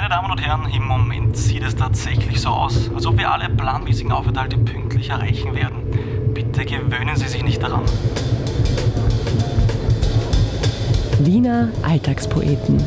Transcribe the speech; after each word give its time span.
Meine 0.00 0.14
Damen 0.14 0.30
und 0.30 0.40
Herren, 0.40 0.64
im 0.70 0.84
Moment 0.86 1.36
sieht 1.36 1.62
es 1.62 1.76
tatsächlich 1.76 2.40
so 2.40 2.48
aus, 2.48 2.90
als 2.94 3.04
ob 3.04 3.18
wir 3.18 3.30
alle 3.30 3.50
planmäßigen 3.50 4.12
Aufenthalte 4.12 4.56
pünktlich 4.56 5.10
erreichen 5.10 5.54
werden. 5.54 6.32
Bitte 6.32 6.64
gewöhnen 6.64 7.16
Sie 7.16 7.28
sich 7.28 7.44
nicht 7.44 7.62
daran. 7.62 7.82
Wiener 11.18 11.70
Alltagspoeten. 11.82 12.82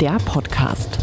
Der 0.00 0.16
Podcast. 0.24 0.98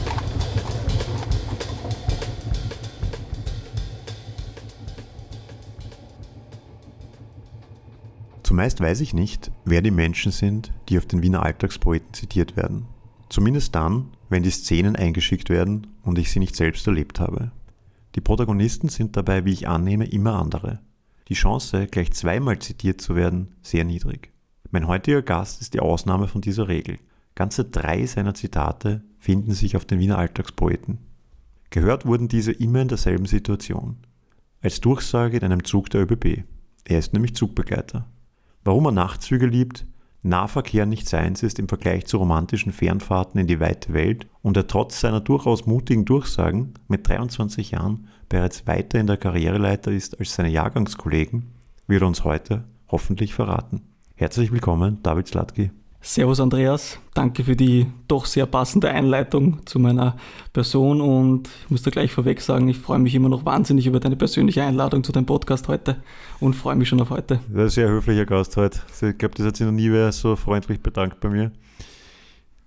Zumeist 8.41 8.81
weiß 8.81 9.01
ich 9.01 9.13
nicht, 9.13 9.51
wer 9.65 9.83
die 9.83 9.91
Menschen 9.91 10.31
sind, 10.31 10.71
die 10.89 10.97
auf 10.97 11.05
den 11.05 11.21
Wiener 11.21 11.43
Alltagspoeten 11.43 12.11
zitiert 12.11 12.57
werden. 12.57 12.87
Zumindest 13.31 13.75
dann, 13.75 14.09
wenn 14.27 14.43
die 14.43 14.49
Szenen 14.49 14.97
eingeschickt 14.97 15.49
werden 15.49 15.87
und 16.03 16.19
ich 16.19 16.31
sie 16.31 16.39
nicht 16.39 16.53
selbst 16.53 16.85
erlebt 16.85 17.21
habe. 17.21 17.53
Die 18.15 18.19
Protagonisten 18.19 18.89
sind 18.89 19.15
dabei, 19.15 19.45
wie 19.45 19.53
ich 19.53 19.69
annehme, 19.69 20.05
immer 20.05 20.37
andere. 20.37 20.81
Die 21.29 21.33
Chance, 21.33 21.87
gleich 21.87 22.11
zweimal 22.11 22.59
zitiert 22.59 22.99
zu 22.99 23.15
werden, 23.15 23.55
sehr 23.61 23.85
niedrig. 23.85 24.33
Mein 24.69 24.85
heutiger 24.85 25.21
Gast 25.21 25.61
ist 25.61 25.73
die 25.73 25.79
Ausnahme 25.79 26.27
von 26.27 26.41
dieser 26.41 26.67
Regel. 26.67 26.97
Ganze 27.33 27.63
drei 27.63 28.05
seiner 28.05 28.33
Zitate 28.33 29.01
finden 29.17 29.53
sich 29.53 29.77
auf 29.77 29.85
den 29.85 29.99
Wiener 29.99 30.17
Alltagspoeten. 30.17 30.97
Gehört 31.69 32.05
wurden 32.05 32.27
diese 32.27 32.51
immer 32.51 32.81
in 32.81 32.89
derselben 32.89 33.27
Situation. 33.27 33.95
Als 34.61 34.81
Durchsage 34.81 35.37
in 35.37 35.43
einem 35.45 35.63
Zug 35.63 35.89
der 35.89 36.01
ÖBB. 36.01 36.43
Er 36.83 36.99
ist 36.99 37.13
nämlich 37.13 37.33
Zugbegleiter. 37.35 38.09
Warum 38.65 38.87
er 38.87 38.91
Nachtzüge 38.91 39.45
liebt, 39.45 39.85
Nahverkehr 40.23 40.85
nicht 40.85 41.09
seins 41.09 41.41
ist 41.41 41.57
im 41.57 41.67
Vergleich 41.67 42.05
zu 42.05 42.17
romantischen 42.17 42.71
Fernfahrten 42.71 43.39
in 43.39 43.47
die 43.47 43.59
weite 43.59 43.93
Welt 43.93 44.27
und 44.43 44.55
er 44.55 44.67
trotz 44.67 44.99
seiner 44.99 45.19
durchaus 45.19 45.65
mutigen 45.65 46.05
Durchsagen 46.05 46.75
mit 46.87 47.07
23 47.07 47.71
Jahren 47.71 48.07
bereits 48.29 48.67
weiter 48.67 48.99
in 48.99 49.07
der 49.07 49.17
Karriereleiter 49.17 49.91
ist 49.91 50.19
als 50.19 50.35
seine 50.35 50.49
Jahrgangskollegen, 50.49 51.49
wird 51.87 52.03
uns 52.03 52.23
heute 52.23 52.65
hoffentlich 52.89 53.33
verraten. 53.33 53.81
Herzlich 54.15 54.51
willkommen, 54.51 54.99
David 55.01 55.27
Slatki. 55.27 55.71
Servus 56.03 56.39
Andreas, 56.39 56.99
danke 57.13 57.43
für 57.43 57.55
die 57.55 57.85
doch 58.07 58.25
sehr 58.25 58.47
passende 58.47 58.89
Einleitung 58.89 59.63
zu 59.67 59.77
meiner 59.77 60.17
Person 60.51 60.99
und 60.99 61.47
ich 61.47 61.69
muss 61.69 61.83
da 61.83 61.91
gleich 61.91 62.11
vorweg 62.11 62.41
sagen, 62.41 62.67
ich 62.69 62.79
freue 62.79 62.97
mich 62.97 63.13
immer 63.13 63.29
noch 63.29 63.45
wahnsinnig 63.45 63.85
über 63.85 63.99
deine 63.99 64.15
persönliche 64.15 64.63
Einladung 64.63 65.03
zu 65.03 65.11
deinem 65.11 65.27
Podcast 65.27 65.67
heute 65.67 65.97
und 66.39 66.55
freue 66.55 66.75
mich 66.75 66.89
schon 66.89 66.99
auf 67.01 67.11
heute. 67.11 67.39
Sehr 67.67 67.87
höflicher 67.87 68.25
Gast 68.25 68.57
heute. 68.57 68.79
Ich 68.89 69.17
glaube, 69.19 69.35
das 69.35 69.45
hat 69.45 69.57
sich 69.57 69.65
noch 69.65 69.73
nie 69.73 69.91
wer 69.91 70.11
so 70.11 70.35
freundlich 70.35 70.81
bedankt 70.81 71.19
bei 71.19 71.29
mir. 71.29 71.51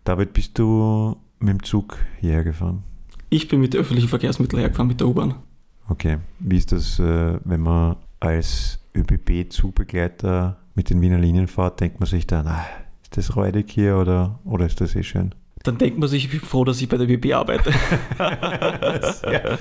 David, 0.05 0.33
bist 0.33 0.57
du 0.57 1.17
mit 1.41 1.49
dem 1.49 1.63
Zug 1.65 1.99
hierher 2.21 2.45
gefahren? 2.45 2.85
Ich 3.31 3.49
bin 3.49 3.59
mit 3.61 3.75
öffentlichen 3.75 4.09
Verkehrsmitteln 4.09 4.61
hergefahren, 4.61 4.87
mit 4.87 5.01
der 5.01 5.09
U-Bahn. 5.09 5.35
Okay, 5.89 6.19
wie 6.39 6.57
ist 6.57 6.71
das, 6.71 7.01
äh, 7.01 7.39
wenn 7.45 7.61
man 7.63 7.97
als 8.21 8.79
ÖBB-Zugbegleiter 8.95 10.57
mit 10.77 10.89
den 10.89 11.01
Wiener 11.01 11.19
Linien 11.19 11.49
fährt, 11.49 11.81
denkt 11.81 11.99
man 11.99 12.09
sich 12.09 12.29
dann, 12.29 12.47
ah, 12.47 12.65
das 13.17 13.37
räudig 13.37 13.71
hier 13.71 13.97
oder, 13.97 14.41
oder 14.45 14.67
ist 14.67 14.81
das 14.81 14.95
eh 14.95 15.03
schön? 15.03 15.35
Dann 15.63 15.79
denkt 15.79 15.99
man 15.99 16.09
sich, 16.09 16.27
ich 16.27 16.31
bin 16.31 16.41
froh, 16.41 16.65
dass 16.65 16.81
ich 16.83 16.89
bei 16.89 16.99
der 16.99 17.09
WB 17.09 17.33
arbeite. 17.33 17.73
sehr, 19.23 19.59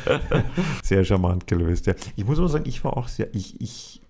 sehr 0.83 1.05
charmant 1.05 1.47
gelöst, 1.47 1.85
ja. 1.85 1.93
Ich 2.17 2.25
muss 2.25 2.39
aber 2.39 2.49
sagen, 2.49 2.65
ich 2.67 2.83
war 2.83 2.97
auch 2.97 3.07
sehr, 3.07 3.33
ich, 3.33 3.61
ich 3.61 4.01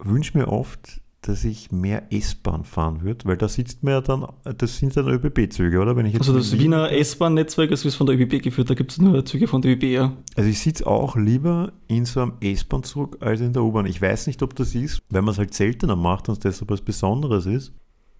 wünsche 0.00 0.36
mir 0.36 0.48
oft, 0.48 1.00
dass 1.28 1.44
ich 1.44 1.72
mehr 1.72 2.12
S-Bahn 2.12 2.64
fahren 2.64 3.02
würde, 3.02 3.24
weil 3.26 3.36
da 3.36 3.48
sitzt 3.48 3.82
man 3.82 3.94
ja 3.94 4.00
dann, 4.00 4.26
das 4.58 4.78
sind 4.78 4.96
dann 4.96 5.08
ÖBB-Züge, 5.08 5.80
oder? 5.80 5.96
Wenn 5.96 6.06
ich 6.06 6.16
also 6.16 6.34
das 6.34 6.58
Wiener 6.58 6.90
S-Bahn-Netzwerk 6.90 7.70
ist 7.70 7.94
von 7.94 8.06
der 8.06 8.18
ÖBB 8.18 8.42
geführt, 8.42 8.68
da 8.68 8.74
gibt 8.74 8.92
es 8.92 8.98
nur 8.98 9.24
Züge 9.24 9.46
von 9.46 9.62
der 9.62 9.72
ÖBB, 9.72 9.84
ja. 9.84 10.16
Also 10.36 10.50
ich 10.50 10.58
sitze 10.58 10.86
auch 10.86 11.16
lieber 11.16 11.72
in 11.86 12.04
so 12.04 12.20
einem 12.20 12.32
S-Bahn-Zug 12.40 13.22
als 13.22 13.40
in 13.40 13.52
der 13.52 13.62
U-Bahn. 13.62 13.86
Ich 13.86 14.02
weiß 14.02 14.26
nicht, 14.26 14.42
ob 14.42 14.54
das 14.56 14.74
ist, 14.74 15.00
weil 15.10 15.22
man 15.22 15.32
es 15.32 15.38
halt 15.38 15.54
seltener 15.54 15.96
macht 15.96 16.28
und 16.28 16.34
es 16.34 16.40
deshalb 16.40 16.70
was 16.70 16.80
Besonderes 16.80 17.46
ist. 17.46 17.72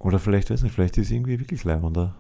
Oder 0.05 0.19
vielleicht, 0.19 0.51
weiß 0.51 0.63
nicht, 0.63 0.75
vielleicht 0.75 0.99
ist 0.99 1.07
es 1.07 1.13
irgendwie 1.13 1.41
wirklich 1.41 1.65
leibender. 1.65 2.15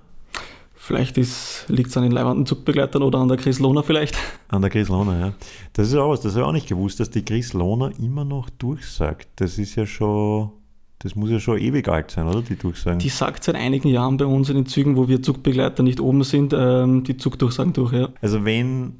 Vielleicht 0.75 1.17
liegt 1.17 1.89
es 1.89 1.97
an 1.97 2.03
den 2.03 2.13
leibenden 2.13 2.47
Zugbegleitern 2.47 3.03
oder 3.03 3.19
an 3.19 3.29
der 3.29 3.37
Chris 3.37 3.59
Lohner 3.59 3.83
vielleicht. 3.83 4.17
An 4.49 4.63
der 4.63 4.71
Chris 4.71 4.89
Lohner, 4.89 5.19
ja. 5.19 5.33
Das 5.75 5.89
ist 5.89 5.95
auch 5.95 6.11
was, 6.11 6.21
das 6.21 6.33
habe 6.33 6.43
ich 6.43 6.49
auch 6.49 6.53
nicht 6.53 6.67
gewusst, 6.67 6.99
dass 6.99 7.11
die 7.11 7.25
Chris 7.25 7.53
Lohner 7.53 7.93
immer 7.99 8.25
noch 8.25 8.51
durchsagt. 8.51 9.29
Das 9.37 9.59
ist 9.59 9.77
ja 9.77 9.87
schon, 9.87 10.51
das 10.99 11.15
muss 11.15 11.31
ja 11.31 11.39
schon 11.41 11.59
ewig 11.59 11.87
alt 11.89 12.11
sein, 12.11 12.27
oder, 12.27 12.41
die 12.41 12.57
Durchsagen? 12.57 12.99
Die 12.99 13.11
sagt 13.11 13.45
seit 13.45 13.55
einigen 13.55 13.89
Jahren 13.89 14.17
bei 14.17 14.27
uns 14.27 14.49
in 14.49 14.57
den 14.57 14.67
Zügen, 14.67 14.97
wo 14.97 15.07
wir 15.09 15.23
Zugbegleiter 15.23 15.83
nicht 15.83 16.01
oben 16.01 16.23
sind, 16.23 16.55
ähm, 16.57 17.05
die 17.05 17.19
Zugdurchsagen 17.19 17.75
durch, 17.75 17.93
ja. 17.93 18.09
Also 18.23 18.45
wenn 18.47 18.99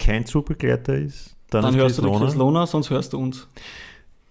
kein 0.00 0.26
Zugbegleiter 0.26 0.96
ist, 0.96 1.36
dann, 1.50 1.62
dann 1.62 1.76
hörst 1.76 1.96
Chris 1.96 2.04
du 2.04 2.10
die 2.12 2.24
Chris 2.24 2.34
Lohner, 2.34 2.66
sonst 2.66 2.90
hörst 2.90 3.12
du 3.12 3.18
uns. 3.18 3.46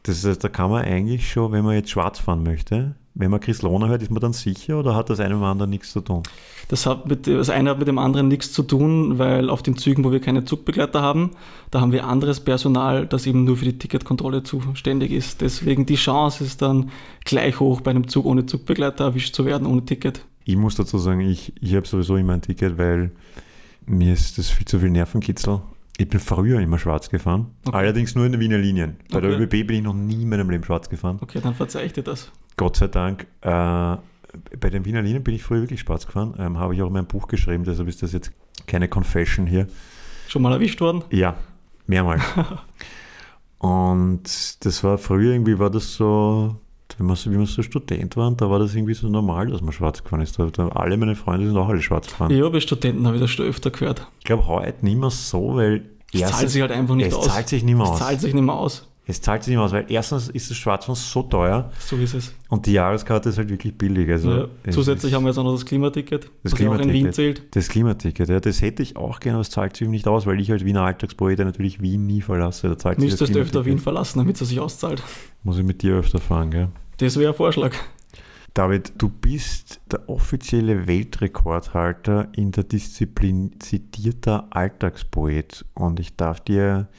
Das 0.04 0.26
heißt, 0.26 0.44
da 0.44 0.50
kann 0.50 0.70
man 0.70 0.84
eigentlich 0.84 1.30
schon, 1.30 1.52
wenn 1.52 1.64
man 1.64 1.76
jetzt 1.76 1.90
schwarz 1.90 2.20
fahren 2.20 2.44
möchte, 2.44 2.96
wenn 3.16 3.32
man 3.32 3.40
Chris 3.40 3.62
Lohner 3.62 3.90
hört, 3.90 4.02
ist 4.02 4.12
man 4.12 4.22
dann 4.22 4.34
sicher 4.34 4.80
oder 4.80 4.96
hat 4.96 5.10
das 5.10 5.20
eine 5.20 5.34
mit 5.34 5.42
dem 5.42 5.46
anderen 5.46 5.70
nichts 5.70 5.92
zu 5.92 6.02
tun? 6.02 6.24
Das, 6.68 6.86
hat 6.86 7.08
mit, 7.08 7.28
das 7.28 7.50
eine 7.50 7.72
hat 7.72 7.80
mit 7.80 7.88
dem 7.88 7.98
anderen 7.98 8.28
nichts 8.28 8.54
zu 8.54 8.64
tun, 8.64 9.18
weil 9.18 9.50
auf 9.50 9.64
den 9.64 9.78
Zügen, 9.78 10.04
wo 10.04 10.12
wir 10.12 10.20
keine 10.20 10.46
Zugbegleiter 10.46 11.02
haben, 11.02 11.32
da 11.72 11.82
haben 11.82 11.92
wir 11.92 12.06
anderes 12.06 12.40
Personal, 12.40 13.08
das 13.08 13.26
eben 13.26 13.44
nur 13.44 13.58
für 13.58 13.66
die 13.66 13.78
Ticketkontrolle 13.78 14.44
zuständig 14.44 15.12
ist. 15.12 15.42
Deswegen 15.42 15.86
die 15.86 15.96
Chance 15.96 16.44
ist 16.44 16.62
dann 16.62 16.92
gleich 17.26 17.60
hoch, 17.60 17.82
bei 17.82 17.92
einem 17.92 18.08
Zug 18.08 18.26
ohne 18.26 18.46
Zugbegleiter 18.46 19.06
erwischt 19.06 19.36
zu 19.36 19.46
werden, 19.46 19.68
ohne 19.68 19.84
Ticket. 19.86 20.26
Ich 20.46 20.56
muss 20.56 20.76
dazu 20.76 20.98
sagen, 20.98 21.22
ich, 21.22 21.54
ich 21.62 21.76
habe 21.76 21.88
sowieso 21.88 22.16
immer 22.16 22.34
ein 22.34 22.42
Ticket, 22.42 22.78
weil 22.78 23.12
mir 23.86 24.14
ist 24.14 24.38
das 24.38 24.50
viel 24.50 24.66
zu 24.66 24.80
viel 24.80 24.92
Nervenkitzel. 24.92 25.62
Ich 26.00 26.08
bin 26.08 26.22
früher 26.22 26.62
immer 26.62 26.80
schwarz 26.80 27.10
gefahren, 27.10 27.48
okay. 27.66 27.76
allerdings 27.76 28.16
nur 28.16 28.26
in 28.26 28.32
den 28.32 28.40
Wiener 28.40 28.58
Linien. 28.58 28.96
Bei 29.12 29.18
okay. 29.18 29.28
der 29.28 29.40
ÖBB 29.42 29.68
bin 29.68 29.72
ich 29.72 29.82
noch 29.84 29.94
nie 29.94 30.22
in 30.22 30.30
meinem 30.30 30.50
Leben 30.50 30.64
schwarz 30.64 30.88
gefahren. 30.88 31.18
Okay, 31.20 31.42
dann 31.44 31.56
verzeih 31.56 31.84
ich 31.84 31.92
dir 31.92 32.04
das. 32.04 32.32
Gott 32.56 32.78
sei 32.78 32.88
Dank. 32.88 33.28
Äh, 33.42 33.50
bei 33.50 34.70
den 34.72 34.86
Wiener 34.86 35.02
Linien 35.02 35.26
bin 35.26 35.36
ich 35.36 35.44
früher 35.44 35.60
wirklich 35.60 35.82
schwarz 35.82 36.06
gefahren. 36.06 36.36
Ähm, 36.40 36.58
Habe 36.58 36.74
ich 36.74 36.82
auch 36.82 36.88
in 36.88 36.94
meinem 36.94 37.08
Buch 37.08 37.28
geschrieben, 37.28 37.66
deshalb 37.66 37.90
ist 37.90 38.02
das 38.02 38.14
jetzt 38.14 38.32
keine 38.66 38.88
Confession 38.88 39.46
hier. 39.46 39.68
Schon 40.30 40.42
mal 40.42 40.54
erwischt 40.54 40.80
worden? 40.80 41.04
Ja, 41.10 41.36
mehrmals. 41.86 42.24
Und 43.58 44.64
das 44.64 44.84
war 44.86 44.98
früher 45.00 45.34
irgendwie, 45.34 45.60
war 45.60 45.70
das 45.70 45.96
so, 45.96 46.56
wenn 46.98 47.06
man 47.06 47.16
so, 47.16 47.32
wie 47.32 47.36
man 47.38 47.46
so 47.46 47.62
Student 47.62 48.18
war, 48.18 48.32
da 48.32 48.50
war 48.50 48.60
das 48.60 48.74
irgendwie 48.76 48.94
so 48.94 49.08
normal, 49.08 49.48
dass 49.48 49.62
man 49.62 49.72
schwarz 49.72 50.04
gefahren 50.04 50.22
ist. 50.22 50.40
Da, 50.40 50.68
alle 50.70 50.98
meine 50.98 51.16
Freunde 51.16 51.48
sind 51.48 51.58
auch 51.58 51.70
alle 51.70 51.82
schwarz 51.82 52.08
gefahren. 52.08 52.32
Ja, 52.32 52.50
bei 52.50 52.60
Studenten 52.60 53.06
habe 53.06 53.18
ich 53.18 53.22
das 53.22 53.30
schon 53.32 53.46
öfter 53.46 53.70
gehört. 53.72 54.08
Ich 54.20 54.26
glaube 54.26 54.48
heute 54.48 54.84
nicht 54.86 54.98
mehr 54.98 55.10
so, 55.10 55.56
weil 55.56 55.86
es 56.12 56.22
zahlt 56.22 56.50
sich 56.50 56.62
halt 56.62 56.72
einfach 56.72 56.96
nicht 56.96 57.08
es 57.08 57.14
aus. 57.14 57.28
Zahlt 57.28 57.48
sich 57.50 57.64
nicht 57.64 57.76
mehr 57.76 57.86
aus. 57.86 57.94
Es 57.94 58.00
zahlt 58.00 58.22
sich 58.22 58.34
nicht 58.34 58.44
mehr 58.44 58.56
aus. 58.56 58.89
Es 59.10 59.22
zahlt 59.22 59.44
sich 59.44 59.56
nicht 59.56 59.60
aus, 59.60 59.72
weil 59.72 59.88
erstens 59.90 60.30
ist 60.30 60.52
das 60.52 60.58
Schwarzfahren 60.58 60.96
so 60.96 61.24
teuer. 61.24 61.72
So 61.80 61.96
ist 61.98 62.14
es. 62.14 62.32
Und 62.48 62.68
die 62.68 62.74
Jahreskarte 62.74 63.30
ist 63.30 63.40
halt 63.40 63.50
wirklich 63.50 63.76
billig. 63.76 64.08
Also 64.08 64.32
ja, 64.32 64.48
zusätzlich 64.70 65.16
haben 65.16 65.24
wir 65.24 65.30
jetzt 65.30 65.40
auch 65.40 65.44
noch 65.44 65.54
das 65.54 65.66
Klimaticket, 65.66 66.26
das 66.44 66.52
was 66.52 66.54
Klimaticket, 66.54 66.86
auch 66.86 66.96
in 66.96 67.06
Wien 67.06 67.12
zählt. 67.12 67.56
Das 67.56 67.70
Klimaticket, 67.70 68.30
ja, 68.30 68.40
das 68.40 68.62
hätte 68.62 68.84
ich 68.84 68.98
auch 68.98 69.20
gerne, 69.20 69.38
aber 69.38 69.42
es 69.42 69.50
zahlt 69.50 69.76
sich 69.76 69.88
nicht 69.88 70.08
aus, 70.08 70.28
weil 70.28 70.40
ich 70.40 70.52
als 70.52 70.64
Wiener 70.64 70.84
Alltagspoet 70.84 71.40
natürlich 71.40 71.82
Wien 71.82 72.06
nie 72.06 72.22
verlasse. 72.22 72.70
Da 72.70 72.78
zahlt 72.78 73.00
Müsstest 73.00 73.34
du 73.34 73.40
öfter 73.40 73.66
Wien 73.66 73.80
verlassen, 73.80 74.20
damit 74.20 74.40
es 74.40 74.48
sich 74.48 74.60
auszahlt. 74.60 75.02
Muss 75.42 75.58
ich 75.58 75.66
mit 75.66 75.82
dir 75.82 75.96
öfter 75.96 76.20
fahren, 76.20 76.52
gell? 76.52 76.68
Das 76.98 77.18
wäre 77.18 77.32
ein 77.32 77.36
Vorschlag. 77.36 77.74
David, 78.54 78.94
du 79.00 79.10
bist 79.10 79.80
der 79.92 80.08
offizielle 80.08 80.86
Weltrekordhalter 80.86 82.28
in 82.36 82.52
der 82.52 82.64
Disziplin 82.64 83.56
zitierter 83.60 84.48
Alltagspoet 84.52 85.66
und 85.74 86.00
ich 86.00 86.16
darf 86.16 86.42
dir 86.42 86.90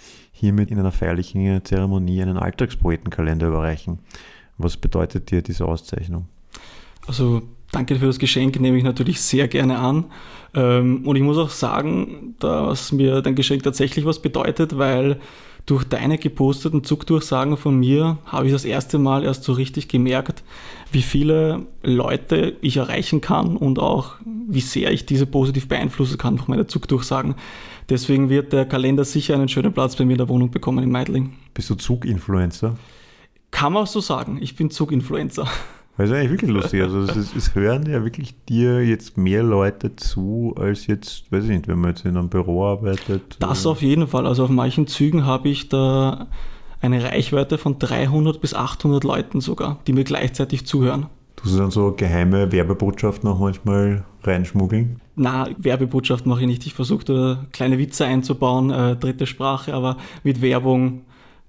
hiermit 0.41 0.71
in 0.71 0.79
einer 0.79 0.93
feierlichen 0.93 1.65
Zeremonie 1.65 2.23
einen 2.23 2.39
Alltagspoetenkalender 2.39 3.49
überreichen. 3.49 3.99
Was 4.59 4.77
bedeutet 4.77 5.31
dir 5.31 5.43
diese 5.43 5.67
Auszeichnung? 5.67 6.27
Also 7.07 7.43
danke 7.73 7.97
für 7.97 8.07
das 8.07 8.19
Geschenk, 8.19 8.59
nehme 8.59 8.79
ich 8.79 8.85
natürlich 8.85 9.21
sehr 9.21 9.49
gerne 9.49 9.79
an. 9.79 10.07
Ähm, 10.55 11.07
und 11.07 11.17
ich 11.17 11.23
muss 11.23 11.39
auch 11.39 11.51
sagen, 11.51 12.35
dass 12.39 12.91
mir 12.91 13.21
dein 13.21 13.35
Geschenk 13.35 13.63
tatsächlich 13.63 14.05
was 14.05 14.21
bedeutet, 14.21 14.79
weil 14.79 15.21
durch 15.67 15.85
deine 15.85 16.19
geposteten 16.19 16.85
Zugdurchsagen 16.85 17.57
von 17.57 17.79
mir 17.79 18.19
habe 18.25 18.47
ich 18.47 18.53
das 18.53 18.65
erste 18.65 18.99
Mal 18.99 19.25
erst 19.25 19.45
so 19.45 19.53
richtig 19.53 19.89
gemerkt, 19.89 20.43
wie 20.93 21.03
viele 21.03 21.67
Leute 21.83 22.57
ich 22.61 22.79
erreichen 22.79 23.21
kann 23.21 23.57
und 23.57 23.79
auch 23.79 24.15
wie 24.25 24.61
sehr 24.61 24.91
ich 24.91 25.07
diese 25.07 25.27
positiv 25.27 25.69
beeinflussen 25.69 26.19
kann 26.19 26.37
durch 26.37 26.49
meine 26.49 26.67
Zugdurchsagen. 26.67 27.35
Deswegen 27.89 28.31
wird 28.31 28.53
der 28.53 28.67
Kalender 28.67 29.05
sicher 29.05 29.35
einen 29.35 29.49
schönen 29.49 29.73
Platz 29.73 29.97
bei 29.97 30.05
mir 30.05 30.13
in 30.13 30.19
der 30.19 30.29
Wohnung 30.29 30.51
bekommen 30.51 30.83
in 30.83 30.91
Meidling. 30.91 31.35
Bist 31.55 31.71
du 31.71 31.75
Zuginfluencer? 31.75 32.77
Kann 33.51 33.73
man 33.73 33.87
so 33.87 34.01
sagen, 34.01 34.39
ich 34.41 34.57
bin 34.57 34.71
Zuginfluencer. 34.71 35.47
Das 36.01 36.11
ist 36.11 36.17
eigentlich 36.17 36.31
wirklich 36.31 36.51
lustig. 36.51 36.83
Also 36.83 37.01
es, 37.01 37.35
es, 37.37 37.55
hören 37.55 37.85
ja 37.85 38.03
wirklich 38.03 38.35
dir 38.49 38.83
jetzt 38.83 39.19
mehr 39.19 39.43
Leute 39.43 39.97
zu, 39.97 40.55
als 40.59 40.87
jetzt, 40.87 41.31
weiß 41.31 41.45
ich 41.45 41.51
nicht, 41.51 41.69
wenn 41.69 41.79
man 41.79 41.91
jetzt 41.91 42.07
in 42.07 42.17
einem 42.17 42.31
Büro 42.31 42.65
arbeitet. 42.65 43.37
Das 43.39 43.67
auf 43.67 43.83
jeden 43.83 44.07
Fall. 44.07 44.27
Also 44.27 44.45
auf 44.45 44.51
manchen 44.51 44.87
Zügen 44.87 45.27
habe 45.27 45.51
ich 45.51 45.69
da 45.69 46.29
eine 46.81 47.05
Reichweite 47.05 47.59
von 47.59 47.79
300 47.79 48.41
bis 48.41 48.55
800 48.55 49.05
Leuten 49.05 49.43
sogar, 49.43 49.81
die 49.87 49.93
mir 49.93 50.05
gleichzeitig 50.05 50.65
zuhören. 50.65 51.07
Tust 51.37 51.55
du 51.55 51.59
dann 51.59 51.71
so 51.71 51.93
geheime 51.93 52.51
Werbebotschaften 52.51 53.29
auch 53.29 53.39
manchmal 53.39 54.05
reinschmuggeln? 54.23 55.01
Na, 55.17 55.49
Werbebotschaft 55.59 56.25
mache 56.25 56.41
ich 56.41 56.47
nicht. 56.47 56.67
Ich 56.67 56.73
versuche 56.73 57.05
da 57.05 57.47
kleine 57.53 57.79
Witze 57.79 58.07
einzubauen, 58.07 58.71
äh, 58.71 58.97
dritte 58.97 59.27
Sprache, 59.27 59.75
aber 59.75 59.99
mit 60.23 60.41
Werbung 60.41 61.03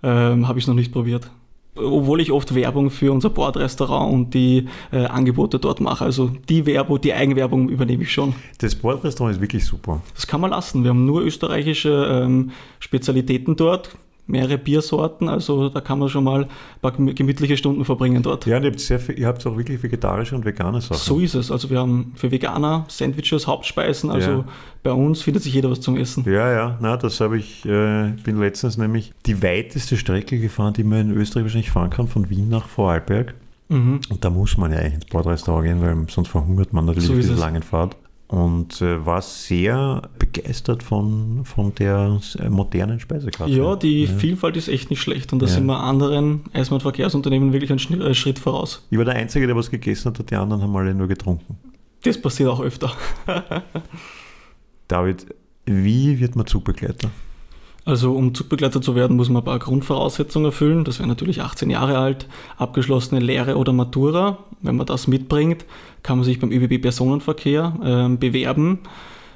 ähm, 0.03 0.47
habe 0.49 0.59
ich 0.59 0.65
es 0.65 0.67
noch 0.67 0.75
nicht 0.75 0.91
probiert. 0.91 1.31
Obwohl 1.75 2.19
ich 2.19 2.31
oft 2.31 2.53
Werbung 2.53 2.89
für 2.89 3.13
unser 3.13 3.29
Bordrestaurant 3.29 4.13
und 4.13 4.33
die 4.33 4.67
äh, 4.91 5.05
Angebote 5.05 5.57
dort 5.57 5.79
mache. 5.79 6.03
Also 6.03 6.31
die 6.49 6.65
Werbung, 6.65 6.99
die 6.99 7.13
Eigenwerbung 7.13 7.69
übernehme 7.69 8.03
ich 8.03 8.11
schon. 8.11 8.33
Das 8.57 8.75
Bordrestaurant 8.75 9.35
ist 9.35 9.41
wirklich 9.41 9.65
super. 9.65 10.01
Das 10.13 10.27
kann 10.27 10.41
man 10.41 10.51
lassen. 10.51 10.83
Wir 10.83 10.89
haben 10.89 11.05
nur 11.05 11.21
österreichische 11.21 12.23
ähm, 12.23 12.51
Spezialitäten 12.79 13.55
dort 13.55 13.95
mehrere 14.31 14.57
Biersorten, 14.57 15.27
also 15.27 15.69
da 15.69 15.81
kann 15.81 15.99
man 15.99 16.09
schon 16.09 16.23
mal 16.23 16.43
ein 16.43 16.49
paar 16.81 16.91
gemütliche 16.93 17.57
Stunden 17.57 17.85
verbringen 17.85 18.23
dort. 18.23 18.45
Ja, 18.45 18.57
und 18.57 18.63
ihr 18.63 18.71
habt, 18.71 18.79
sehr 18.79 18.99
viel, 18.99 19.19
ihr 19.19 19.27
habt 19.27 19.45
auch 19.45 19.57
wirklich 19.57 19.83
vegetarische 19.83 20.35
und 20.35 20.45
vegane 20.45 20.81
Sachen. 20.81 20.97
So 20.97 21.19
ist 21.19 21.35
es. 21.35 21.51
Also 21.51 21.69
wir 21.69 21.79
haben 21.79 22.13
für 22.15 22.31
Veganer 22.31 22.85
Sandwiches, 22.87 23.45
Hauptspeisen, 23.45 24.09
also 24.09 24.31
ja. 24.31 24.45
bei 24.83 24.91
uns 24.91 25.21
findet 25.21 25.43
sich 25.43 25.53
jeder 25.53 25.69
was 25.69 25.81
zum 25.81 25.97
Essen. 25.97 26.23
Ja, 26.25 26.51
ja, 26.51 26.77
na, 26.81 26.97
das 26.97 27.19
habe 27.19 27.37
ich, 27.37 27.65
äh, 27.65 28.11
bin 28.23 28.39
letztens 28.39 28.77
nämlich 28.77 29.13
die 29.25 29.43
weiteste 29.43 29.97
Strecke 29.97 30.39
gefahren, 30.39 30.73
die 30.73 30.83
man 30.83 31.11
in 31.11 31.17
Österreich 31.17 31.43
wahrscheinlich 31.43 31.71
fahren 31.71 31.89
kann, 31.89 32.07
von 32.07 32.29
Wien 32.29 32.49
nach 32.49 32.67
Vorarlberg. 32.67 33.35
Mhm. 33.69 34.01
Und 34.09 34.25
da 34.25 34.29
muss 34.29 34.57
man 34.57 34.71
ja 34.71 34.79
eigentlich 34.79 34.95
ins 34.95 35.05
Bordrestaurant 35.05 35.65
gehen, 35.65 35.81
weil 35.81 35.95
sonst 36.09 36.29
verhungert 36.29 36.73
man 36.73 36.85
natürlich 36.85 37.07
so 37.07 37.13
auf 37.13 37.19
dieser 37.19 37.35
langen 37.35 37.63
Fahrt 37.63 37.95
und 38.31 38.81
äh, 38.81 39.05
war 39.05 39.21
sehr 39.21 40.03
begeistert 40.17 40.83
von, 40.83 41.43
von 41.43 41.75
der 41.75 42.21
äh, 42.39 42.49
modernen 42.49 43.01
Speisekarte. 43.01 43.51
Ja, 43.51 43.75
die 43.75 44.05
ja. 44.05 44.11
Vielfalt 44.11 44.55
ist 44.55 44.69
echt 44.69 44.89
nicht 44.89 45.01
schlecht 45.01 45.33
und 45.33 45.41
da 45.41 45.47
ja. 45.47 45.51
sind 45.51 45.65
wir 45.65 45.77
anderen 45.77 46.45
Eisenbahn-Verkehrsunternehmen 46.53 47.51
wirklich 47.51 47.71
einen 47.71 48.01
äh, 48.01 48.13
Schritt 48.13 48.39
voraus. 48.39 48.87
Ich 48.89 48.97
war 48.97 49.03
der 49.03 49.15
Einzige, 49.15 49.47
der 49.47 49.55
was 49.57 49.69
gegessen 49.69 50.11
hat, 50.11 50.19
und 50.21 50.31
die 50.31 50.35
anderen 50.35 50.61
haben 50.61 50.73
alle 50.73 50.93
nur 50.93 51.09
getrunken. 51.09 51.57
Das 52.03 52.19
passiert 52.19 52.49
auch 52.49 52.61
öfter. 52.61 52.93
David, 54.87 55.25
wie 55.65 56.17
wird 56.17 56.37
man 56.37 56.47
Zugbegleiter? 56.47 57.11
Also 57.83 58.13
um 58.13 58.35
Zugbegleiter 58.35 58.81
zu 58.81 58.95
werden, 58.95 59.17
muss 59.17 59.29
man 59.29 59.41
ein 59.41 59.45
paar 59.45 59.59
Grundvoraussetzungen 59.59 60.45
erfüllen. 60.45 60.83
Das 60.83 60.99
wäre 60.99 61.07
natürlich 61.07 61.41
18 61.41 61.69
Jahre 61.69 61.97
alt, 61.97 62.27
abgeschlossene 62.57 63.19
Lehre 63.19 63.57
oder 63.57 63.73
Matura. 63.73 64.37
Wenn 64.61 64.75
man 64.75 64.85
das 64.85 65.07
mitbringt, 65.07 65.65
kann 66.03 66.17
man 66.17 66.25
sich 66.25 66.39
beim 66.39 66.51
ÖBB 66.51 66.81
Personenverkehr 66.81 68.09
äh, 68.11 68.15
bewerben. 68.15 68.79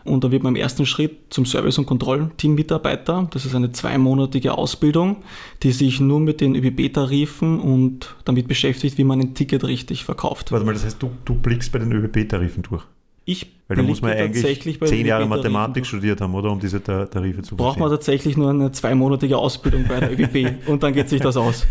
Und 0.03 0.24
da 0.24 0.31
wird 0.31 0.44
man 0.44 0.56
im 0.56 0.62
ersten 0.62 0.86
Schritt 0.86 1.33
zum 1.33 1.47
Service- 1.47 1.80
und 1.80 1.88
Kontrollteam-Mitarbeiter. 1.88 3.27
Das 3.31 3.44
ist 3.44 3.56
eine 3.56 3.71
zweimonatige 3.71 4.56
Ausbildung, 4.56 5.18
die 5.63 5.71
sich 5.71 6.00
nur 6.00 6.19
mit 6.19 6.41
den 6.41 6.56
ÖBB-Tarifen 6.56 7.59
und 7.59 8.15
damit 8.24 8.48
beschäftigt, 8.48 9.00
wie 9.00 9.03
man 9.03 9.19
ein 9.19 9.33
Ticket 9.33 9.63
richtig 9.63 10.06
verkauft. 10.06 10.51
Warte 10.51 10.63
mal, 10.63 10.74
das 10.74 10.86
heißt, 10.86 11.01
du, 11.01 11.09
du 11.25 11.33
blickst 11.33 11.71
bei 11.71 11.80
den 11.80 11.91
ÖBB-Tarifen 11.91 12.62
durch? 12.62 12.83
Ich 13.27 13.48
Weil 13.68 13.77
da 13.77 13.83
muss 13.83 14.01
man 14.01 14.12
eigentlich 14.12 14.80
zehn 14.81 15.06
Jahre 15.07 15.25
Mathematik 15.25 15.86
studiert 15.88 16.22
haben, 16.22 16.36
oder? 16.36 16.51
Um 16.51 16.60
diese 16.60 16.81
Tarife 16.81 17.42
zu 17.42 17.56
Braucht 17.56 17.80
man 17.80 17.89
tatsächlich 17.89 18.38
nur 18.38 18.51
eine 18.51 18.72
zweimonatige 18.72 19.36
Ausbildung 19.36 19.86
bei 19.88 20.00
der 20.00 20.12
ÖBB 20.12 20.68
und 20.68 20.83
dann 20.83 20.94
geht 20.94 21.10
sich 21.10 21.22
das 21.22 21.36
aus. 21.36 21.66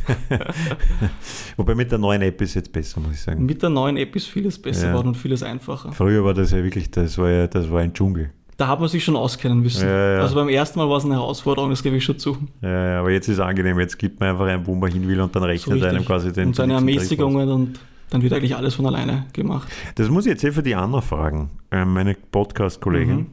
Wobei 1.57 1.77
mit 1.77 1.93
der 1.93 1.99
neuen 1.99 2.23
App 2.23 2.41
ist 2.43 2.55
jetzt 2.55 2.73
besser, 2.73 3.01
muss 3.01 3.15
ich 3.15 3.21
sagen. 3.21 3.47
Mit 3.47 3.63
der 3.63 3.71
neuen 3.71 3.97
App 3.97 4.17
ist 4.17 4.27
vieles 4.27 4.61
besser 4.61 4.89
geworden 4.89 5.07
ja. 5.07 5.11
und 5.11 5.15
vieles 5.15 5.45
einfacher. 5.45 5.93
Früher 5.93 6.25
war 6.25 6.35
das 6.35 6.51
ja 6.51 6.63
wirklich, 6.65 6.91
das 6.91 7.17
war 7.19 7.31
ja, 7.31 7.47
das 7.47 7.71
war 7.71 7.81
ein 7.81 7.95
Dschungel. 7.95 8.31
Da 8.57 8.69
hat 8.69 8.81
man 8.81 8.89
sich 8.89 9.05
schon 9.05 9.17
auskennen 9.17 9.61
müssen. 9.61 9.87
Ja, 9.87 10.15
ja. 10.15 10.21
Also 10.21 10.35
beim 10.35 10.49
ersten 10.49 10.79
Mal 10.79 10.89
war 10.89 10.99
es 10.99 11.05
eine 11.05 11.15
Herausforderung, 11.15 11.71
das 11.71 11.83
gebe 11.83 11.97
ich 11.97 12.05
schon 12.05 12.19
zu. 12.19 12.37
Ja, 12.63 12.87
ja, 12.91 13.01
aber 13.01 13.11
jetzt 13.11 13.29
ist 13.29 13.35
es 13.35 13.41
angenehm, 13.41 13.79
jetzt 13.79 13.99
gibt 13.99 14.19
man 14.19 14.31
einfach 14.31 14.47
ein, 14.47 14.67
wo 14.67 14.75
man 14.75 14.91
hin 14.91 15.07
will 15.07 15.21
und 15.21 15.35
dann 15.35 15.45
rechnet 15.45 15.81
so 15.81 15.87
einem 15.87 16.05
quasi 16.05 16.33
den 16.33 16.49
Und 16.49 16.57
seine 16.57 16.75
Ermäßigungen 16.75 17.49
und 17.49 17.81
dann 18.11 18.23
wird 18.23 18.33
eigentlich 18.33 18.57
alles 18.57 18.75
von 18.75 18.87
alleine 18.87 19.27
gemacht. 19.33 19.69
Das 19.97 20.09
muss 20.09 20.27
ich 20.27 20.31
jetzt 20.31 20.45
eh 20.45 20.53
für 20.53 20.63
die 20.63 20.75
Anna 20.75 21.01
fragen, 21.01 21.51
äh, 21.71 21.85
meine 21.85 22.15
Podcast-Kollegin, 22.15 23.17
mhm. 23.17 23.27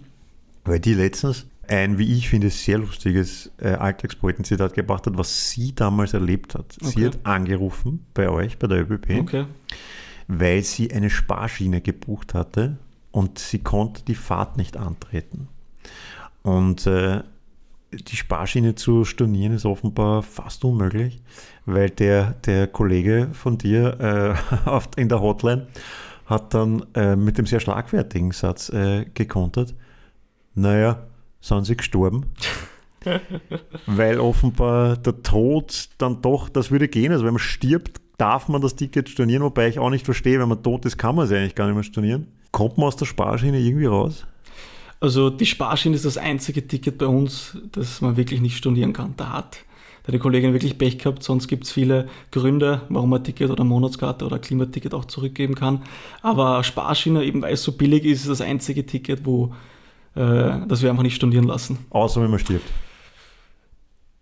weil 0.66 0.80
die 0.80 0.94
letztens 0.94 1.48
ein, 1.68 1.98
wie 1.98 2.18
ich 2.18 2.30
finde, 2.30 2.50
sehr 2.50 2.80
lustiges 2.80 3.52
äh, 3.58 3.70
Alltagspoeten-Zitat 3.70 4.74
gebracht 4.74 5.08
hat, 5.08 5.18
was 5.18 5.52
sie 5.52 5.74
damals 5.74 6.14
erlebt 6.14 6.56
hat. 6.56 6.78
Okay. 6.82 6.92
Sie 6.96 7.06
hat 7.06 7.20
angerufen 7.24 8.06
bei 8.14 8.30
euch, 8.30 8.58
bei 8.58 8.68
der 8.68 8.82
ÖBP, 8.82 9.22
okay. 9.22 9.46
weil 10.28 10.64
sie 10.64 10.92
eine 10.92 11.10
Sparschiene 11.10 11.82
gebucht 11.82 12.34
hatte 12.34 12.78
und 13.12 13.40
sie 13.40 13.60
konnte 13.60 14.04
die 14.04 14.16
Fahrt 14.16 14.58
nicht 14.58 14.78
antreten. 14.78 15.48
Und 16.44 16.88
äh, 16.88 17.22
die 17.92 18.16
Sparschiene 18.16 18.76
zu 18.76 19.06
stornieren 19.06 19.54
ist 19.54 19.66
offenbar 19.66 20.24
fast 20.24 20.64
unmöglich, 20.64 21.22
weil 21.66 21.90
der, 21.90 22.36
der 22.46 22.68
Kollege 22.68 23.30
von 23.34 23.58
dir 23.58 24.38
äh, 24.66 24.70
oft 24.70 24.96
in 24.96 25.10
der 25.10 25.22
Hotline 25.22 25.68
hat 26.26 26.54
dann 26.54 26.86
äh, 26.96 27.16
mit 27.16 27.38
dem 27.38 27.46
sehr 27.46 27.60
schlagfertigen 27.60 28.32
Satz 28.32 28.70
äh, 28.70 29.06
gekontert, 29.14 29.76
naja, 30.56 31.08
sind 31.42 31.66
sie 31.66 31.76
gestorben? 31.76 32.26
weil 33.88 34.20
offenbar 34.20 34.98
der 34.98 35.24
Tod 35.24 35.90
dann 35.98 36.22
doch, 36.22 36.50
das 36.50 36.72
würde 36.72 36.88
gehen, 36.88 37.12
also 37.12 37.26
wenn 37.26 37.34
man 37.34 37.40
stirbt, 37.40 38.00
darf 38.18 38.48
man 38.48 38.62
das 38.62 38.76
Ticket 38.76 39.10
stornieren, 39.10 39.44
wobei 39.44 39.68
ich 39.68 39.80
auch 39.80 39.90
nicht 39.90 40.06
verstehe, 40.06 40.40
wenn 40.40 40.50
man 40.50 40.62
tot 40.62 40.86
ist, 40.86 40.98
kann 40.98 41.16
man 41.16 41.26
es 41.26 41.32
eigentlich 41.32 41.56
gar 41.56 41.66
nicht 41.66 41.76
mehr 41.76 41.84
stornieren. 41.84 42.28
Kommt 42.52 42.78
man 42.78 42.88
aus 42.88 42.96
der 42.96 43.06
Sparschiene 43.06 43.60
irgendwie 43.60 43.88
raus? 43.88 44.28
Also 45.00 45.32
die 45.32 45.48
Sparschiene 45.48 45.96
ist 45.96 46.06
das 46.06 46.18
einzige 46.18 46.68
Ticket 46.68 47.00
bei 47.00 47.08
uns, 47.08 47.58
das 47.72 48.02
man 48.02 48.18
wirklich 48.18 48.40
nicht 48.40 48.58
stornieren 48.58 48.94
kann. 48.94 49.16
Da 49.18 49.32
hat 49.32 49.58
deine 50.04 50.20
Kollegin 50.20 50.54
wirklich 50.54 50.78
Pech 50.78 50.98
gehabt, 50.98 51.24
sonst 51.24 51.48
gibt 51.48 51.66
es 51.66 51.72
viele 51.72 52.08
Gründe, 52.32 52.82
warum 52.90 53.10
man 53.10 53.24
Ticket 53.24 53.50
oder 53.50 53.64
Monatskarte 53.64 54.26
oder 54.26 54.40
Klimaticket 54.40 54.94
auch 54.94 55.06
zurückgeben 55.06 55.56
kann. 55.56 55.84
Aber 56.22 56.64
Sparschiene, 56.64 57.24
eben 57.24 57.42
weil 57.42 57.54
es 57.54 57.64
so 57.64 57.74
billig 57.74 58.06
ist, 58.06 58.22
ist 58.22 58.30
das 58.30 58.42
einzige 58.42 58.86
Ticket, 58.86 59.26
wo 59.26 59.54
äh, 60.16 60.66
das 60.68 60.82
wir 60.82 60.90
einfach 60.90 61.04
nicht 61.04 61.16
stornieren 61.16 61.46
lassen. 61.46 61.86
Außer 61.90 62.22
wenn 62.22 62.32
man 62.32 62.40
stirbt. 62.40 62.70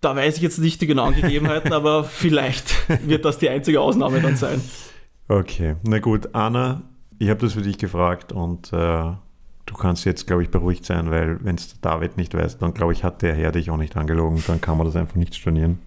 Da 0.02 0.16
weiß 0.16 0.38
ich 0.38 0.42
jetzt 0.42 0.60
nicht 0.60 0.82
die 0.82 0.88
genauen 0.88 1.14
Gegebenheiten, 1.14 1.74
aber 1.74 2.04
vielleicht 2.06 2.74
wird 3.08 3.26
das 3.26 3.38
die 3.38 3.50
einzige 3.50 3.82
Ausnahme 3.82 4.22
dann 4.22 4.36
sein. 4.38 4.62
Okay, 5.28 5.76
na 5.84 6.00
gut, 6.00 6.34
Anna, 6.34 6.84
ich 7.20 7.30
habe 7.30 7.42
das 7.42 7.54
für 7.54 7.62
dich 7.62 7.78
gefragt 7.78 8.32
und 8.32 8.72
äh, 8.74 9.12
du 9.70 9.76
kannst 9.76 10.04
jetzt, 10.06 10.26
glaube 10.26 10.42
ich, 10.42 10.50
beruhigt 10.50 10.84
sein, 10.86 11.12
weil 11.12 11.44
wenn 11.44 11.56
es 11.56 11.80
David 11.80 12.18
nicht 12.18 12.34
weiß, 12.34 12.58
dann 12.58 12.74
glaube 12.74 12.94
ich, 12.94 13.04
hat 13.04 13.22
der 13.22 13.36
Herr 13.36 13.52
dich 13.52 13.70
auch 13.70 13.78
nicht 13.78 13.96
angelogen, 13.96 14.44
dann 14.48 14.60
kann 14.62 14.78
man 14.78 14.88
das 14.88 14.96
einfach 14.96 15.16
nicht 15.16 15.36
stornieren. 15.36 15.78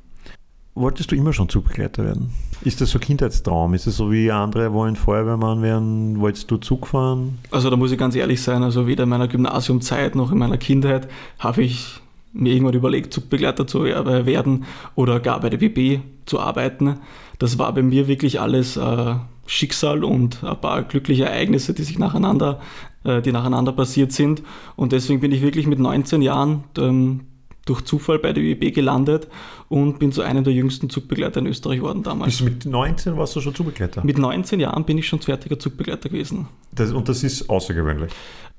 Wolltest 0.75 1.11
du 1.11 1.17
immer 1.17 1.32
schon 1.34 1.49
Zugbegleiter 1.50 2.05
werden? 2.05 2.32
Ist 2.62 2.81
das 2.81 2.90
so 2.90 2.99
Kindheitstraum? 2.99 3.75
Ist 3.75 3.87
es 3.87 3.96
so 3.96 4.11
wie 4.11 4.31
andere 4.31 4.73
wollen 4.73 4.96
Feuerwehrmann 4.96 5.61
werden? 5.61 6.21
Wolltest 6.21 6.50
du 6.50 6.57
Zug 6.57 6.87
fahren? 6.87 7.38
Also 7.50 7.68
da 7.68 7.76
muss 7.76 7.92
ich 7.92 7.99
ganz 7.99 8.14
ehrlich 8.14 8.40
sein, 8.40 8.62
also 8.62 8.87
weder 8.87 9.02
in 9.02 9.11
meiner 9.11 9.28
Gymnasiumzeit 9.28 10.14
noch 10.14 10.33
in 10.33 10.38
meiner 10.38 10.57
Kindheit 10.57 11.09
habe 11.38 11.62
ich 11.62 12.00
mir 12.33 12.54
irgendwann 12.54 12.75
überlegt, 12.75 13.12
Zugbegleiter 13.12 13.66
zu 13.66 13.85
werden 13.85 14.64
oder 14.95 15.21
gar 15.21 15.40
bei 15.40 15.50
der 15.50 15.61
WB 15.61 16.00
zu 16.25 16.40
arbeiten. 16.40 17.00
Das 17.38 17.59
war 17.59 17.75
bei 17.75 17.83
mir 17.83 18.09
wirklich 18.09 18.40
alles 18.40 18.78
äh, 18.78 19.14
Schicksal 19.46 20.04
und 20.04 20.42
ein 20.44 20.61
paar 20.61 20.82
glückliche 20.82 21.25
Ereignisse, 21.25 21.75
die 21.75 21.82
sich 21.82 21.99
nacheinander, 21.99 22.61
äh, 23.04 23.20
die 23.22 23.32
nacheinander 23.32 23.72
passiert 23.72 24.12
sind. 24.12 24.42
Und 24.76 24.92
deswegen 24.92 25.20
bin 25.20 25.32
ich 25.32 25.42
wirklich 25.42 25.66
mit 25.66 25.78
19 25.78 26.22
Jahren 26.22 26.64
ähm, 26.78 27.20
durch 27.64 27.82
Zufall 27.82 28.18
bei 28.18 28.32
der 28.32 28.42
ÜEB 28.42 28.75
gelandet 28.75 29.28
und 29.68 29.99
bin 29.99 30.12
zu 30.12 30.22
einem 30.22 30.44
der 30.44 30.52
jüngsten 30.52 30.90
Zugbegleiter 30.90 31.40
in 31.40 31.46
Österreich 31.46 31.78
geworden 31.78 32.02
damals. 32.02 32.38
Bis 32.38 32.42
mit 32.42 32.66
19 32.66 33.16
warst 33.16 33.37
du 33.37 33.40
schon 33.40 33.54
Zugbegleiter? 33.54 34.04
Mit 34.04 34.18
19 34.18 34.58
Jahren 34.61 34.84
bin 34.84 34.99
ich 34.99 35.06
schon 35.06 35.20
fertiger 35.20 35.58
Zugbegleiter 35.58 36.08
gewesen. 36.08 36.49
Das, 36.72 36.92
und 36.92 37.08
das 37.08 37.22
ist 37.22 37.49
außergewöhnlich? 37.49 38.12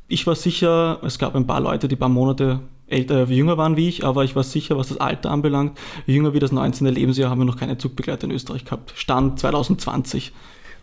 Ich 0.08 0.28
war 0.28 0.36
sicher, 0.36 1.00
es 1.04 1.18
gab 1.18 1.36
ein 1.36 1.48
paar 1.48 1.62
Leute, 1.62 1.88
die 1.88 1.96
ein 1.96 2.00
paar 2.00 2.10
Monate 2.10 2.62
älter, 2.88 3.26
jünger 3.26 3.58
waren 3.58 3.78
wie 3.78 3.90
ich, 3.90 4.06
aber 4.06 4.24
ich 4.24 4.36
war 4.36 4.44
sicher, 4.44 4.78
was 4.78 4.90
das 4.90 5.00
Alter 5.00 5.32
anbelangt, 5.32 5.78
jünger 6.06 6.34
wie 6.34 6.40
das 6.40 6.52
19. 6.52 6.88
Lebensjahr 6.88 7.30
haben 7.30 7.40
wir 7.40 7.46
noch 7.46 7.58
keine 7.58 7.78
Zugbegleiter 7.78 8.26
in 8.26 8.32
Österreich 8.32 8.66
gehabt. 8.66 8.94
Stand 8.96 9.40
2020. 9.40 10.32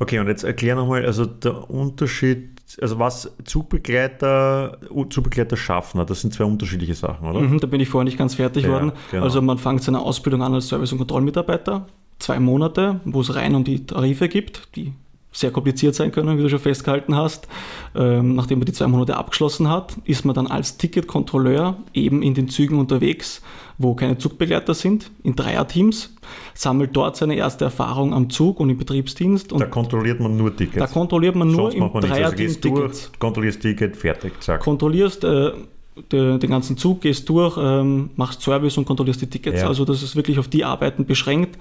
Okay, 0.01 0.19
und 0.19 0.29
jetzt 0.29 0.45
erklär 0.45 0.77
nochmal, 0.77 1.05
also 1.05 1.27
der 1.27 1.71
Unterschied, 1.71 2.59
also 2.81 2.99
was 2.99 3.31
Zugbegleiter, 3.45 4.79
Zugbegleiter 5.11 5.59
schaffen, 5.59 6.05
das 6.07 6.23
sind 6.23 6.33
zwei 6.33 6.45
unterschiedliche 6.45 6.95
Sachen, 6.95 7.29
oder? 7.29 7.41
Mhm, 7.41 7.61
da 7.61 7.67
bin 7.67 7.81
ich 7.81 7.91
vorher 7.91 8.07
nicht 8.07 8.17
ganz 8.17 8.35
fertig 8.35 8.65
ja, 8.65 8.71
worden. 8.71 8.93
Genau. 9.11 9.25
Also 9.25 9.43
man 9.43 9.59
fängt 9.59 9.83
seine 9.83 10.01
Ausbildung 10.01 10.43
an 10.43 10.55
als 10.55 10.69
Service- 10.69 10.93
und 10.93 10.99
Kontrollmitarbeiter, 10.99 11.87
zwei 12.19 12.41
Monate, 12.41 13.01
wo 13.05 13.21
es 13.21 13.35
rein 13.35 13.55
um 13.55 13.63
die 13.63 13.85
Tarife 13.85 14.29
gibt, 14.29 14.75
die 14.75 14.95
sehr 15.33 15.51
kompliziert 15.51 15.95
sein 15.95 16.13
können, 16.13 16.39
wie 16.39 16.43
du 16.43 16.49
schon 16.49 16.59
festgehalten 16.59 17.15
hast. 17.15 17.47
Ähm, 17.95 18.35
nachdem 18.35 18.59
man 18.59 18.67
die 18.67 18.73
zwei 18.73 18.87
Monate 18.87 19.17
abgeschlossen 19.17 19.69
hat, 19.69 19.97
ist 20.05 20.25
man 20.25 20.35
dann 20.35 20.47
als 20.47 20.79
Ticketkontrolleur 20.79 21.77
eben 21.93 22.23
in 22.23 22.33
den 22.33 22.49
Zügen 22.49 22.79
unterwegs, 22.79 23.43
wo 23.83 23.95
keine 23.95 24.19
Zugbegleiter 24.19 24.75
sind, 24.75 25.11
in 25.25 25.35
Dreierteams, 25.35 26.15
sammelt 26.53 26.91
dort 26.93 27.17
seine 27.17 27.35
erste 27.35 27.65
Erfahrung 27.65 28.13
am 28.13 28.29
Zug 28.29 28.61
und 28.61 28.69
im 28.69 28.77
Betriebsdienst. 28.77 29.55
Und 29.55 29.61
da 29.61 29.67
kontrolliert 29.67 30.21
man 30.21 30.37
nur 30.37 30.55
Tickets. 30.55 30.79
Da 30.79 30.87
kontrolliert 30.87 31.35
man 31.35 31.51
nur 31.51 31.73
im 31.73 31.85
also 31.85 32.01
Dreierteam 32.01 32.47
also 32.47 32.61
Tickets. 32.61 33.11
kontrollierst 33.19 33.63
Ticket, 33.63 33.97
fertig, 33.97 34.35
zack. 34.41 34.61
Kontrollierst 34.61 35.25
äh, 35.25 35.53
den 36.13 36.39
ganzen 36.41 36.77
Zug, 36.77 37.01
gehst 37.01 37.27
durch, 37.31 37.57
ähm, 37.59 38.11
machst 38.17 38.43
Service 38.43 38.77
und 38.77 38.85
kontrollierst 38.85 39.23
die 39.23 39.29
Tickets. 39.29 39.63
Ja. 39.63 39.69
Also 39.69 39.87
das 39.87 40.03
ist 40.03 40.15
wirklich 40.15 40.39
auf 40.39 40.49
die 40.49 40.63
Arbeiten 40.63 41.07
beschränkt. 41.07 41.57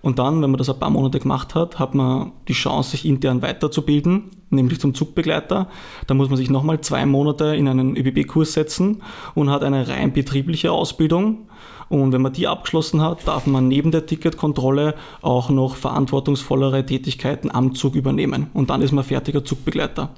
Und 0.00 0.18
dann, 0.18 0.42
wenn 0.42 0.50
man 0.50 0.58
das 0.58 0.70
ein 0.70 0.78
paar 0.78 0.90
Monate 0.90 1.18
gemacht 1.18 1.54
hat, 1.54 1.78
hat 1.78 1.94
man 1.94 2.32
die 2.46 2.52
Chance, 2.52 2.92
sich 2.92 3.04
intern 3.04 3.42
weiterzubilden, 3.42 4.30
nämlich 4.50 4.80
zum 4.80 4.94
Zugbegleiter. 4.94 5.68
Da 6.06 6.14
muss 6.14 6.28
man 6.28 6.36
sich 6.36 6.50
nochmal 6.50 6.80
zwei 6.80 7.04
Monate 7.06 7.56
in 7.56 7.68
einen 7.68 7.96
ÖBB-Kurs 7.96 8.52
setzen 8.52 9.02
und 9.34 9.50
hat 9.50 9.64
eine 9.64 9.88
rein 9.88 10.12
betriebliche 10.12 10.72
Ausbildung. 10.72 11.48
Und 11.88 12.12
wenn 12.12 12.22
man 12.22 12.32
die 12.32 12.46
abgeschlossen 12.46 13.00
hat, 13.00 13.26
darf 13.26 13.46
man 13.46 13.66
neben 13.66 13.90
der 13.90 14.06
Ticketkontrolle 14.06 14.94
auch 15.22 15.48
noch 15.48 15.76
verantwortungsvollere 15.76 16.84
Tätigkeiten 16.84 17.50
am 17.50 17.74
Zug 17.74 17.94
übernehmen. 17.94 18.48
Und 18.52 18.70
dann 18.70 18.82
ist 18.82 18.92
man 18.92 19.04
fertiger 19.04 19.44
Zugbegleiter. 19.44 20.10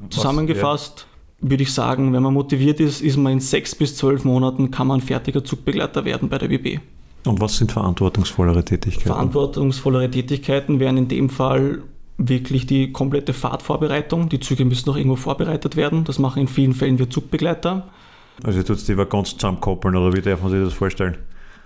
Was, 0.00 0.16
Zusammengefasst 0.16 1.06
ja. 1.42 1.50
würde 1.50 1.62
ich 1.64 1.72
sagen, 1.72 2.14
wenn 2.14 2.22
man 2.22 2.32
motiviert 2.32 2.80
ist, 2.80 3.02
ist 3.02 3.18
man 3.18 3.34
in 3.34 3.40
sechs 3.40 3.74
bis 3.74 3.96
zwölf 3.96 4.24
Monaten 4.24 4.70
kann 4.70 4.86
man 4.86 5.02
fertiger 5.02 5.44
Zugbegleiter 5.44 6.04
werden 6.06 6.30
bei 6.30 6.38
der 6.38 6.50
ÖBB. 6.50 6.80
Und 7.26 7.40
was 7.40 7.56
sind 7.56 7.72
verantwortungsvollere 7.72 8.64
Tätigkeiten? 8.64 9.08
Verantwortungsvollere 9.08 10.10
Tätigkeiten 10.10 10.80
wären 10.80 10.96
in 10.96 11.08
dem 11.08 11.28
Fall 11.28 11.82
wirklich 12.16 12.66
die 12.66 12.92
komplette 12.92 13.32
Fahrtvorbereitung. 13.32 14.28
Die 14.28 14.40
Züge 14.40 14.64
müssen 14.64 14.88
noch 14.88 14.96
irgendwo 14.96 15.16
vorbereitet 15.16 15.76
werden. 15.76 16.04
Das 16.04 16.18
machen 16.18 16.42
in 16.42 16.48
vielen 16.48 16.74
Fällen 16.74 16.98
wir 16.98 17.08
Zugbegleiter. 17.08 17.88
Also 18.42 18.62
tut 18.62 18.76
es 18.76 18.84
die 18.84 18.96
Waggons 18.96 19.32
zusammenkoppeln 19.32 19.96
oder 19.96 20.16
wie 20.16 20.20
darf 20.20 20.42
man 20.42 20.50
sich 20.50 20.62
das 20.62 20.72
vorstellen? 20.72 21.16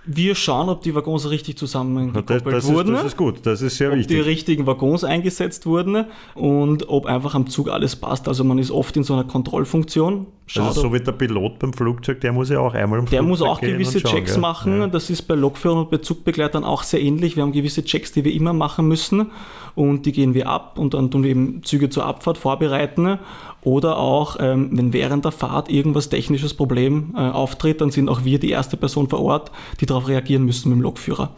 Wir 0.05 0.35
schauen, 0.35 0.67
ob 0.67 0.81
die 0.81 0.93
Waggons 0.95 1.29
richtig 1.29 1.57
zusammengekoppelt 1.57 2.45
das, 2.45 2.65
das 2.65 2.73
wurden. 2.73 2.93
Ist, 2.93 2.99
das 2.99 3.05
ist 3.13 3.17
gut, 3.17 3.45
das 3.45 3.61
ist 3.61 3.77
sehr 3.77 3.89
ob 3.91 3.97
wichtig. 3.97 4.17
Ob 4.17 4.23
die 4.23 4.29
richtigen 4.29 4.67
Waggons 4.67 5.05
eingesetzt 5.05 5.65
wurden 5.65 6.05
und 6.35 6.89
ob 6.89 7.05
einfach 7.05 7.35
am 7.35 7.47
Zug 7.47 7.69
alles 7.69 7.95
passt. 7.95 8.27
Also 8.27 8.43
man 8.43 8.57
ist 8.57 8.69
oft 8.69 8.97
in 8.97 9.03
so 9.03 9.13
einer 9.13 9.23
Kontrollfunktion. 9.23 10.27
Schaut, 10.45 10.67
also 10.67 10.81
so 10.81 10.93
wie 10.93 10.99
der 10.99 11.13
Pilot 11.13 11.59
beim 11.59 11.71
Flugzeug, 11.71 12.19
der 12.19 12.33
muss 12.33 12.49
ja 12.49 12.59
auch 12.59 12.73
einmal 12.73 12.99
im 12.99 13.05
Der 13.05 13.19
Flugzeug 13.23 13.27
muss 13.29 13.41
auch 13.41 13.61
gewisse 13.61 13.99
schauen, 14.01 14.11
Checks 14.11 14.33
gell? 14.33 14.41
machen. 14.41 14.79
Ja. 14.81 14.87
Das 14.87 15.09
ist 15.09 15.21
bei 15.23 15.35
Lokführern 15.35 15.79
und 15.79 15.89
bei 15.91 15.97
Zugbegleitern 15.97 16.65
auch 16.65 16.83
sehr 16.83 17.01
ähnlich. 17.01 17.35
Wir 17.37 17.43
haben 17.43 17.53
gewisse 17.53 17.83
Checks, 17.85 18.11
die 18.11 18.25
wir 18.25 18.33
immer 18.33 18.51
machen 18.51 18.87
müssen 18.87 19.31
und 19.75 20.05
die 20.05 20.11
gehen 20.11 20.33
wir 20.33 20.49
ab 20.49 20.77
und 20.77 20.93
dann 20.93 21.09
tun 21.11 21.23
wir 21.23 21.31
eben 21.31 21.63
Züge 21.63 21.89
zur 21.89 22.05
Abfahrt 22.05 22.37
vorbereiten. 22.37 23.19
Oder 23.61 23.97
auch, 23.97 24.35
ähm, 24.41 24.69
wenn 24.73 24.91
während 24.91 25.23
der 25.23 25.31
Fahrt 25.31 25.69
irgendwas 25.69 26.09
technisches 26.09 26.53
Problem 26.53 27.13
äh, 27.15 27.21
auftritt, 27.21 27.79
dann 27.79 27.91
sind 27.91 28.09
auch 28.09 28.25
wir 28.25 28.37
die 28.37 28.49
erste 28.49 28.75
Person 28.75 29.07
vor 29.07 29.21
Ort, 29.21 29.51
die 29.79 29.85
darauf 29.85 30.09
reagieren 30.09 30.43
müssen 30.43 30.69
mit 30.69 30.79
dem 30.79 30.81
Lokführer. 30.81 31.31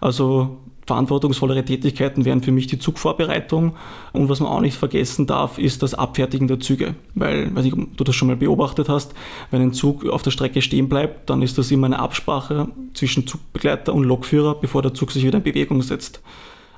Also 0.00 0.58
verantwortungsvollere 0.86 1.64
Tätigkeiten 1.64 2.24
wären 2.24 2.42
für 2.42 2.52
mich 2.52 2.66
die 2.66 2.78
Zugvorbereitung. 2.78 3.76
Und 4.12 4.28
was 4.28 4.40
man 4.40 4.50
auch 4.50 4.60
nicht 4.60 4.76
vergessen 4.76 5.26
darf, 5.26 5.58
ist 5.58 5.82
das 5.82 5.94
Abfertigen 5.94 6.48
der 6.48 6.60
Züge. 6.60 6.94
Weil, 7.14 7.54
weiß 7.54 7.64
nicht, 7.64 7.74
ob 7.74 7.96
du 7.96 8.04
das 8.04 8.14
schon 8.14 8.28
mal 8.28 8.36
beobachtet 8.36 8.88
hast, 8.88 9.14
wenn 9.50 9.62
ein 9.62 9.72
Zug 9.72 10.06
auf 10.06 10.22
der 10.22 10.32
Strecke 10.32 10.60
stehen 10.62 10.88
bleibt, 10.88 11.30
dann 11.30 11.42
ist 11.42 11.58
das 11.58 11.70
immer 11.70 11.86
eine 11.86 11.98
Absprache 11.98 12.68
zwischen 12.94 13.26
Zugbegleiter 13.26 13.94
und 13.94 14.04
Lokführer, 14.04 14.56
bevor 14.56 14.82
der 14.82 14.94
Zug 14.94 15.12
sich 15.12 15.24
wieder 15.24 15.38
in 15.38 15.44
Bewegung 15.44 15.82
setzt. 15.82 16.20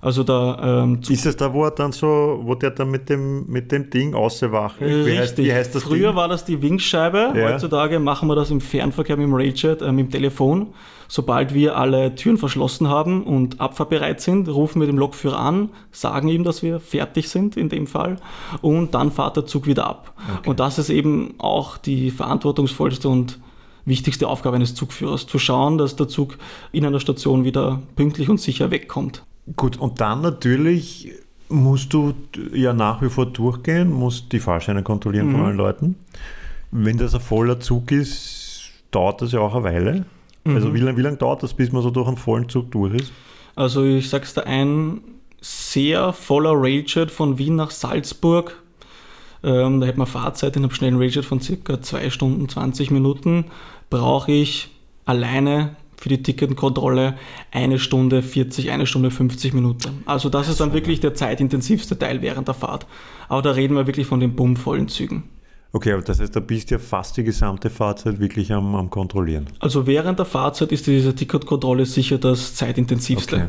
Also 0.05 0.23
da, 0.23 0.83
ähm, 0.83 1.01
ist 1.09 1.25
es 1.25 1.35
da, 1.35 1.55
wo 1.55 1.65
er 1.65 1.71
dann 1.71 1.91
so, 1.91 2.41
wo 2.43 2.55
der 2.55 2.73
dann 2.73 2.91
mit 2.91 3.09
dem, 3.09 3.47
mit 3.47 3.73
dem 3.73 3.89
Ding 3.89 4.13
auswacht? 4.13 4.77
Wie 4.79 5.19
heißt, 5.19 5.39
wie 5.39 5.51
heißt 5.51 5.75
das 5.75 5.83
Früher 5.85 6.09
Ding? 6.09 6.17
war 6.17 6.29
das 6.29 6.45
die 6.45 6.61
Winkscheibe. 6.61 7.33
Ja. 7.35 7.49
Heutzutage 7.49 7.99
machen 7.99 8.29
wir 8.29 8.35
das 8.35 8.51
im 8.51 8.61
Fernverkehr 8.61 9.17
mit 9.17 9.25
dem 9.25 9.33
Railjet, 9.33 9.81
äh, 9.81 9.93
mit 9.93 10.09
dem 10.09 10.11
Telefon. 10.11 10.75
Sobald 11.09 11.55
wir 11.55 11.79
alle 11.79 12.15
Türen 12.17 12.37
verschlossen 12.37 12.89
haben 12.89 13.25
und 13.25 13.63
abfahrbereit 13.63 14.21
sind, 14.21 14.47
rufen 14.47 14.81
wir 14.81 14.87
den 14.87 14.99
Lokführer 14.99 15.39
an, 15.39 15.71
sagen 15.91 16.29
ihm, 16.29 16.45
dass 16.45 16.63
wir 16.63 16.81
fertig 16.81 17.31
sind 17.31 17.57
in 17.57 17.71
dem 17.71 17.87
Fall 17.87 18.17
und 18.61 18.93
dann 18.93 19.11
fährt 19.11 19.39
der 19.39 19.47
Zug 19.47 19.67
wieder 19.67 19.87
ab. 19.87 20.13
Okay. 20.41 20.51
Und 20.51 20.61
das 20.61 20.79
ist 20.79 20.91
eben 20.91 21.33
auch 21.39 21.79
die 21.79 22.11
verantwortungsvollste 22.11 23.09
und 23.09 23.39
wichtigste 23.87 24.29
Aufgabe 24.29 24.57
eines 24.57 24.75
Zugführers, 24.75 25.27
zu 25.27 25.39
schauen, 25.39 25.79
dass 25.79 25.97
der 25.97 26.09
Zug 26.09 26.37
in 26.73 26.85
einer 26.85 27.01
Station 27.01 27.45
wieder 27.45 27.81
pünktlich 27.97 28.29
und 28.29 28.39
sicher 28.39 28.71
wegkommt. 28.71 29.23
Gut, 29.57 29.77
und 29.77 30.01
dann 30.01 30.23
natürlich 30.23 31.13
musst 31.49 31.93
du 31.93 32.15
ja 32.53 32.73
nach 32.73 33.03
wie 33.03 33.11
vor 33.11 33.27
durchgehen, 33.27 33.93
musst 33.93 34.33
die 34.33 34.41
Fahrscheine 34.41 34.83
kontrollieren 34.83 35.29
mhm. 35.29 35.33
von 35.33 35.41
allen 35.43 35.57
Leuten. 35.57 35.97
Wenn 36.71 36.97
das 36.97 37.15
ein 37.15 37.21
voller 37.21 37.61
Zug 37.61 37.93
ist, 37.93 38.71
dauert 38.91 39.23
das 39.23 39.33
ja 39.33 39.41
auch 39.41 39.55
eine 39.55 39.65
Weile. 39.65 40.07
Mhm. 40.45 40.57
Also 40.57 40.75
wie 40.75 40.81
lange 40.81 40.97
wie 40.97 41.03
lang 41.03 41.19
dauert 41.19 41.43
das, 41.43 41.55
bis 41.55 41.73
man 41.73 41.83
so 41.83 41.91
durch 41.91 42.09
einen 42.09 42.17
vollen 42.17 42.49
Zug 42.49 42.71
durch 42.71 42.95
ist? 42.95 43.13
Also 43.55 43.85
ich 43.85 44.09
sag's 44.09 44.35
da 44.35 44.43
ein 44.43 45.01
sehr 45.41 46.13
voller 46.13 46.53
Railjet 46.55 47.11
von 47.11 47.39
Wien 47.39 47.57
nach 47.57 47.71
Salzburg. 47.71 48.61
Ähm, 49.43 49.81
da 49.81 49.87
hätte 49.87 49.99
man 49.99 50.07
Fahrzeit 50.07 50.57
in 50.57 50.65
einem 50.65 50.73
schnellen 50.73 50.97
Railjet 50.97 51.25
von 51.25 51.41
circa 51.41 51.81
2 51.81 52.09
Stunden 52.11 52.49
20 52.49 52.91
Minuten. 52.91 53.45
Brauche 53.91 54.33
ich 54.33 54.71
alleine 55.05 55.77
für 55.97 56.09
die 56.09 56.23
Ticketkontrolle 56.23 57.17
eine 57.51 57.79
Stunde 57.79 58.23
40, 58.23 58.71
eine 58.71 58.87
Stunde 58.87 59.11
50 59.11 59.55
Minuten. 59.55 60.03
Also 60.07 60.29
das 60.29 60.49
ist 60.49 60.61
dann 60.61 60.73
wirklich 60.73 61.01
der 61.01 61.15
zeitintensivste 61.15 61.99
Teil 61.99 62.23
während 62.23 62.49
der 62.49 62.55
Fahrt. 62.55 62.87
Aber 63.29 63.43
da 63.43 63.53
reden 63.53 63.75
wir 63.77 63.87
wirklich 63.87 64.07
von 64.07 64.21
den 64.21 64.35
bummvollen 64.35 64.89
Zügen. 64.89 65.25
Okay, 65.73 65.93
aber 65.93 66.03
das 66.03 66.21
heißt, 66.21 66.37
da 66.37 66.39
bist 66.39 66.71
du 66.71 66.77
ja 66.77 66.79
fast 66.79 67.17
die 67.17 67.25
gesamte 67.25 67.69
Fahrzeit 67.69 68.21
wirklich 68.21 68.53
am, 68.53 68.77
am 68.77 68.91
Kontrollieren. 68.91 69.47
Also 69.59 69.89
während 69.89 70.21
der 70.21 70.27
Fahrzeit 70.27 70.71
ist 70.71 70.87
diese 70.87 71.15
Ticketkontrolle 71.17 71.85
sicher 71.85 72.17
das 72.17 72.55
zeitintensivste. 72.55 73.37
Okay. 73.37 73.47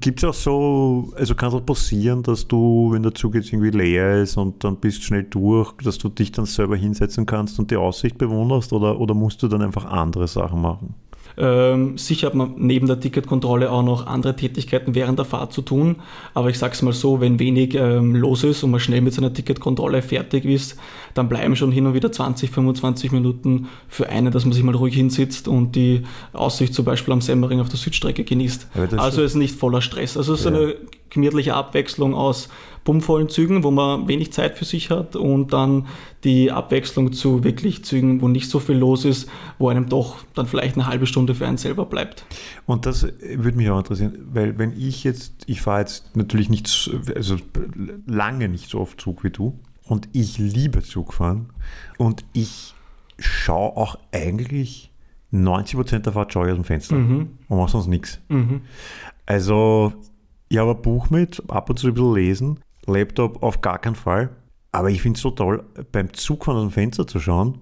Gibt 0.00 0.18
es 0.20 0.24
auch 0.24 0.34
so, 0.34 1.12
also 1.16 1.34
kann 1.34 1.50
es 1.50 1.54
auch 1.54 1.64
passieren, 1.64 2.22
dass 2.22 2.48
du, 2.48 2.88
wenn 2.92 3.02
der 3.02 3.14
Zug 3.14 3.34
jetzt 3.34 3.52
irgendwie 3.52 3.70
leer 3.70 4.22
ist 4.22 4.36
und 4.36 4.64
dann 4.64 4.76
bist 4.76 5.04
schnell 5.04 5.24
durch, 5.24 5.72
dass 5.84 5.98
du 5.98 6.08
dich 6.08 6.32
dann 6.32 6.46
selber 6.46 6.76
hinsetzen 6.76 7.24
kannst 7.24 7.58
und 7.58 7.70
die 7.70 7.76
Aussicht 7.76 8.18
bewunderst 8.18 8.72
oder, 8.72 8.98
oder 8.98 9.14
musst 9.14 9.42
du 9.42 9.48
dann 9.48 9.62
einfach 9.62 9.84
andere 9.84 10.26
Sachen 10.26 10.60
machen? 10.60 10.94
Ähm, 11.38 11.98
sicher 11.98 12.28
hat 12.28 12.34
man 12.34 12.54
neben 12.56 12.86
der 12.86 12.98
Ticketkontrolle 12.98 13.70
auch 13.70 13.82
noch 13.82 14.06
andere 14.06 14.36
Tätigkeiten 14.36 14.94
während 14.94 15.18
der 15.18 15.26
Fahrt 15.26 15.52
zu 15.52 15.62
tun. 15.62 15.96
Aber 16.34 16.48
ich 16.48 16.58
sage 16.58 16.72
es 16.72 16.82
mal 16.82 16.92
so, 16.92 17.20
wenn 17.20 17.38
wenig 17.38 17.74
ähm, 17.74 18.14
los 18.14 18.42
ist 18.44 18.62
und 18.62 18.70
man 18.70 18.80
schnell 18.80 19.02
mit 19.02 19.14
seiner 19.14 19.32
Ticketkontrolle 19.32 20.02
fertig 20.02 20.44
ist, 20.44 20.76
dann 21.14 21.28
bleiben 21.28 21.54
schon 21.56 21.72
hin 21.72 21.86
und 21.86 21.94
wieder 21.94 22.10
20, 22.10 22.50
25 22.50 23.12
Minuten 23.12 23.68
für 23.88 24.08
einen, 24.08 24.32
dass 24.32 24.44
man 24.44 24.52
sich 24.52 24.62
mal 24.62 24.74
ruhig 24.74 24.94
hinsitzt 24.94 25.48
und 25.48 25.76
die 25.76 26.02
Aussicht 26.32 26.74
zum 26.74 26.84
Beispiel 26.84 27.12
am 27.12 27.20
Semmering 27.20 27.60
auf 27.60 27.68
der 27.68 27.78
Südstrecke 27.78 28.24
genießt. 28.24 28.68
Also 28.96 29.22
ist 29.22 29.34
nicht 29.34 29.58
voller 29.58 29.82
Stress. 29.82 30.16
Also 30.16 30.34
es 30.34 30.40
ist 30.40 30.46
ja. 30.46 30.52
eine 30.52 30.74
gemütliche 31.10 31.54
Abwechslung 31.54 32.14
aus 32.14 32.48
bummvollen 32.86 33.28
Zügen, 33.28 33.64
wo 33.64 33.70
man 33.70 34.08
wenig 34.08 34.32
Zeit 34.32 34.56
für 34.56 34.64
sich 34.64 34.90
hat 34.90 35.16
und 35.16 35.52
dann 35.52 35.86
die 36.24 36.52
Abwechslung 36.52 37.12
zu 37.12 37.44
wirklich 37.44 37.84
Zügen, 37.84 38.22
wo 38.22 38.28
nicht 38.28 38.48
so 38.48 38.60
viel 38.60 38.76
los 38.76 39.04
ist, 39.04 39.28
wo 39.58 39.68
einem 39.68 39.88
doch 39.88 40.24
dann 40.34 40.46
vielleicht 40.46 40.76
eine 40.76 40.86
halbe 40.86 41.06
Stunde 41.06 41.34
für 41.34 41.46
einen 41.46 41.58
selber 41.58 41.84
bleibt. 41.84 42.24
Und 42.64 42.86
das 42.86 43.02
würde 43.02 43.56
mich 43.56 43.68
auch 43.68 43.78
interessieren, 43.78 44.18
weil 44.32 44.56
wenn 44.58 44.72
ich 44.72 45.04
jetzt, 45.04 45.32
ich 45.46 45.60
fahre 45.60 45.80
jetzt 45.80 46.16
natürlich 46.16 46.48
nicht, 46.48 46.90
also 47.14 47.36
lange 48.06 48.48
nicht 48.48 48.70
so 48.70 48.80
oft 48.80 49.00
Zug 49.00 49.24
wie 49.24 49.30
du 49.30 49.58
und 49.84 50.08
ich 50.12 50.38
liebe 50.38 50.82
Zugfahren 50.82 51.50
und 51.98 52.24
ich 52.32 52.74
schaue 53.18 53.76
auch 53.76 53.98
eigentlich 54.12 54.92
90% 55.32 55.98
der 56.00 56.12
Fahrt 56.12 56.32
schaue 56.32 56.46
ich 56.46 56.52
aus 56.52 56.58
dem 56.58 56.64
Fenster 56.64 56.94
mhm. 56.94 57.30
und 57.48 57.58
mache 57.58 57.70
sonst 57.72 57.88
nichts. 57.88 58.20
Mhm. 58.28 58.60
Also 59.26 59.92
ich 60.48 60.58
habe 60.58 60.72
ein 60.72 60.82
Buch 60.82 61.10
mit, 61.10 61.42
ab 61.48 61.70
und 61.70 61.78
zu 61.78 61.88
ein 61.88 61.94
bisschen 61.94 62.14
lesen 62.14 62.60
Laptop 62.86 63.42
auf 63.42 63.60
gar 63.60 63.78
keinen 63.78 63.96
Fall. 63.96 64.30
Aber 64.72 64.90
ich 64.90 65.02
finde 65.02 65.16
es 65.16 65.22
so 65.22 65.30
toll, 65.30 65.64
beim 65.92 66.12
Zugfahren 66.12 66.58
aus 66.58 66.66
dem 66.66 66.72
Fenster 66.72 67.06
zu 67.06 67.18
schauen, 67.18 67.58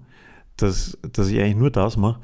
dass, 0.57 0.97
dass 1.13 1.29
ich 1.29 1.39
eigentlich 1.39 1.55
nur 1.55 1.71
das 1.71 1.97
mache. 1.97 2.19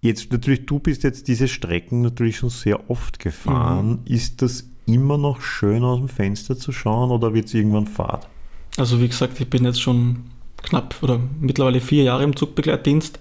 Jetzt 0.00 0.32
natürlich, 0.32 0.66
du 0.66 0.78
bist 0.78 1.02
jetzt 1.02 1.28
diese 1.28 1.48
Strecken 1.48 2.02
natürlich 2.02 2.36
schon 2.36 2.50
sehr 2.50 2.90
oft 2.90 3.18
gefahren. 3.18 4.00
Mhm. 4.04 4.12
Ist 4.12 4.42
das 4.42 4.68
immer 4.86 5.16
noch 5.16 5.40
schön 5.40 5.82
aus 5.82 5.98
dem 5.98 6.08
Fenster 6.08 6.56
zu 6.56 6.72
schauen 6.72 7.10
oder 7.10 7.32
wird 7.32 7.46
es 7.46 7.54
irgendwann 7.54 7.86
fad? 7.86 8.28
Also 8.76 9.00
wie 9.00 9.08
gesagt, 9.08 9.40
ich 9.40 9.48
bin 9.48 9.64
jetzt 9.64 9.80
schon 9.80 10.24
knapp 10.62 10.96
oder 11.02 11.20
mittlerweile 11.40 11.80
vier 11.80 12.02
Jahre 12.04 12.24
im 12.24 12.36
Zugbegleitdienst 12.36 13.18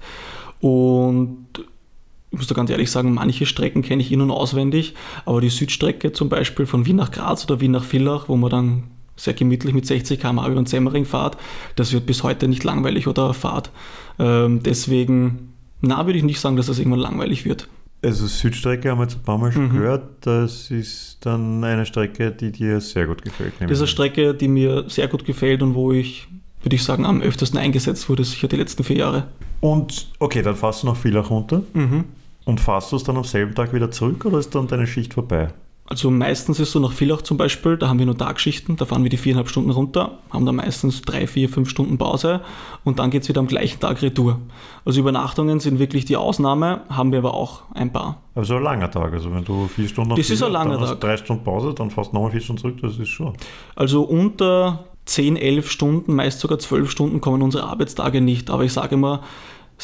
und 0.60 1.48
ich 2.34 2.40
muss 2.40 2.48
da 2.48 2.56
ganz 2.56 2.72
ehrlich 2.72 2.90
sagen, 2.90 3.14
manche 3.14 3.46
Strecken 3.46 3.84
kenne 3.84 4.02
ich 4.02 4.12
in- 4.12 4.20
und 4.20 4.32
auswendig, 4.32 4.96
aber 5.24 5.40
die 5.40 5.50
Südstrecke 5.50 6.14
zum 6.14 6.30
Beispiel 6.30 6.66
von 6.66 6.88
Wien 6.88 6.96
nach 6.96 7.12
Graz 7.12 7.46
oder 7.46 7.62
Wien 7.62 7.72
nach 7.72 7.84
Villach, 7.84 8.28
wo 8.28 8.36
man 8.36 8.50
dann 8.50 8.84
sehr 9.16 9.36
gemütlich 9.36 9.76
mit 9.76 9.86
60 9.86 10.20
km/h 10.20 10.48
über 10.48 10.60
den 10.60 10.66
Semmering 10.66 11.06
fahrt. 11.06 11.38
Das 11.76 11.94
wird 11.94 12.08
bis 12.08 12.24
heute 12.24 12.48
nicht 12.48 12.64
langweilig 12.64 13.08
oder 13.08 13.36
fahrt. 13.36 13.70
Ähm, 14.18 14.64
deswegen, 14.64 15.54
na, 15.82 16.08
würde 16.08 16.18
ich 16.18 16.24
nicht 16.24 16.40
sagen, 16.40 16.56
dass 16.56 16.66
das 16.66 16.80
irgendwann 16.80 17.02
langweilig 17.02 17.46
wird. 17.46 17.68
Also 18.02 18.26
Südstrecke 18.26 18.90
haben 18.90 18.98
wir 18.98 19.04
jetzt 19.04 19.18
ein 19.18 19.24
paar 19.24 19.38
Mal 19.38 19.52
schon 19.52 19.68
mhm. 19.68 19.74
gehört. 19.74 20.04
Das 20.22 20.72
ist 20.72 21.20
dann 21.22 21.64
eine 21.64 21.86
Strecke, 21.86 22.32
die 22.32 22.52
dir 22.52 22.82
sehr 22.82 23.06
gut 23.06 23.22
gefällt. 23.22 23.54
Das 23.60 23.70
ist 23.70 23.78
eine 23.78 23.88
Strecke, 23.88 24.34
die 24.34 24.48
mir 24.48 24.86
sehr 24.88 25.08
gut 25.08 25.24
gefällt 25.24 25.62
und 25.62 25.76
wo 25.76 25.92
ich, 25.92 26.28
würde 26.64 26.76
ich 26.76 26.84
sagen, 26.84 27.06
am 27.06 27.22
öftesten 27.22 27.60
eingesetzt 27.60 28.10
wurde, 28.10 28.24
sicher 28.24 28.48
die 28.48 28.56
letzten 28.56 28.84
vier 28.84 28.98
Jahre. 28.98 29.28
Und 29.60 30.08
okay, 30.18 30.42
dann 30.42 30.56
fährst 30.56 30.82
du 30.82 30.88
noch 30.88 30.98
viel 30.98 31.16
runter. 31.16 31.62
Mhm. 31.74 32.06
Und 32.46 32.60
fahrst 32.60 32.92
du 32.92 32.96
es 32.98 33.04
dann 33.04 33.18
am 33.18 33.24
selben 33.24 33.56
Tag 33.56 33.74
wieder 33.74 33.92
zurück 33.92 34.26
oder 34.26 34.40
ist 34.40 34.54
dann 34.54 34.68
deine 34.68 34.88
Schicht 34.88 35.14
vorbei? 35.14 35.54
Also 35.86 36.10
meistens 36.10 36.60
ist 36.62 36.72
so 36.72 36.80
nach 36.80 36.94
Villach 36.94 37.22
zum 37.24 37.38
Beispiel, 37.38 37.78
da 37.78 37.90
haben 37.90 38.00
wir 38.00 38.06
nur 38.06 38.18
Tagschichten, 38.18 38.78
da 38.78 38.86
fahren 38.86 39.04
wir 39.04 39.10
die 39.10 39.18
viereinhalb 39.18 39.50
Stunden 39.50 39.70
runter, 39.70 40.20
haben 40.30 40.46
dann 40.46 40.56
meistens 40.56 41.02
drei, 41.02 41.28
vier, 41.28 41.50
fünf 41.50 41.70
Stunden 41.70 41.98
Pause 41.98 42.40
und 42.86 43.00
dann 43.00 43.12
geht 43.12 43.24
es 43.24 43.30
wieder 43.30 43.42
am 43.42 43.48
gleichen 43.48 43.82
Tag 43.82 44.02
retour. 44.02 44.40
Also 44.86 45.02
Übernachtungen 45.02 45.60
sind 45.60 45.80
wirklich 45.80 46.06
die 46.06 46.16
Ausnahme, 46.16 46.82
haben 46.90 47.12
wir 47.12 47.20
aber 47.20 47.34
auch 47.34 47.64
ein 47.74 47.92
paar. 47.92 48.22
Also 48.34 48.56
ein 48.56 48.64
langer 48.64 48.90
Tag, 48.90 49.12
also 49.12 49.34
wenn 49.34 49.44
du 49.44 49.68
vier 49.68 49.90
Stunden 49.90 50.16
Das 50.16 50.30
ist 50.30 50.42
ein 50.42 50.54
langer 50.54 50.80
Tag. 50.80 51.02
drei 51.02 51.18
Stunden 51.18 51.44
Pause, 51.44 51.74
dann 51.74 51.92
fährst 51.92 52.12
du 52.12 52.16
nochmal 52.16 52.32
vier 52.32 52.42
Stunden 52.42 52.62
zurück, 52.62 52.78
das 52.82 52.98
ist 52.98 53.10
schon. 53.10 53.34
Also 53.76 54.04
unter 54.04 54.86
10, 55.06 55.36
11 55.36 55.70
Stunden, 55.70 56.16
meist 56.16 56.40
sogar 56.40 56.60
12 56.60 56.90
Stunden 56.90 57.20
kommen 57.20 57.42
unsere 57.42 57.66
Arbeitstage 57.66 58.22
nicht. 58.22 58.50
Aber 58.50 58.64
ich 58.64 58.72
sage 58.74 58.96
immer, 58.96 59.22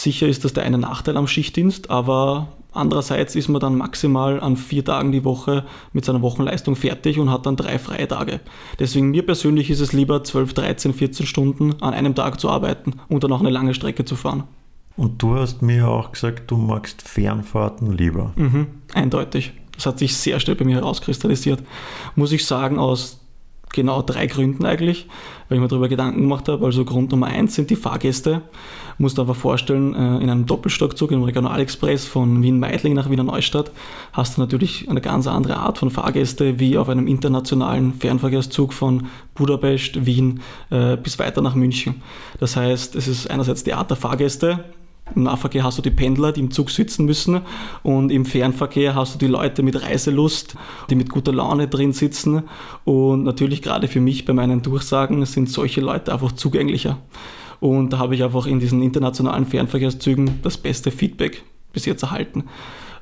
sicher 0.01 0.27
ist 0.27 0.46
das 0.46 0.53
der 0.53 0.63
eine 0.63 0.77
Nachteil 0.77 1.18
am 1.18 1.27
Schichtdienst, 1.27 1.89
aber 1.89 2.48
andererseits 2.72 3.36
ist 3.36 3.50
man 3.50 3.62
dann 3.62 3.77
maximal 3.77 4.39
an 4.39 4.58
vier 4.58 4.86
Tagen 4.86 5.12
die 5.12 5.24
Woche 5.24 5.65
mit 5.94 6.06
seiner 6.06 6.22
Wochenleistung 6.22 6.75
fertig 6.75 7.20
und 7.20 7.32
hat 7.32 7.46
dann 7.46 7.56
drei 7.56 7.79
freie 7.79 8.08
Tage. 8.08 8.39
Deswegen 8.79 9.10
mir 9.12 9.25
persönlich 9.25 9.70
ist 9.70 9.79
es 9.79 9.94
lieber 9.94 10.24
12, 10.24 10.53
13, 10.53 10.94
14 10.94 11.25
Stunden 11.25 11.82
an 11.82 11.94
einem 11.94 12.15
Tag 12.15 12.39
zu 12.39 12.50
arbeiten 12.50 12.94
und 13.10 13.24
dann 13.24 13.32
auch 13.32 13.41
eine 13.41 13.50
lange 13.50 13.74
Strecke 13.74 14.06
zu 14.06 14.15
fahren. 14.15 14.44
Und 14.96 15.22
du 15.22 15.36
hast 15.36 15.62
mir 15.62 15.88
auch 15.88 16.12
gesagt, 16.12 16.51
du 16.51 16.58
magst 16.58 17.01
Fernfahrten 17.01 17.94
lieber. 17.94 18.34
Mhm, 18.36 18.68
eindeutig. 18.94 19.53
Das 19.74 19.86
hat 19.86 19.98
sich 19.98 20.18
sehr 20.18 20.41
schnell 20.41 20.58
bei 20.58 20.65
mir 20.65 20.75
herauskristallisiert. 20.75 21.63
Muss 22.15 22.34
ich 22.34 22.46
sagen, 22.46 22.77
aus 22.77 23.22
genau 23.73 24.01
drei 24.01 24.27
Gründen 24.27 24.65
eigentlich, 24.65 25.07
weil 25.47 25.57
ich 25.57 25.61
mir 25.61 25.67
darüber 25.67 25.89
Gedanken 25.89 26.21
gemacht 26.21 26.47
habe. 26.47 26.65
Also 26.65 26.85
Grund 26.85 27.11
Nummer 27.11 27.27
eins 27.27 27.55
sind 27.55 27.69
die 27.69 27.75
Fahrgäste. 27.75 28.41
Musst 28.97 29.19
einfach 29.19 29.35
vorstellen, 29.35 29.93
äh, 29.95 30.17
in 30.17 30.29
einem 30.29 30.45
Doppelstockzug 30.45 31.11
im 31.11 31.23
Regionalexpress 31.23 32.05
von 32.05 32.43
Wien-Meidling 32.43 32.93
nach 32.93 33.09
Wiener 33.09 33.23
Neustadt 33.23 33.71
hast 34.11 34.38
du 34.38 34.41
natürlich 34.41 34.89
eine 34.89 34.99
ganz 34.99 35.25
andere 35.27 35.57
Art 35.57 35.77
von 35.77 35.89
Fahrgäste 35.89 36.59
wie 36.59 36.77
auf 36.77 36.89
einem 36.89 37.07
internationalen 37.07 37.93
Fernverkehrszug 37.93 38.73
von 38.73 39.07
Budapest, 39.35 40.05
Wien 40.05 40.41
äh, 40.69 40.97
bis 40.97 41.17
weiter 41.17 41.41
nach 41.41 41.55
München. 41.55 42.01
Das 42.39 42.57
heißt, 42.57 42.95
es 42.95 43.07
ist 43.07 43.29
einerseits 43.29 43.63
die 43.63 43.73
Art 43.73 43.89
der 43.89 43.97
Fahrgäste, 43.97 44.65
im 45.15 45.23
Nahverkehr 45.23 45.63
hast 45.63 45.77
du 45.77 45.81
die 45.81 45.91
Pendler, 45.91 46.31
die 46.31 46.41
im 46.41 46.51
Zug 46.51 46.69
sitzen 46.69 47.05
müssen 47.05 47.41
und 47.83 48.11
im 48.11 48.25
Fernverkehr 48.25 48.95
hast 48.95 49.15
du 49.15 49.19
die 49.19 49.27
Leute 49.27 49.63
mit 49.63 49.81
Reiselust, 49.81 50.55
die 50.89 50.95
mit 50.95 51.09
guter 51.09 51.31
Laune 51.31 51.67
drin 51.67 51.93
sitzen 51.93 52.43
und 52.85 53.23
natürlich 53.23 53.61
gerade 53.61 53.87
für 53.87 54.01
mich 54.01 54.25
bei 54.25 54.33
meinen 54.33 54.61
Durchsagen 54.61 55.25
sind 55.25 55.49
solche 55.49 55.81
Leute 55.81 56.13
einfach 56.13 56.31
zugänglicher. 56.33 56.97
Und 57.59 57.91
da 57.91 57.97
habe 57.97 58.15
ich 58.15 58.23
einfach 58.23 58.45
in 58.45 58.59
diesen 58.59 58.81
internationalen 58.81 59.45
Fernverkehrszügen 59.45 60.39
das 60.43 60.57
beste 60.57 60.91
Feedback 60.91 61.43
bis 61.73 61.85
jetzt 61.85 62.03
erhalten. 62.03 62.45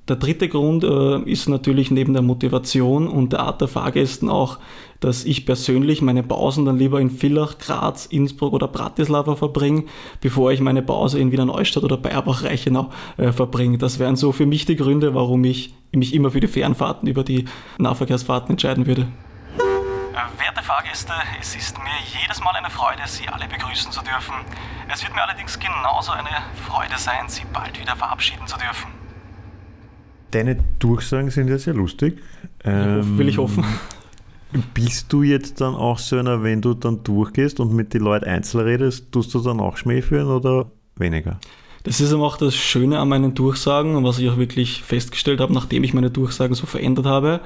Der 0.07 0.15
dritte 0.15 0.47
Grund 0.47 0.85
äh, 0.85 1.19
ist 1.29 1.49
natürlich 1.49 1.91
neben 1.91 2.13
der 2.13 2.21
Motivation 2.21 3.09
und 3.09 3.33
der 3.33 3.41
Art 3.41 3.59
der 3.59 3.67
Fahrgästen 3.67 4.29
auch, 4.29 4.57
dass 5.01 5.25
ich 5.25 5.45
persönlich 5.45 6.01
meine 6.01 6.23
Pausen 6.23 6.63
dann 6.63 6.77
lieber 6.77 7.01
in 7.01 7.09
Villach, 7.09 7.57
Graz, 7.57 8.05
Innsbruck 8.05 8.53
oder 8.53 8.69
Bratislava 8.69 9.35
verbringe, 9.35 9.83
bevor 10.21 10.53
ich 10.53 10.61
meine 10.61 10.81
Pause 10.81 11.19
in 11.19 11.33
Wiener 11.33 11.45
Neustadt 11.45 11.83
oder 11.83 11.97
Bayerbach-Reichenau 11.97 12.89
äh, 13.17 13.33
verbringe. 13.33 13.77
Das 13.77 13.99
wären 13.99 14.15
so 14.15 14.31
für 14.31 14.45
mich 14.45 14.65
die 14.65 14.77
Gründe, 14.77 15.13
warum 15.13 15.43
ich 15.43 15.73
mich 15.91 16.13
immer 16.13 16.31
für 16.31 16.39
die 16.39 16.47
Fernfahrten 16.47 17.09
über 17.09 17.25
die 17.25 17.43
Nahverkehrsfahrten 17.77 18.51
entscheiden 18.51 18.87
würde. 18.87 19.07
Werte 20.37 20.63
Fahrgäste, 20.63 21.13
es 21.39 21.55
ist 21.55 21.77
mir 21.77 22.21
jedes 22.21 22.39
Mal 22.41 22.55
eine 22.55 22.69
Freude, 22.69 23.01
Sie 23.05 23.27
alle 23.27 23.47
begrüßen 23.47 23.91
zu 23.91 24.01
dürfen. 24.01 24.35
Es 24.91 25.03
wird 25.03 25.13
mir 25.13 25.23
allerdings 25.23 25.59
genauso 25.59 26.11
eine 26.11 26.29
Freude 26.65 26.97
sein, 26.97 27.27
Sie 27.27 27.43
bald 27.51 27.79
wieder 27.79 27.95
verabschieden 27.95 28.47
zu 28.47 28.57
dürfen. 28.57 29.06
Deine 30.31 30.57
Durchsagen 30.79 31.29
sind 31.29 31.47
ja 31.47 31.57
sehr 31.57 31.73
lustig. 31.73 32.17
Ähm, 32.63 33.17
Will 33.17 33.29
ich 33.29 33.37
hoffen. 33.37 33.63
Bist 34.73 35.11
du 35.11 35.23
jetzt 35.23 35.59
dann 35.59 35.75
auch 35.75 35.99
so 35.99 36.17
einer, 36.17 36.41
wenn 36.41 36.61
du 36.61 36.73
dann 36.73 37.03
durchgehst 37.03 37.59
und 37.59 37.73
mit 37.73 37.93
den 37.93 38.01
Leuten 38.01 38.25
einzeln 38.25 38.63
redest, 38.63 39.11
tust 39.11 39.33
du 39.33 39.39
dann 39.39 39.59
auch 39.59 39.77
Schmäh 39.77 40.01
führen 40.01 40.27
oder 40.27 40.71
weniger? 40.95 41.39
Das 41.83 42.01
ist 42.01 42.13
aber 42.13 42.25
auch 42.25 42.37
das 42.37 42.55
Schöne 42.55 42.99
an 42.99 43.09
meinen 43.09 43.33
Durchsagen 43.33 43.95
und 43.95 44.03
was 44.03 44.19
ich 44.19 44.29
auch 44.29 44.37
wirklich 44.37 44.83
festgestellt 44.83 45.39
habe, 45.39 45.53
nachdem 45.53 45.83
ich 45.83 45.93
meine 45.93 46.09
Durchsagen 46.09 46.55
so 46.55 46.65
verändert 46.65 47.05
habe. 47.05 47.41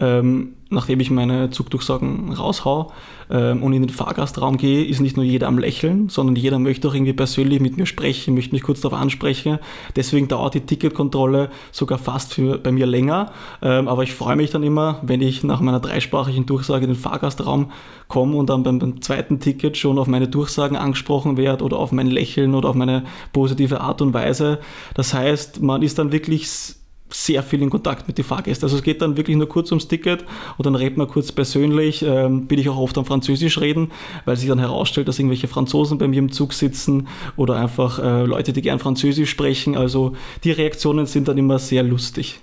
Ähm, 0.00 0.54
nachdem 0.70 1.00
ich 1.00 1.10
meine 1.10 1.50
Zugdurchsagen 1.50 2.32
raushau 2.32 2.92
ähm, 3.30 3.62
und 3.62 3.72
in 3.72 3.82
den 3.82 3.90
Fahrgastraum 3.90 4.56
gehe, 4.56 4.84
ist 4.84 5.00
nicht 5.00 5.16
nur 5.16 5.24
jeder 5.24 5.48
am 5.48 5.58
Lächeln, 5.58 6.08
sondern 6.08 6.36
jeder 6.36 6.58
möchte 6.58 6.88
auch 6.88 6.94
irgendwie 6.94 7.14
persönlich 7.14 7.60
mit 7.60 7.76
mir 7.76 7.86
sprechen, 7.86 8.34
möchte 8.34 8.54
mich 8.54 8.62
kurz 8.62 8.80
darauf 8.80 8.98
ansprechen. 8.98 9.58
Deswegen 9.96 10.28
dauert 10.28 10.54
die 10.54 10.60
Ticketkontrolle 10.60 11.50
sogar 11.72 11.98
fast 11.98 12.34
für, 12.34 12.58
bei 12.58 12.70
mir 12.70 12.86
länger. 12.86 13.32
Ähm, 13.62 13.88
aber 13.88 14.02
ich 14.02 14.12
freue 14.12 14.36
mich 14.36 14.50
dann 14.50 14.62
immer, 14.62 15.00
wenn 15.02 15.22
ich 15.22 15.42
nach 15.42 15.60
meiner 15.60 15.80
dreisprachigen 15.80 16.46
Durchsage 16.46 16.84
in 16.84 16.92
den 16.92 17.00
Fahrgastraum 17.00 17.72
komme 18.08 18.36
und 18.36 18.50
dann 18.50 18.62
beim, 18.62 18.78
beim 18.78 19.00
zweiten 19.00 19.40
Ticket 19.40 19.76
schon 19.76 19.98
auf 19.98 20.06
meine 20.06 20.28
Durchsagen 20.28 20.76
angesprochen 20.76 21.36
werde 21.36 21.64
oder 21.64 21.78
auf 21.78 21.92
mein 21.92 22.06
Lächeln 22.06 22.54
oder 22.54 22.68
auf 22.68 22.76
meine 22.76 23.04
positive 23.32 23.80
Art 23.80 24.02
und 24.02 24.14
Weise. 24.14 24.58
Das 24.94 25.14
heißt, 25.14 25.62
man 25.62 25.82
ist 25.82 25.98
dann 25.98 26.12
wirklich 26.12 26.77
sehr 27.10 27.42
viel 27.42 27.62
in 27.62 27.70
Kontakt 27.70 28.06
mit 28.06 28.18
den 28.18 28.24
Fahrgästen. 28.24 28.66
Also 28.66 28.76
es 28.76 28.82
geht 28.82 29.00
dann 29.02 29.16
wirklich 29.16 29.36
nur 29.36 29.48
kurz 29.48 29.70
ums 29.70 29.88
Ticket 29.88 30.24
und 30.56 30.66
dann 30.66 30.74
redet 30.74 30.98
man 30.98 31.08
kurz 31.08 31.32
persönlich, 31.32 32.02
ähm, 32.02 32.46
bin 32.46 32.58
ich 32.58 32.68
auch 32.68 32.76
oft 32.76 32.98
am 32.98 33.04
Französisch 33.04 33.60
reden, 33.60 33.90
weil 34.24 34.36
sich 34.36 34.48
dann 34.48 34.58
herausstellt, 34.58 35.08
dass 35.08 35.18
irgendwelche 35.18 35.48
Franzosen 35.48 35.98
bei 35.98 36.08
mir 36.08 36.18
im 36.18 36.32
Zug 36.32 36.52
sitzen 36.52 37.08
oder 37.36 37.56
einfach 37.56 37.98
äh, 37.98 38.24
Leute, 38.24 38.52
die 38.52 38.62
gern 38.62 38.78
Französisch 38.78 39.30
sprechen. 39.30 39.76
Also 39.76 40.12
die 40.44 40.52
Reaktionen 40.52 41.06
sind 41.06 41.28
dann 41.28 41.38
immer 41.38 41.58
sehr 41.58 41.82
lustig. 41.82 42.40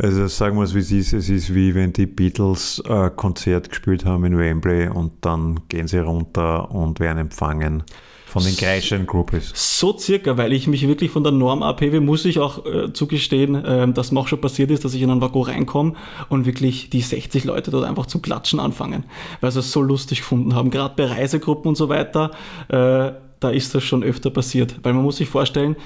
Also 0.00 0.28
sagen 0.28 0.56
wir 0.56 0.62
es, 0.62 0.74
wie 0.74 0.78
es 0.78 0.92
ist. 0.92 1.12
Es 1.12 1.28
ist 1.28 1.54
wie 1.54 1.74
wenn 1.74 1.92
die 1.92 2.06
Beatles 2.06 2.80
ein 2.88 3.14
Konzert 3.16 3.68
gespielt 3.68 4.04
haben 4.04 4.24
in 4.24 4.38
Wembley 4.38 4.88
und 4.88 5.12
dann 5.22 5.60
gehen 5.68 5.88
sie 5.88 5.98
runter 5.98 6.70
und 6.70 7.00
werden 7.00 7.18
empfangen 7.18 7.82
von 8.28 8.44
den 8.44 8.56
kreischenden 8.56 9.06
Groupies. 9.06 9.50
So 9.54 9.98
circa, 9.98 10.36
weil 10.36 10.52
ich 10.52 10.66
mich 10.66 10.86
wirklich 10.86 11.10
von 11.10 11.24
der 11.24 11.32
Norm 11.32 11.62
abhebe, 11.62 12.00
muss 12.00 12.24
ich 12.26 12.38
auch 12.38 12.64
äh, 12.64 12.92
zugestehen, 12.92 13.54
äh, 13.56 13.90
dass 13.92 14.12
mir 14.12 14.20
auch 14.20 14.28
schon 14.28 14.40
passiert 14.40 14.70
ist, 14.70 14.84
dass 14.84 14.94
ich 14.94 15.02
in 15.02 15.10
einen 15.10 15.20
Waggon 15.20 15.44
reinkomme 15.44 15.94
und 16.28 16.46
wirklich 16.46 16.90
die 16.90 17.00
60 17.00 17.44
Leute 17.44 17.70
dort 17.70 17.84
einfach 17.84 18.06
zum 18.06 18.22
Klatschen 18.22 18.60
anfangen, 18.60 19.04
weil 19.40 19.50
sie 19.50 19.60
es 19.60 19.72
so 19.72 19.80
lustig 19.80 20.18
gefunden 20.18 20.54
haben. 20.54 20.70
Gerade 20.70 20.94
bei 20.96 21.06
Reisegruppen 21.06 21.70
und 21.70 21.76
so 21.76 21.88
weiter, 21.88 22.30
äh, 22.68 23.12
da 23.40 23.50
ist 23.50 23.74
das 23.74 23.82
schon 23.82 24.04
öfter 24.04 24.30
passiert. 24.30 24.76
Weil 24.82 24.92
man 24.92 25.02
muss 25.02 25.16
sich 25.16 25.28
vorstellen, 25.28 25.76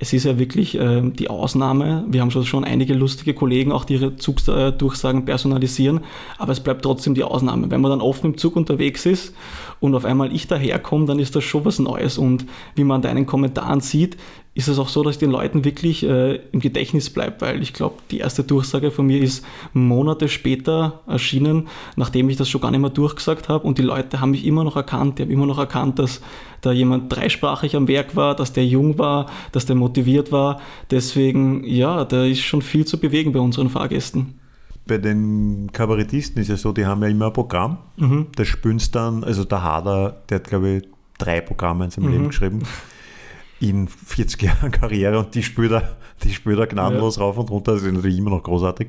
es 0.00 0.12
ist 0.12 0.24
ja 0.24 0.38
wirklich 0.38 0.78
äh, 0.78 1.02
die 1.02 1.28
Ausnahme. 1.28 2.04
Wir 2.08 2.20
haben 2.20 2.30
schon, 2.30 2.46
schon 2.46 2.64
einige 2.64 2.94
lustige 2.94 3.34
Kollegen, 3.34 3.72
auch 3.72 3.84
die 3.84 3.94
ihre 3.94 4.16
Zugdurchsagen 4.16 5.24
personalisieren, 5.24 6.00
aber 6.38 6.52
es 6.52 6.60
bleibt 6.60 6.82
trotzdem 6.82 7.14
die 7.14 7.24
Ausnahme. 7.24 7.70
Wenn 7.70 7.80
man 7.80 7.90
dann 7.90 8.00
offen 8.00 8.26
im 8.26 8.38
Zug 8.38 8.54
unterwegs 8.54 9.06
ist 9.06 9.34
und 9.80 9.96
auf 9.96 10.04
einmal 10.04 10.32
ich 10.32 10.46
daherkomme, 10.46 11.06
dann 11.06 11.18
ist 11.18 11.34
das 11.34 11.42
schon 11.42 11.64
was 11.64 11.80
Neues. 11.80 12.16
Und 12.16 12.46
wie 12.76 12.84
man 12.84 12.96
an 12.96 13.02
deinen 13.02 13.26
Kommentaren 13.26 13.80
sieht, 13.80 14.16
ist 14.58 14.66
es 14.66 14.80
auch 14.80 14.88
so, 14.88 15.04
dass 15.04 15.18
den 15.18 15.30
Leuten 15.30 15.64
wirklich 15.64 16.02
äh, 16.02 16.40
im 16.50 16.58
Gedächtnis 16.58 17.10
bleibt, 17.10 17.42
weil 17.42 17.62
ich 17.62 17.72
glaube, 17.72 17.94
die 18.10 18.18
erste 18.18 18.42
Durchsage 18.42 18.90
von 18.90 19.06
mir 19.06 19.20
ist 19.20 19.44
Monate 19.72 20.26
später 20.26 21.00
erschienen, 21.06 21.68
nachdem 21.94 22.28
ich 22.28 22.36
das 22.36 22.48
schon 22.48 22.60
gar 22.60 22.72
nicht 22.72 22.80
mehr 22.80 22.90
durchgesagt 22.90 23.48
habe 23.48 23.64
und 23.64 23.78
die 23.78 23.82
Leute 23.82 24.20
haben 24.20 24.32
mich 24.32 24.44
immer 24.44 24.64
noch 24.64 24.74
erkannt, 24.74 25.18
die 25.18 25.22
haben 25.22 25.30
immer 25.30 25.46
noch 25.46 25.58
erkannt, 25.58 26.00
dass 26.00 26.20
da 26.60 26.72
jemand 26.72 27.14
dreisprachig 27.14 27.76
am 27.76 27.86
Werk 27.86 28.16
war, 28.16 28.34
dass 28.34 28.52
der 28.52 28.66
jung 28.66 28.98
war, 28.98 29.26
dass 29.52 29.64
der 29.64 29.76
motiviert 29.76 30.32
war. 30.32 30.60
Deswegen, 30.90 31.62
ja, 31.62 32.04
da 32.04 32.24
ist 32.24 32.40
schon 32.40 32.60
viel 32.60 32.84
zu 32.84 32.98
bewegen 32.98 33.30
bei 33.30 33.38
unseren 33.38 33.68
Fahrgästen. 33.68 34.40
Bei 34.88 34.98
den 34.98 35.70
Kabarettisten 35.70 36.42
ist 36.42 36.48
ja 36.48 36.56
so, 36.56 36.72
die 36.72 36.84
haben 36.84 37.00
ja 37.02 37.08
immer 37.08 37.26
ein 37.26 37.32
Programm. 37.32 37.78
Mhm. 37.96 38.26
Da 38.34 38.44
spünst 38.44 38.92
dann, 38.96 39.22
also 39.22 39.44
der 39.44 39.62
Hader, 39.62 40.16
der 40.28 40.38
hat 40.40 40.48
glaube 40.48 40.68
ich 40.78 40.82
drei 41.18 41.40
Programme 41.40 41.84
in 41.84 41.92
seinem 41.92 42.06
Mhm. 42.06 42.12
Leben 42.12 42.26
geschrieben. 42.26 42.62
In 43.60 43.88
40 43.88 44.42
Jahren 44.42 44.70
Karriere 44.72 45.18
und 45.18 45.34
die 45.34 45.42
spürt 45.42 45.72
er, 45.72 45.96
die 46.22 46.32
spürt 46.32 46.58
er 46.58 46.66
gnadenlos 46.66 47.18
rauf 47.18 47.38
und 47.38 47.50
runter. 47.50 47.72
Das 47.72 47.82
ist 47.82 47.92
natürlich 47.92 48.18
immer 48.18 48.30
noch 48.30 48.42
großartig. 48.42 48.88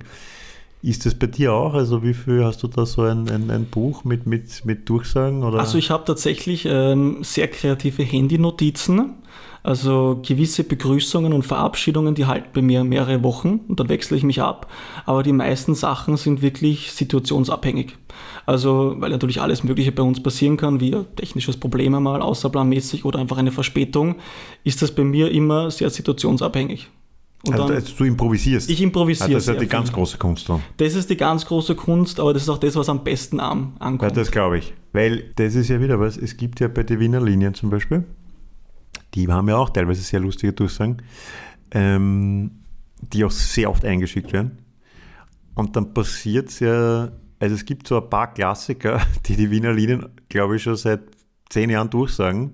Ist 0.82 1.06
das 1.06 1.14
bei 1.14 1.28
dir 1.28 1.54
auch? 1.54 1.74
Also 1.74 2.04
wie 2.04 2.14
viel 2.14 2.46
hast 2.46 2.64
du 2.64 2.68
da 2.68 2.86
so 2.86 3.02
ein, 3.02 3.30
ein, 3.30 3.52
ein 3.52 3.66
Buch 3.66 4.06
mit, 4.06 4.26
mit, 4.26 4.64
mit 4.64 4.88
Durchsagen? 4.88 5.44
Oder? 5.44 5.60
Also 5.60 5.78
ich 5.78 5.92
habe 5.92 6.06
tatsächlich 6.06 6.66
ähm, 6.66 7.18
sehr 7.22 7.50
kreative 7.50 8.04
Handynotizen. 8.04 9.16
Also 9.62 10.22
gewisse 10.26 10.64
Begrüßungen 10.64 11.34
und 11.34 11.44
Verabschiedungen, 11.44 12.16
die 12.16 12.26
halten 12.26 12.50
bei 12.54 12.62
mir 12.62 12.84
mehrere 12.84 13.24
Wochen 13.24 13.60
und 13.68 13.80
dann 13.80 13.90
wechsle 13.90 14.16
ich 14.16 14.24
mich 14.24 14.42
ab. 14.42 14.68
Aber 15.06 15.22
die 15.24 15.34
meisten 15.34 15.76
Sachen 15.76 16.16
sind 16.18 16.42
wirklich 16.42 16.92
situationsabhängig. 16.94 17.98
Also 18.46 18.96
weil 18.98 19.12
natürlich 19.12 19.42
alles 19.42 19.64
Mögliche 19.64 19.92
bei 19.92 20.02
uns 20.04 20.24
passieren 20.24 20.58
kann, 20.58 20.80
wie 20.80 20.96
ein 20.96 21.06
technisches 21.16 21.58
Problem 21.58 21.94
einmal 21.94 22.22
außerplanmäßig 22.22 23.06
oder 23.06 23.20
einfach 23.20 23.38
eine 23.38 23.52
Verspätung, 23.52 24.16
ist 24.64 24.82
das 24.82 24.92
bei 24.92 25.04
mir 25.04 25.30
immer 25.32 25.70
sehr 25.72 25.90
situationsabhängig. 25.90 26.88
Und 27.46 27.54
also, 27.54 27.68
dann, 27.68 27.76
also 27.78 27.94
du 27.98 28.04
improvisierst. 28.04 28.70
ich 28.70 28.82
improvisiere 28.82 29.30
Ah, 29.30 29.34
das 29.34 29.44
ist 29.44 29.54
ja 29.54 29.56
die 29.60 29.68
ganz 29.68 29.92
große 29.94 30.18
Kunst 30.18 30.50
dann. 30.50 30.62
Das 30.76 30.94
ist 30.94 31.10
die 31.10 31.16
ganz 31.16 31.46
große 31.46 31.76
Kunst, 31.76 32.20
aber 32.20 32.34
das 32.34 32.44
ist 32.44 32.50
auch 32.50 32.58
das, 32.58 32.76
was 32.76 32.90
am 32.90 33.04
besten 33.04 33.40
am, 33.40 33.74
Ja, 33.80 33.86
ankommt. 33.86 34.18
das 34.18 34.30
glaube 34.32 34.58
ich. 34.58 34.74
Weil 34.92 35.24
das 35.36 35.56
ist 35.56 35.70
ja 35.70 35.80
wieder 35.80 36.00
was. 36.00 36.18
Es 36.18 36.36
gibt 36.36 36.60
ja 36.60 36.68
bei 36.68 36.84
den 36.84 37.00
Wiener 37.00 37.22
Linien 37.22 37.54
zum 37.54 37.70
Beispiel, 37.70 38.04
die 39.14 39.28
haben 39.28 39.50
ja 39.50 39.58
auch 39.58 39.70
teilweise 39.70 40.02
sehr 40.02 40.20
lustige 40.20 40.54
Durchsagen, 40.54 41.02
ähm, 41.72 42.52
die 43.02 43.24
auch 43.26 43.32
sehr 43.32 43.70
oft 43.70 43.86
eingeschickt 43.86 44.34
werden. 44.34 44.60
Und 45.56 45.76
dann 45.76 45.94
passiert 45.94 46.50
es 46.50 46.60
ja, 46.60 47.12
also 47.40 47.56
es 47.56 47.66
gibt 47.66 47.88
so 47.88 48.02
ein 48.02 48.10
paar 48.10 48.34
Klassiker, 48.34 49.02
die 49.26 49.36
die 49.36 49.50
Wiener 49.52 49.74
Linien, 49.74 50.06
glaube 50.30 50.56
ich, 50.58 50.64
schon 50.64 50.76
seit 50.76 51.02
zehn 51.50 51.70
Jahren 51.70 51.90
durchsagen. 51.90 52.54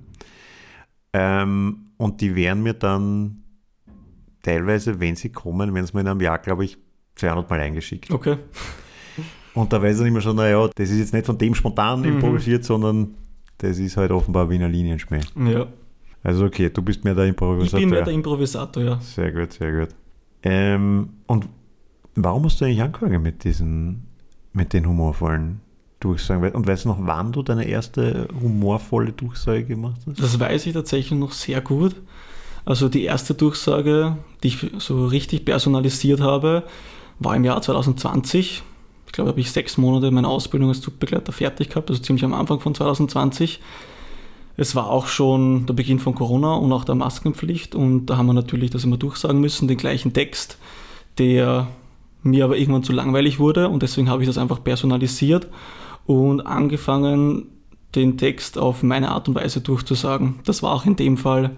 Ähm, 1.13 1.87
und 1.97 2.21
die 2.21 2.35
werden 2.35 2.63
mir 2.63 2.73
dann 2.73 3.43
teilweise, 4.41 4.99
wenn 4.99 5.15
sie 5.15 5.29
kommen, 5.29 5.73
wenn 5.73 5.83
es 5.83 5.93
mir 5.93 6.01
in 6.01 6.07
einem 6.07 6.21
Jahr, 6.21 6.39
glaube 6.39 6.65
ich, 6.65 6.77
200 7.15 7.49
Mal 7.49 7.59
eingeschickt. 7.61 8.11
Okay. 8.11 8.37
Und 9.53 9.71
da 9.71 9.81
weiß 9.81 10.01
ich 10.01 10.07
immer 10.07 10.19
schon, 10.21 10.35
naja, 10.35 10.69
das 10.75 10.89
ist 10.89 10.99
jetzt 10.99 11.13
nicht 11.13 11.25
von 11.25 11.37
dem 11.37 11.55
spontan 11.55 12.01
Mhm. 12.01 12.05
improvisiert, 12.15 12.65
sondern 12.65 13.15
das 13.57 13.79
ist 13.79 13.95
halt 13.95 14.11
offenbar 14.11 14.49
Wiener 14.49 14.67
Linienschmäh. 14.67 15.21
Ja. 15.37 15.67
Also 16.25 16.45
okay, 16.45 16.71
du 16.71 16.81
bist 16.81 17.03
mehr 17.03 17.13
der 17.13 17.25
Ich 17.25 17.29
Improvisator. 17.29 17.79
bin 17.79 17.89
mehr 17.89 18.01
der 18.03 18.13
Improvisator, 18.13 18.83
ja. 18.83 18.99
Sehr 18.99 19.31
gut, 19.31 19.53
sehr 19.53 19.71
gut. 19.71 19.89
Ähm, 20.41 21.09
und 21.27 21.47
warum 22.15 22.45
hast 22.45 22.59
du 22.59 22.65
eigentlich 22.65 22.81
angefangen 22.81 23.21
mit 23.21 23.43
diesen, 23.43 24.07
mit 24.51 24.73
den 24.73 24.87
humorvollen 24.87 25.61
Durchsagen? 25.99 26.51
Und 26.53 26.65
weißt 26.65 26.85
du 26.85 26.89
noch, 26.89 26.97
wann 27.01 27.31
du 27.31 27.43
deine 27.43 27.67
erste 27.67 28.27
humorvolle 28.41 29.11
Durchsage 29.11 29.65
gemacht 29.65 30.01
hast? 30.07 30.19
Das 30.19 30.39
weiß 30.39 30.65
ich 30.65 30.73
tatsächlich 30.73 31.17
noch 31.19 31.31
sehr 31.31 31.61
gut. 31.61 31.95
Also 32.65 32.89
die 32.89 33.03
erste 33.03 33.35
Durchsage, 33.35 34.17
die 34.41 34.47
ich 34.47 34.71
so 34.79 35.05
richtig 35.05 35.45
personalisiert 35.45 36.21
habe, 36.21 36.63
war 37.19 37.35
im 37.35 37.43
Jahr 37.43 37.61
2020. 37.61 38.63
Ich 39.05 39.11
glaube, 39.11 39.27
da 39.27 39.31
habe 39.33 39.41
ich 39.41 39.51
sechs 39.51 39.77
Monate 39.77 40.09
meine 40.09 40.27
Ausbildung 40.27 40.69
als 40.69 40.81
Zugbegleiter 40.81 41.31
fertig 41.31 41.69
gehabt, 41.69 41.91
also 41.91 42.01
ziemlich 42.01 42.25
am 42.25 42.33
Anfang 42.33 42.59
von 42.61 42.73
2020. 42.73 43.61
Es 44.57 44.75
war 44.75 44.89
auch 44.89 45.07
schon 45.07 45.65
der 45.65 45.73
Beginn 45.73 45.99
von 45.99 46.15
Corona 46.15 46.55
und 46.55 46.71
auch 46.71 46.85
der 46.85 46.95
Maskenpflicht 46.95 47.75
und 47.75 48.05
da 48.05 48.17
haben 48.17 48.27
wir 48.27 48.33
natürlich 48.33 48.69
das 48.69 48.83
immer 48.83 48.97
durchsagen 48.97 49.41
müssen, 49.41 49.67
den 49.67 49.77
gleichen 49.77 50.13
Text, 50.13 50.57
der 51.17 51.67
mir 52.23 52.45
aber 52.45 52.57
irgendwann 52.57 52.83
zu 52.83 52.93
langweilig 52.93 53.39
wurde 53.39 53.69
und 53.69 53.83
deswegen 53.83 54.09
habe 54.09 54.23
ich 54.23 54.27
das 54.27 54.37
einfach 54.37 54.63
personalisiert 54.63 55.47
und 56.05 56.41
angefangen, 56.41 57.47
den 57.95 58.17
Text 58.17 58.57
auf 58.57 58.83
meine 58.83 59.09
Art 59.09 59.27
und 59.27 59.35
Weise 59.35 59.61
durchzusagen. 59.61 60.39
Das 60.45 60.61
war 60.61 60.73
auch 60.73 60.85
in 60.85 60.95
dem 60.95 61.17
Fall, 61.17 61.51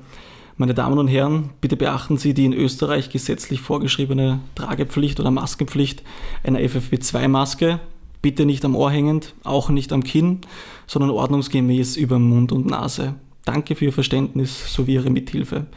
meine 0.56 0.74
Damen 0.74 0.98
und 0.98 1.08
Herren, 1.08 1.52
bitte 1.62 1.78
beachten 1.78 2.18
Sie 2.18 2.34
die 2.34 2.46
in 2.46 2.54
Österreich 2.54 3.10
gesetzlich 3.10 3.62
vorgeschriebene 3.62 4.40
Tragepflicht 4.56 5.20
oder 5.20 5.30
Maskenpflicht 5.30 6.04
einer 6.44 6.60
FFP2-Maske. 6.60 7.80
Bitte 8.22 8.46
nicht 8.46 8.66
am 8.66 8.76
Ohr 8.76 8.92
hängend, 8.92 9.36
auch 9.44 9.70
nicht 9.70 9.94
am 9.94 10.04
Kinn, 10.04 10.42
sondern 10.88 11.12
ordnungsgemäß 11.12 11.98
über 11.98 12.20
Mund 12.20 12.52
und 12.52 12.66
Nase. 12.66 13.16
Danke 13.46 13.76
für 13.76 13.86
Ihr 13.86 13.94
Verständnis 13.94 14.74
sowie 14.74 14.96
Ihre 14.96 15.10
Mithilfe. 15.10 15.68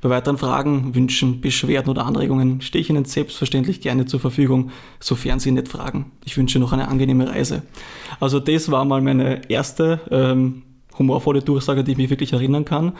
Bei 0.00 0.08
weiteren 0.08 0.38
Fragen, 0.38 0.94
Wünschen, 0.94 1.42
Beschwerden 1.42 1.90
oder 1.90 2.06
Anregungen 2.06 2.62
stehe 2.62 2.80
ich 2.80 2.88
Ihnen 2.88 3.04
selbstverständlich 3.04 3.82
gerne 3.82 4.06
zur 4.06 4.18
Verfügung, 4.18 4.70
sofern 4.98 5.40
Sie 5.40 5.50
nicht 5.50 5.68
fragen. 5.68 6.12
Ich 6.24 6.38
wünsche 6.38 6.58
noch 6.58 6.72
eine 6.72 6.88
angenehme 6.88 7.28
Reise. 7.28 7.62
Also 8.18 8.40
das 8.40 8.70
war 8.70 8.84
mal 8.86 9.02
meine 9.02 9.42
erste 9.50 10.00
ähm, 10.10 10.62
humorvolle 10.98 11.42
Durchsage, 11.42 11.84
die 11.84 11.92
ich 11.92 11.98
mich 11.98 12.10
wirklich 12.10 12.32
erinnern 12.32 12.64
kann. 12.64 12.92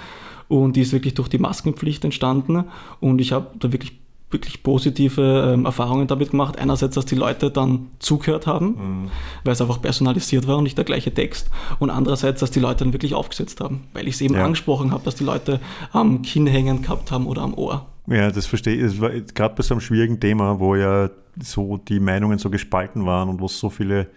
Und 0.48 0.76
die 0.76 0.82
ist 0.82 0.92
wirklich 0.92 1.14
durch 1.14 1.28
die 1.28 1.38
Maskenpflicht 1.38 2.04
entstanden. 2.04 2.64
Und 2.98 3.20
ich 3.20 3.32
habe 3.32 3.52
da 3.58 3.72
wirklich, 3.72 3.99
wirklich 4.30 4.62
positive 4.62 5.52
ähm, 5.54 5.64
Erfahrungen 5.64 6.06
damit 6.06 6.30
gemacht. 6.30 6.58
Einerseits, 6.58 6.94
dass 6.94 7.04
die 7.06 7.14
Leute 7.16 7.50
dann 7.50 7.88
zugehört 7.98 8.46
haben, 8.46 9.10
weil 9.44 9.52
es 9.52 9.60
einfach 9.60 9.80
personalisiert 9.82 10.46
war 10.46 10.58
und 10.58 10.64
nicht 10.64 10.78
der 10.78 10.84
gleiche 10.84 11.12
Text. 11.12 11.50
Und 11.78 11.90
andererseits, 11.90 12.40
dass 12.40 12.50
die 12.50 12.60
Leute 12.60 12.84
dann 12.84 12.92
wirklich 12.92 13.14
aufgesetzt 13.14 13.60
haben, 13.60 13.84
weil 13.92 14.06
ich 14.08 14.14
es 14.14 14.20
eben 14.20 14.34
Ja. 14.34 14.44
angesprochen 14.44 14.92
habe, 14.92 15.04
dass 15.04 15.16
die 15.16 15.24
Leute 15.24 15.60
am 15.92 16.22
Kinn 16.22 16.46
hängen 16.46 16.82
gehabt 16.82 17.10
haben 17.10 17.26
oder 17.26 17.42
am 17.42 17.54
Ohr. 17.54 17.86
Ja, 18.06 18.30
das 18.30 18.46
verstehe 18.46 18.74
ich. 18.76 18.82
Es 18.82 19.00
war 19.00 19.10
gerade 19.10 19.54
bei 19.54 19.62
so 19.62 19.74
einem 19.74 19.80
schwierigen 19.80 20.18
Thema, 20.20 20.58
wo 20.58 20.74
ja 20.74 21.10
so 21.42 21.76
die 21.76 22.00
Meinungen 22.00 22.38
so 22.38 22.50
gespalten 22.50 23.06
waren 23.06 23.28
und 23.28 23.40
wo 23.40 23.46
es 23.46 23.58
so 23.58 23.70
viele 23.70 24.08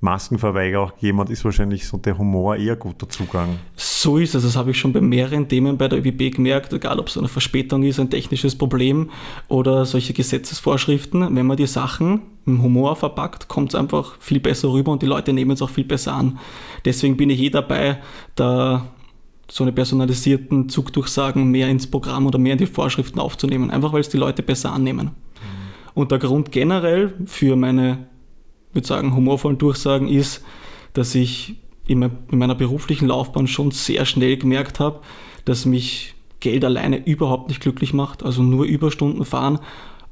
Maskenverweigerer 0.00 0.82
auch 0.82 0.94
gegeben 0.94 1.18
hat, 1.20 1.30
ist 1.30 1.44
wahrscheinlich 1.44 1.86
so 1.86 1.96
der 1.98 2.16
Humor 2.16 2.56
eher 2.56 2.76
guter 2.76 3.08
Zugang. 3.08 3.58
So 3.74 4.18
ist 4.18 4.34
es. 4.34 4.44
Das 4.44 4.56
habe 4.56 4.70
ich 4.70 4.78
schon 4.78 4.92
bei 4.92 5.00
mehreren 5.00 5.48
Themen 5.48 5.76
bei 5.76 5.88
der 5.88 5.98
ÖBB 5.98 6.36
gemerkt, 6.36 6.72
egal 6.72 7.00
ob 7.00 7.08
es 7.08 7.18
eine 7.18 7.26
Verspätung 7.26 7.82
ist, 7.82 7.98
ein 7.98 8.08
technisches 8.08 8.56
Problem 8.56 9.10
oder 9.48 9.84
solche 9.84 10.12
Gesetzesvorschriften. 10.12 11.34
Wenn 11.34 11.46
man 11.46 11.56
die 11.56 11.66
Sachen 11.66 12.22
im 12.46 12.62
Humor 12.62 12.94
verpackt, 12.94 13.48
kommt 13.48 13.70
es 13.70 13.74
einfach 13.74 14.16
viel 14.20 14.38
besser 14.38 14.72
rüber 14.72 14.92
und 14.92 15.02
die 15.02 15.06
Leute 15.06 15.32
nehmen 15.32 15.50
es 15.50 15.62
auch 15.62 15.70
viel 15.70 15.84
besser 15.84 16.14
an. 16.14 16.38
Deswegen 16.84 17.16
bin 17.16 17.30
ich 17.30 17.40
eh 17.40 17.50
dabei, 17.50 17.98
da 18.36 18.86
so 19.50 19.64
eine 19.64 19.72
personalisierten 19.72 20.68
Zugdurchsagen 20.68 21.50
mehr 21.50 21.68
ins 21.68 21.90
Programm 21.90 22.26
oder 22.26 22.38
mehr 22.38 22.52
in 22.52 22.58
die 22.58 22.66
Vorschriften 22.66 23.18
aufzunehmen, 23.18 23.70
einfach 23.70 23.92
weil 23.92 24.00
es 24.00 24.08
die 24.10 24.18
Leute 24.18 24.42
besser 24.42 24.72
annehmen. 24.72 25.12
Und 25.94 26.12
der 26.12 26.18
Grund 26.18 26.52
generell 26.52 27.14
für 27.26 27.56
meine, 27.56 28.06
würde 28.72 28.86
sagen, 28.86 29.14
humorvollen 29.14 29.58
Durchsagen 29.58 30.08
ist, 30.08 30.44
dass 30.92 31.14
ich 31.14 31.56
in 31.86 32.00
me- 32.00 32.10
in 32.30 32.38
meiner 32.38 32.54
beruflichen 32.54 33.08
Laufbahn 33.08 33.46
schon 33.46 33.70
sehr 33.70 34.04
schnell 34.04 34.36
gemerkt 34.36 34.80
habe, 34.80 35.00
dass 35.44 35.64
mich 35.64 36.14
Geld 36.40 36.64
alleine 36.64 37.04
überhaupt 37.04 37.48
nicht 37.48 37.60
glücklich 37.60 37.92
macht. 37.94 38.22
Also 38.22 38.42
nur 38.42 38.64
Überstunden 38.64 39.24
fahren 39.24 39.58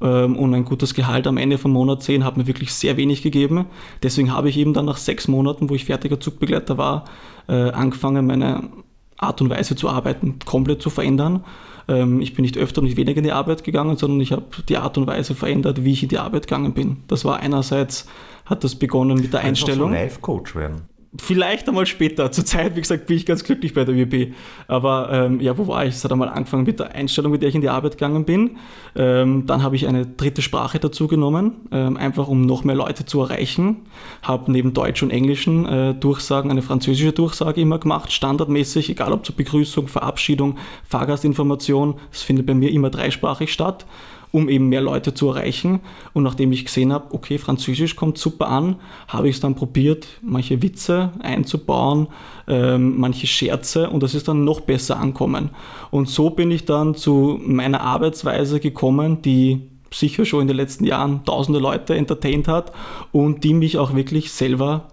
ähm, 0.01 0.35
und 0.35 0.53
ein 0.53 0.65
gutes 0.65 0.93
Gehalt 0.93 1.27
am 1.27 1.37
Ende 1.37 1.57
vom 1.57 1.71
Monat 1.71 2.03
sehen, 2.03 2.23
hat 2.23 2.35
mir 2.35 2.47
wirklich 2.47 2.73
sehr 2.73 2.97
wenig 2.97 3.21
gegeben. 3.21 3.65
Deswegen 4.03 4.33
habe 4.33 4.49
ich 4.49 4.57
eben 4.57 4.73
dann 4.73 4.85
nach 4.85 4.97
sechs 4.97 5.27
Monaten, 5.27 5.69
wo 5.69 5.75
ich 5.75 5.85
fertiger 5.85 6.19
Zugbegleiter 6.19 6.77
war, 6.77 7.05
äh, 7.47 7.53
angefangen, 7.71 8.25
meine 8.25 8.69
Art 9.17 9.41
und 9.41 9.49
Weise 9.49 9.75
zu 9.75 9.89
arbeiten 9.89 10.39
komplett 10.45 10.81
zu 10.81 10.89
verändern. 10.89 11.43
Ähm, 11.87 12.21
ich 12.21 12.33
bin 12.33 12.43
nicht 12.43 12.57
öfter 12.57 12.81
und 12.81 12.85
nicht 12.87 12.97
weniger 12.97 13.19
in 13.19 13.23
die 13.23 13.31
Arbeit 13.31 13.63
gegangen, 13.63 13.97
sondern 13.97 14.19
ich 14.19 14.31
habe 14.31 14.45
die 14.67 14.77
Art 14.77 14.97
und 14.97 15.07
Weise 15.07 15.33
verändert, 15.33 15.83
wie 15.83 15.93
ich 15.93 16.03
in 16.03 16.09
die 16.09 16.19
Arbeit 16.19 16.47
gegangen 16.47 16.73
bin. 16.73 16.97
Das 17.07 17.23
war 17.23 17.37
einerseits, 17.39 18.07
hat 18.49 18.63
das 18.63 18.75
begonnen 18.75 19.19
mit 19.19 19.33
der 19.33 19.41
Einstellung. 19.41 19.91
Life-Coach 19.91 20.55
werden. 20.55 20.83
Vielleicht 21.19 21.67
einmal 21.67 21.85
später. 21.85 22.31
Zurzeit, 22.31 22.75
wie 22.75 22.81
gesagt, 22.81 23.07
bin 23.07 23.17
ich 23.17 23.25
ganz 23.25 23.43
glücklich 23.43 23.73
bei 23.73 23.85
der 23.85 23.95
ÜB. 23.95 24.33
Aber 24.67 25.09
ähm, 25.11 25.39
ja, 25.39 25.57
wo 25.57 25.67
war 25.67 25.85
ich? 25.85 25.95
Es 25.95 26.03
hat 26.03 26.11
einmal 26.11 26.29
angefangen 26.29 26.63
mit 26.63 26.79
der 26.79 26.93
Einstellung, 26.93 27.31
mit 27.31 27.41
der 27.41 27.49
ich 27.49 27.55
in 27.55 27.61
die 27.61 27.69
Arbeit 27.69 27.93
gegangen 27.93 28.25
bin. 28.25 28.57
Ähm, 28.95 29.45
dann 29.45 29.63
habe 29.63 29.75
ich 29.75 29.87
eine 29.87 30.05
dritte 30.05 30.41
Sprache 30.41 30.79
dazu 30.79 31.07
genommen, 31.07 31.53
ähm, 31.71 31.97
einfach 31.97 32.27
um 32.27 32.41
noch 32.41 32.63
mehr 32.63 32.75
Leute 32.75 33.05
zu 33.05 33.21
erreichen. 33.21 33.87
Habe 34.21 34.51
neben 34.51 34.73
Deutsch 34.73 35.01
und 35.01 35.09
Englischen 35.09 35.65
äh, 35.65 35.93
Durchsagen 35.95 36.51
eine 36.51 36.61
französische 36.61 37.13
Durchsage 37.13 37.61
immer 37.61 37.79
gemacht, 37.79 38.11
standardmäßig, 38.11 38.89
egal 38.89 39.13
ob 39.13 39.25
zur 39.25 39.35
Begrüßung, 39.35 39.87
Verabschiedung, 39.87 40.57
Fahrgastinformation. 40.83 41.95
Es 42.11 42.21
findet 42.21 42.45
bei 42.45 42.53
mir 42.53 42.71
immer 42.71 42.89
dreisprachig 42.89 43.51
statt 43.51 43.85
um 44.31 44.49
eben 44.49 44.69
mehr 44.69 44.81
Leute 44.81 45.13
zu 45.13 45.29
erreichen. 45.29 45.79
Und 46.13 46.23
nachdem 46.23 46.51
ich 46.51 46.65
gesehen 46.65 46.93
habe, 46.93 47.13
okay, 47.13 47.37
Französisch 47.37 47.95
kommt 47.95 48.17
super 48.17 48.49
an, 48.49 48.77
habe 49.07 49.29
ich 49.29 49.35
es 49.35 49.41
dann 49.41 49.55
probiert, 49.55 50.07
manche 50.21 50.61
Witze 50.61 51.11
einzubauen, 51.19 52.07
ähm, 52.47 52.99
manche 52.99 53.27
Scherze 53.27 53.89
und 53.89 54.03
das 54.03 54.15
ist 54.15 54.27
dann 54.27 54.43
noch 54.43 54.61
besser 54.61 54.99
ankommen. 54.99 55.51
Und 55.91 56.09
so 56.09 56.29
bin 56.29 56.51
ich 56.51 56.65
dann 56.65 56.95
zu 56.95 57.39
meiner 57.43 57.81
Arbeitsweise 57.81 58.59
gekommen, 58.59 59.21
die 59.21 59.61
sicher 59.91 60.25
schon 60.25 60.41
in 60.41 60.47
den 60.47 60.57
letzten 60.57 60.83
Jahren 60.83 61.23
tausende 61.23 61.59
Leute 61.59 61.95
entertaint 61.95 62.47
hat 62.47 62.71
und 63.11 63.43
die 63.43 63.53
mich 63.53 63.77
auch 63.77 63.95
wirklich 63.95 64.31
selber 64.31 64.89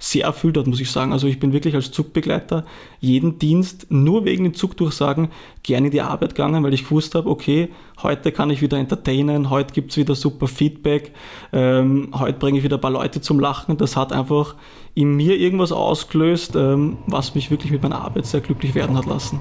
sehr 0.00 0.24
erfüllt 0.24 0.56
hat, 0.56 0.66
muss 0.66 0.80
ich 0.80 0.90
sagen. 0.90 1.12
Also 1.12 1.28
ich 1.28 1.38
bin 1.38 1.52
wirklich 1.52 1.74
als 1.74 1.92
Zugbegleiter 1.92 2.64
jeden 2.98 3.38
Dienst 3.38 3.86
nur 3.90 4.24
wegen 4.24 4.44
den 4.44 4.54
Zugdurchsagen 4.54 5.30
gerne 5.62 5.88
in 5.88 5.92
die 5.92 6.00
Arbeit 6.00 6.30
gegangen, 6.30 6.64
weil 6.64 6.72
ich 6.72 6.84
gewusst 6.84 7.14
habe, 7.14 7.28
okay, 7.28 7.68
heute 8.02 8.32
kann 8.32 8.50
ich 8.50 8.62
wieder 8.62 8.78
entertainen, 8.78 9.50
heute 9.50 9.74
gibt 9.74 9.90
es 9.90 9.98
wieder 9.98 10.14
super 10.14 10.48
Feedback, 10.48 11.12
ähm, 11.52 12.12
heute 12.18 12.38
bringe 12.38 12.58
ich 12.58 12.64
wieder 12.64 12.78
ein 12.78 12.80
paar 12.80 12.90
Leute 12.90 13.20
zum 13.20 13.38
Lachen. 13.38 13.76
Das 13.76 13.94
hat 13.94 14.12
einfach 14.12 14.54
in 14.94 15.14
mir 15.14 15.38
irgendwas 15.38 15.70
ausgelöst, 15.70 16.56
ähm, 16.56 16.96
was 17.06 17.34
mich 17.34 17.50
wirklich 17.50 17.70
mit 17.70 17.82
meiner 17.82 18.00
Arbeit 18.00 18.24
sehr 18.24 18.40
glücklich 18.40 18.74
werden 18.74 18.96
hat 18.96 19.04
lassen. 19.04 19.38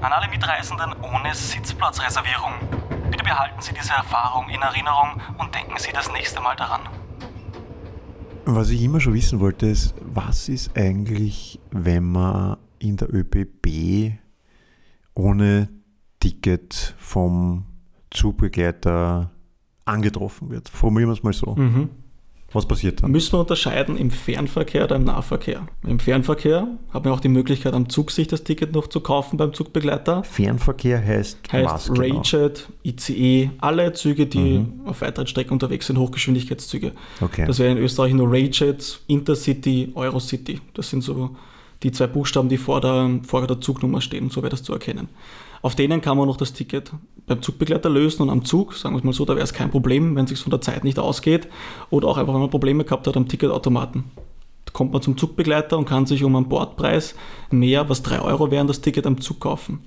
An 0.00 0.12
alle 0.12 0.28
Mitreisenden 0.28 0.92
ohne 1.02 1.34
Sitzplatzreservierung. 1.34 2.52
Bitte 3.10 3.24
behalten 3.24 3.60
Sie 3.60 3.74
diese 3.74 3.94
Erfahrung 3.94 4.48
in 4.48 4.62
Erinnerung 4.62 5.20
und 5.38 5.52
denken 5.52 5.74
Sie 5.78 5.90
das 5.92 6.12
nächste 6.12 6.40
Mal 6.40 6.54
daran. 6.54 6.82
Was 8.48 8.70
ich 8.70 8.80
immer 8.82 9.00
schon 9.00 9.14
wissen 9.14 9.40
wollte, 9.40 9.66
ist, 9.66 9.92
was 10.00 10.48
ist 10.48 10.76
eigentlich, 10.76 11.58
wenn 11.72 12.04
man 12.04 12.58
in 12.78 12.96
der 12.96 13.12
ÖBB 13.12 14.12
ohne 15.14 15.68
Ticket 16.20 16.94
vom 16.96 17.64
Zugbegleiter 18.10 19.32
angetroffen 19.84 20.50
wird? 20.50 20.68
Formulieren 20.68 21.10
wir 21.10 21.14
es 21.14 21.22
mal 21.24 21.32
so. 21.32 21.56
Was 22.56 22.66
passiert 22.66 23.02
dann? 23.02 23.10
Müssen 23.10 23.34
wir 23.34 23.40
unterscheiden 23.40 23.98
im 23.98 24.10
Fernverkehr 24.10 24.84
oder 24.84 24.96
im 24.96 25.04
Nahverkehr. 25.04 25.66
Im 25.86 25.98
Fernverkehr 25.98 26.66
hat 26.90 27.04
man 27.04 27.12
auch 27.12 27.20
die 27.20 27.28
Möglichkeit, 27.28 27.74
am 27.74 27.90
Zug 27.90 28.10
sich 28.10 28.28
das 28.28 28.44
Ticket 28.44 28.72
noch 28.72 28.86
zu 28.86 29.00
kaufen 29.00 29.36
beim 29.36 29.52
Zugbegleiter. 29.52 30.24
Fernverkehr 30.24 31.04
heißt, 31.04 31.52
Heißt 31.52 31.70
was 31.70 31.92
genau? 31.92 32.20
Rayjet, 32.22 32.68
ICE, 32.82 33.50
alle 33.58 33.92
Züge, 33.92 34.26
die 34.26 34.64
auf 34.86 35.02
weiteren 35.02 35.26
Strecken 35.26 35.52
unterwegs 35.52 35.86
sind, 35.86 35.98
Hochgeschwindigkeitszüge. 35.98 36.92
Okay. 37.20 37.44
Das 37.46 37.58
wäre 37.58 37.72
in 37.72 37.78
Österreich 37.78 38.14
nur 38.14 38.32
Rayjet, 38.32 39.00
Intercity, 39.06 39.92
Eurocity. 39.94 40.60
Das 40.72 40.88
sind 40.88 41.02
so 41.02 41.36
die 41.86 41.92
zwei 41.92 42.08
Buchstaben, 42.08 42.48
die 42.48 42.56
vor 42.56 42.80
der, 42.80 43.20
vor 43.24 43.46
der 43.46 43.60
Zugnummer 43.60 44.00
stehen, 44.00 44.28
so 44.28 44.42
wäre 44.42 44.50
das 44.50 44.64
zu 44.64 44.72
erkennen. 44.72 45.08
Auf 45.62 45.76
denen 45.76 46.00
kann 46.00 46.18
man 46.18 46.26
noch 46.26 46.36
das 46.36 46.52
Ticket 46.52 46.90
beim 47.26 47.42
Zugbegleiter 47.42 47.88
lösen 47.88 48.22
und 48.22 48.30
am 48.30 48.44
Zug, 48.44 48.74
sagen 48.74 48.96
wir 48.96 48.98
es 48.98 49.04
mal 49.04 49.12
so, 49.12 49.24
da 49.24 49.34
wäre 49.34 49.44
es 49.44 49.52
kein 49.52 49.70
Problem, 49.70 50.16
wenn 50.16 50.24
es 50.24 50.30
sich 50.30 50.40
von 50.40 50.50
der 50.50 50.60
Zeit 50.60 50.82
nicht 50.82 50.98
ausgeht 50.98 51.46
oder 51.88 52.08
auch 52.08 52.16
einfach, 52.16 52.34
wenn 52.34 52.40
man 52.40 52.50
Probleme 52.50 52.82
gehabt 52.82 53.06
hat 53.06 53.16
am 53.16 53.28
Ticketautomaten. 53.28 54.04
Da 54.64 54.72
kommt 54.72 54.92
man 54.92 55.00
zum 55.00 55.16
Zugbegleiter 55.16 55.78
und 55.78 55.84
kann 55.84 56.06
sich 56.06 56.24
um 56.24 56.34
einen 56.34 56.48
Bordpreis 56.48 57.14
mehr, 57.52 57.88
was 57.88 58.02
3 58.02 58.20
Euro 58.20 58.50
wären, 58.50 58.66
das 58.66 58.80
Ticket 58.80 59.06
am 59.06 59.20
Zug 59.20 59.38
kaufen. 59.38 59.80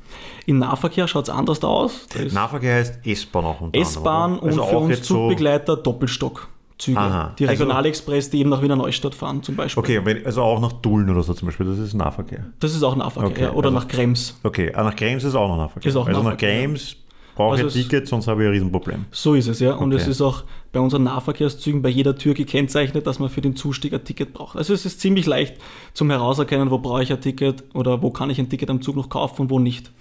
Im 0.46 0.60
Nahverkehr 0.60 1.06
schaut 1.10 1.26
es 1.26 1.30
anders 1.30 1.62
aus. 1.66 2.08
Nahverkehr 2.32 2.76
heißt 2.76 3.06
S-Bahn 3.06 3.46
auch 3.46 3.70
S-Bahn 3.74 4.40
und 4.40 4.52
also 4.52 4.64
für 4.64 4.78
uns 4.78 5.02
Zugbegleiter 5.02 5.76
so 5.76 5.82
Doppelstock. 5.82 6.48
Züge. 6.80 6.98
Aha. 6.98 7.36
Die 7.38 7.48
also- 7.48 7.64
Regionalexpress, 7.64 8.26
also, 8.26 8.32
die 8.32 8.40
eben 8.40 8.50
nach 8.50 8.62
Wiener 8.62 8.78
Neustadt 8.78 9.14
fahren 9.14 9.44
zum 9.44 9.56
Beispiel. 9.56 9.80
Okay, 9.80 10.24
also 10.26 10.42
auch 10.42 10.60
nach 10.60 10.72
Dullen 10.72 11.10
oder 11.10 11.22
so 11.22 11.34
zum 11.34 11.48
Beispiel, 11.48 11.68
das 11.68 11.78
ist 11.78 11.94
Nahverkehr. 11.94 12.46
Das 12.60 12.74
ist 12.74 12.82
auch 12.84 12.96
Nahverkehr, 12.96 13.30
okay, 13.30 13.44
ja. 13.44 13.52
oder 13.52 13.68
also, 13.68 13.80
nach 13.80 13.88
Krems. 13.88 14.40
Okay, 14.44 14.74
ah, 14.74 14.84
nach 14.84 14.96
Krems 14.96 15.24
ist 15.26 15.36
auch 15.36 15.50
noch 15.50 15.58
Nahverkehr. 15.58 15.90
Ist 15.90 15.96
auch 15.96 16.08
also 16.08 16.24
Nahverkehr. 16.24 16.50
nach 16.50 16.62
Krems 16.62 16.96
brauche 17.36 17.56
ich 17.56 17.64
also 17.64 17.78
ein 17.78 17.84
Ticket, 17.84 18.08
sonst 18.08 18.28
habe 18.28 18.42
ich 18.44 18.48
ein 18.48 18.54
Riesenproblem. 18.54 19.06
So 19.12 19.34
ist 19.34 19.48
es, 19.48 19.60
ja. 19.60 19.74
Und 19.74 19.94
okay. 19.94 20.02
es 20.02 20.08
ist 20.10 20.22
auch 20.22 20.44
bei 20.72 20.80
unseren 20.80 21.04
Nahverkehrszügen 21.04 21.82
bei 21.82 21.90
jeder 21.90 22.16
Tür 22.16 22.34
gekennzeichnet, 22.34 23.08
dass 23.08 23.20
man 23.20 23.30
für 23.30 23.42
den 23.42 23.56
Zustieg 23.56 23.94
ein 23.94 24.04
Ticket 24.04 24.34
braucht. 24.34 24.58
Also 24.58 24.74
es 24.74 24.86
ist 24.86 25.00
ziemlich 25.00 25.26
leicht 25.26 25.56
zum 25.94 26.10
Herauserkennen, 26.10 26.70
wo 26.70 26.80
brauche 26.80 27.04
ich 27.04 27.12
ein 27.12 27.22
Ticket 27.22 27.64
oder 27.74 28.02
wo 28.02 28.10
kann 28.12 28.30
ich 28.30 28.40
ein 28.40 28.50
Ticket 28.50 28.70
am 28.70 28.82
Zug 28.82 28.98
noch 28.98 29.10
kaufen 29.10 29.44
und 29.44 29.50
wo 29.50 29.60
nicht. 29.60 29.92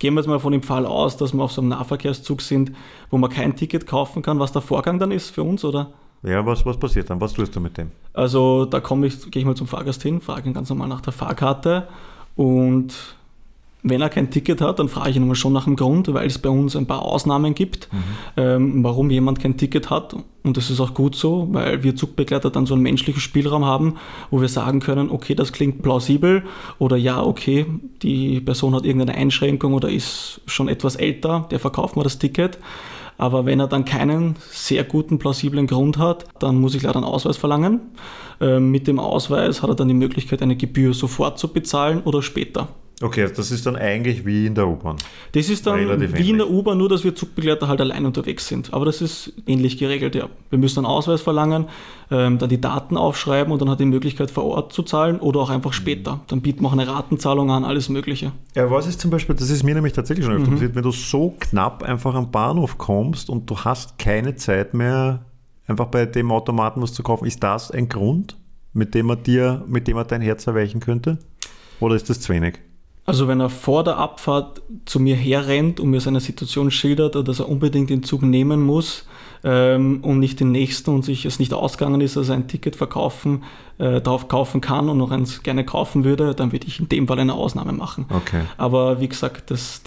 Gehen 0.00 0.14
wir 0.14 0.20
jetzt 0.20 0.28
mal 0.28 0.40
von 0.40 0.52
dem 0.52 0.62
Fall 0.62 0.86
aus, 0.86 1.16
dass 1.16 1.32
wir 1.32 1.42
auf 1.42 1.52
so 1.52 1.60
einem 1.60 1.70
Nahverkehrszug 1.70 2.40
sind, 2.40 2.72
wo 3.10 3.18
man 3.18 3.30
kein 3.30 3.54
Ticket 3.54 3.86
kaufen 3.86 4.22
kann, 4.22 4.38
was 4.38 4.52
der 4.52 4.62
Vorgang 4.62 4.98
dann 4.98 5.10
ist 5.10 5.30
für 5.30 5.42
uns, 5.42 5.64
oder? 5.64 5.92
Ja, 6.22 6.44
was, 6.44 6.66
was 6.66 6.76
passiert 6.76 7.10
dann? 7.10 7.20
Was 7.20 7.32
tust 7.32 7.54
du 7.54 7.60
mit 7.60 7.78
dem? 7.78 7.90
Also 8.12 8.64
da 8.64 8.80
komme 8.80 9.06
ich, 9.06 9.30
gehe 9.30 9.40
ich 9.40 9.46
mal 9.46 9.54
zum 9.54 9.66
Fahrgast 9.66 10.02
hin, 10.02 10.20
frage 10.20 10.48
ihn 10.48 10.54
ganz 10.54 10.68
normal 10.68 10.88
nach 10.88 11.00
der 11.00 11.12
Fahrkarte 11.12 11.88
und 12.34 12.94
wenn 13.82 14.00
er 14.00 14.08
kein 14.08 14.30
Ticket 14.30 14.60
hat, 14.60 14.80
dann 14.80 14.88
frage 14.88 15.10
ich 15.10 15.16
ihn 15.16 15.22
immer 15.22 15.36
schon 15.36 15.52
nach 15.52 15.64
dem 15.64 15.76
Grund, 15.76 16.12
weil 16.12 16.26
es 16.26 16.38
bei 16.38 16.48
uns 16.48 16.74
ein 16.74 16.86
paar 16.86 17.02
Ausnahmen 17.02 17.54
gibt, 17.54 17.88
mhm. 17.92 17.98
ähm, 18.36 18.84
warum 18.84 19.10
jemand 19.10 19.40
kein 19.40 19.56
Ticket 19.56 19.88
hat. 19.88 20.16
Und 20.42 20.56
das 20.56 20.70
ist 20.70 20.80
auch 20.80 20.94
gut 20.94 21.14
so, 21.14 21.48
weil 21.52 21.82
wir 21.82 21.94
Zugbegleiter 21.94 22.50
dann 22.50 22.66
so 22.66 22.74
einen 22.74 22.82
menschlichen 22.82 23.20
Spielraum 23.20 23.64
haben, 23.64 23.96
wo 24.30 24.40
wir 24.40 24.48
sagen 24.48 24.80
können, 24.80 25.10
okay, 25.10 25.34
das 25.34 25.52
klingt 25.52 25.82
plausibel 25.82 26.42
oder 26.78 26.96
ja, 26.96 27.22
okay, 27.22 27.66
die 28.02 28.40
Person 28.40 28.74
hat 28.74 28.84
irgendeine 28.84 29.16
Einschränkung 29.16 29.74
oder 29.74 29.90
ist 29.90 30.40
schon 30.46 30.68
etwas 30.68 30.96
älter, 30.96 31.46
der 31.50 31.60
verkauft 31.60 31.96
mir 31.96 32.02
das 32.02 32.18
Ticket. 32.18 32.58
Aber 33.18 33.44
wenn 33.44 33.60
er 33.60 33.66
dann 33.66 33.84
keinen 33.84 34.36
sehr 34.50 34.84
guten, 34.84 35.18
plausiblen 35.18 35.66
Grund 35.66 35.98
hat, 35.98 36.24
dann 36.38 36.60
muss 36.60 36.74
ich 36.74 36.82
leider 36.82 36.96
einen 36.96 37.04
Ausweis 37.04 37.36
verlangen. 37.36 37.80
Ähm, 38.40 38.70
mit 38.70 38.86
dem 38.86 39.00
Ausweis 39.00 39.60
hat 39.60 39.70
er 39.70 39.74
dann 39.74 39.88
die 39.88 39.94
Möglichkeit, 39.94 40.40
eine 40.40 40.56
Gebühr 40.56 40.94
sofort 40.94 41.38
zu 41.38 41.52
bezahlen 41.52 42.02
oder 42.04 42.22
später. 42.22 42.68
Okay, 43.00 43.28
das 43.34 43.52
ist 43.52 43.64
dann 43.64 43.76
eigentlich 43.76 44.26
wie 44.26 44.46
in 44.46 44.56
der 44.56 44.66
U-Bahn. 44.66 44.96
Das 45.32 45.48
ist 45.48 45.66
dann 45.66 45.76
Relativ 45.76 46.14
wie 46.14 46.16
ähnlich. 46.16 46.30
in 46.30 46.38
der 46.38 46.50
U-Bahn, 46.50 46.78
nur 46.78 46.88
dass 46.88 47.04
wir 47.04 47.14
Zugbegleiter 47.14 47.68
halt 47.68 47.80
allein 47.80 48.04
unterwegs 48.04 48.48
sind. 48.48 48.74
Aber 48.74 48.84
das 48.84 49.00
ist 49.00 49.32
ähnlich 49.46 49.78
geregelt, 49.78 50.16
ja. 50.16 50.28
Wir 50.50 50.58
müssen 50.58 50.80
einen 50.80 50.86
Ausweis 50.86 51.20
verlangen, 51.20 51.66
ähm, 52.10 52.38
dann 52.38 52.48
die 52.48 52.60
Daten 52.60 52.96
aufschreiben 52.96 53.52
und 53.52 53.62
dann 53.62 53.70
hat 53.70 53.78
die 53.78 53.84
Möglichkeit 53.84 54.32
vor 54.32 54.44
Ort 54.44 54.72
zu 54.72 54.82
zahlen 54.82 55.20
oder 55.20 55.38
auch 55.38 55.50
einfach 55.50 55.72
später. 55.72 56.20
Dann 56.26 56.40
bieten 56.40 56.62
wir 56.62 56.68
auch 56.68 56.72
eine 56.72 56.88
Ratenzahlung 56.88 57.52
an, 57.52 57.64
alles 57.64 57.88
Mögliche. 57.88 58.32
Ja, 58.56 58.68
was 58.68 58.88
ist 58.88 59.00
zum 59.00 59.12
Beispiel, 59.12 59.36
das 59.36 59.50
ist 59.50 59.62
mir 59.62 59.76
nämlich 59.76 59.92
tatsächlich 59.92 60.26
schon 60.26 60.34
öfter 60.34 60.50
mhm. 60.50 60.54
passiert, 60.54 60.74
wenn 60.74 60.82
du 60.82 60.90
so 60.90 61.36
knapp 61.38 61.84
einfach 61.84 62.16
am 62.16 62.32
Bahnhof 62.32 62.78
kommst 62.78 63.30
und 63.30 63.48
du 63.48 63.58
hast 63.58 63.98
keine 64.00 64.34
Zeit 64.34 64.74
mehr, 64.74 65.24
einfach 65.68 65.86
bei 65.86 66.04
dem 66.04 66.32
Automaten 66.32 66.82
was 66.82 66.94
zu 66.94 67.04
kaufen, 67.04 67.26
ist 67.26 67.44
das 67.44 67.70
ein 67.70 67.88
Grund, 67.88 68.36
mit 68.72 68.94
dem 68.94 69.08
er 69.08 69.16
dir, 69.16 69.64
mit 69.68 69.86
dem 69.86 69.96
er 69.96 70.04
dein 70.04 70.20
Herz 70.20 70.48
erweichen 70.48 70.80
könnte? 70.80 71.18
Oder 71.78 71.94
ist 71.94 72.10
das 72.10 72.20
zu 72.20 72.32
wenig? 72.32 72.58
Also 73.08 73.26
wenn 73.26 73.40
er 73.40 73.48
vor 73.48 73.84
der 73.84 73.96
Abfahrt 73.96 74.60
zu 74.84 75.00
mir 75.00 75.16
herrennt 75.16 75.80
und 75.80 75.88
mir 75.88 76.02
seine 76.02 76.20
Situation 76.20 76.70
schildert, 76.70 77.14
dass 77.26 77.38
er 77.38 77.48
unbedingt 77.48 77.88
den 77.88 78.02
Zug 78.02 78.20
nehmen 78.20 78.60
muss 78.60 79.06
ähm, 79.42 80.00
und 80.02 80.18
nicht 80.18 80.40
den 80.40 80.52
nächsten 80.52 80.90
und 80.90 81.06
sich 81.06 81.24
es 81.24 81.38
nicht 81.38 81.54
ausgegangen 81.54 82.02
ist, 82.02 82.16
dass 82.16 82.28
er 82.28 82.34
ein 82.34 82.48
Ticket 82.48 82.76
verkaufen, 82.76 83.44
äh, 83.78 84.02
darauf 84.02 84.28
kaufen 84.28 84.60
kann 84.60 84.90
und 84.90 84.98
noch 84.98 85.10
eins 85.10 85.42
gerne 85.42 85.64
kaufen 85.64 86.04
würde, 86.04 86.34
dann 86.34 86.52
würde 86.52 86.66
ich 86.66 86.80
in 86.80 86.90
dem 86.90 87.08
Fall 87.08 87.18
eine 87.18 87.32
Ausnahme 87.32 87.72
machen. 87.72 88.04
Okay. 88.10 88.42
Aber 88.58 89.00
wie 89.00 89.08
gesagt, 89.08 89.50
das, 89.50 89.80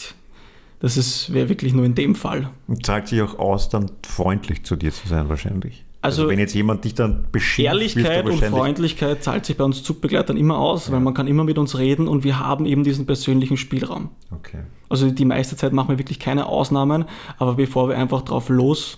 das 0.79 1.31
wäre 1.31 1.47
wirklich 1.47 1.75
nur 1.75 1.85
in 1.85 1.93
dem 1.93 2.15
Fall. 2.15 2.49
Und 2.67 2.83
zeigt 2.87 3.09
sich 3.09 3.21
auch 3.21 3.37
aus, 3.37 3.69
dann 3.69 3.91
freundlich 4.03 4.63
zu 4.63 4.75
dir 4.75 4.91
zu 4.91 5.07
sein 5.07 5.29
wahrscheinlich. 5.29 5.85
Also, 6.03 6.23
also, 6.23 6.31
wenn 6.31 6.39
jetzt 6.39 6.55
jemand 6.55 6.83
dich 6.83 6.95
dann 6.95 7.25
beschimpft, 7.31 7.67
Ehrlichkeit 7.67 8.25
und 8.25 8.43
Freundlichkeit 8.43 9.23
zahlt 9.23 9.45
sich 9.45 9.55
bei 9.55 9.63
uns 9.63 9.83
Zugbegleitern 9.83 10.35
immer 10.35 10.57
aus, 10.57 10.87
ja. 10.87 10.93
weil 10.93 10.99
man 10.99 11.13
kann 11.13 11.27
immer 11.27 11.43
mit 11.43 11.59
uns 11.59 11.77
reden 11.77 12.07
und 12.07 12.23
wir 12.23 12.39
haben 12.39 12.65
eben 12.65 12.83
diesen 12.83 13.05
persönlichen 13.05 13.55
Spielraum. 13.55 14.09
Okay. 14.31 14.61
Also 14.89 15.11
die 15.11 15.25
meiste 15.25 15.55
Zeit 15.55 15.73
machen 15.73 15.89
wir 15.89 15.99
wirklich 15.99 16.19
keine 16.19 16.47
Ausnahmen, 16.47 17.05
aber 17.37 17.53
bevor 17.53 17.87
wir 17.87 17.97
einfach 17.97 18.23
drauf 18.23 18.49
los 18.49 18.97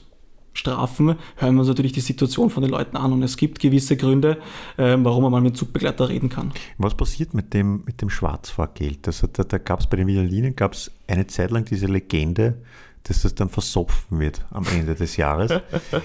strafen, 0.54 1.16
hören 1.36 1.56
wir 1.56 1.62
uns 1.62 1.68
natürlich 1.68 1.92
die 1.92 2.00
Situation 2.00 2.50
von 2.50 2.64
den 2.64 2.72
Leuten 2.72 2.96
an 2.96 3.12
und 3.12 3.24
es 3.24 3.38
gibt 3.38 3.60
gewisse 3.60 3.98
Gründe, 3.98 4.38
äh, 4.78 4.96
warum 5.00 5.24
man 5.24 5.32
mal 5.32 5.42
mit 5.42 5.58
Zugbegleiter 5.58 6.10
reden 6.10 6.30
kann. 6.30 6.52
Was 6.78 6.96
passiert 6.96 7.34
mit 7.34 7.54
dem, 7.54 7.84
mit 7.86 8.02
dem 8.02 8.10
Schwarzfahrgeld? 8.10 9.08
Also 9.08 9.28
da, 9.28 9.44
da 9.44 9.58
gab 9.58 9.80
es 9.80 9.88
bei 9.88 9.98
den 9.98 10.08
Wiener 10.08 10.24
Linien 10.24 10.56
gab's 10.56 10.92
eine 11.08 11.28
Zeit 11.28 11.52
lang 11.52 11.66
diese 11.66 11.88
Legende, 11.88 12.62
dass 13.04 13.22
das 13.22 13.36
dann 13.36 13.50
versoffen 13.50 14.20
wird 14.20 14.46
am 14.52 14.66
Ende 14.68 14.96
des 14.96 15.18
Jahres. 15.18 15.62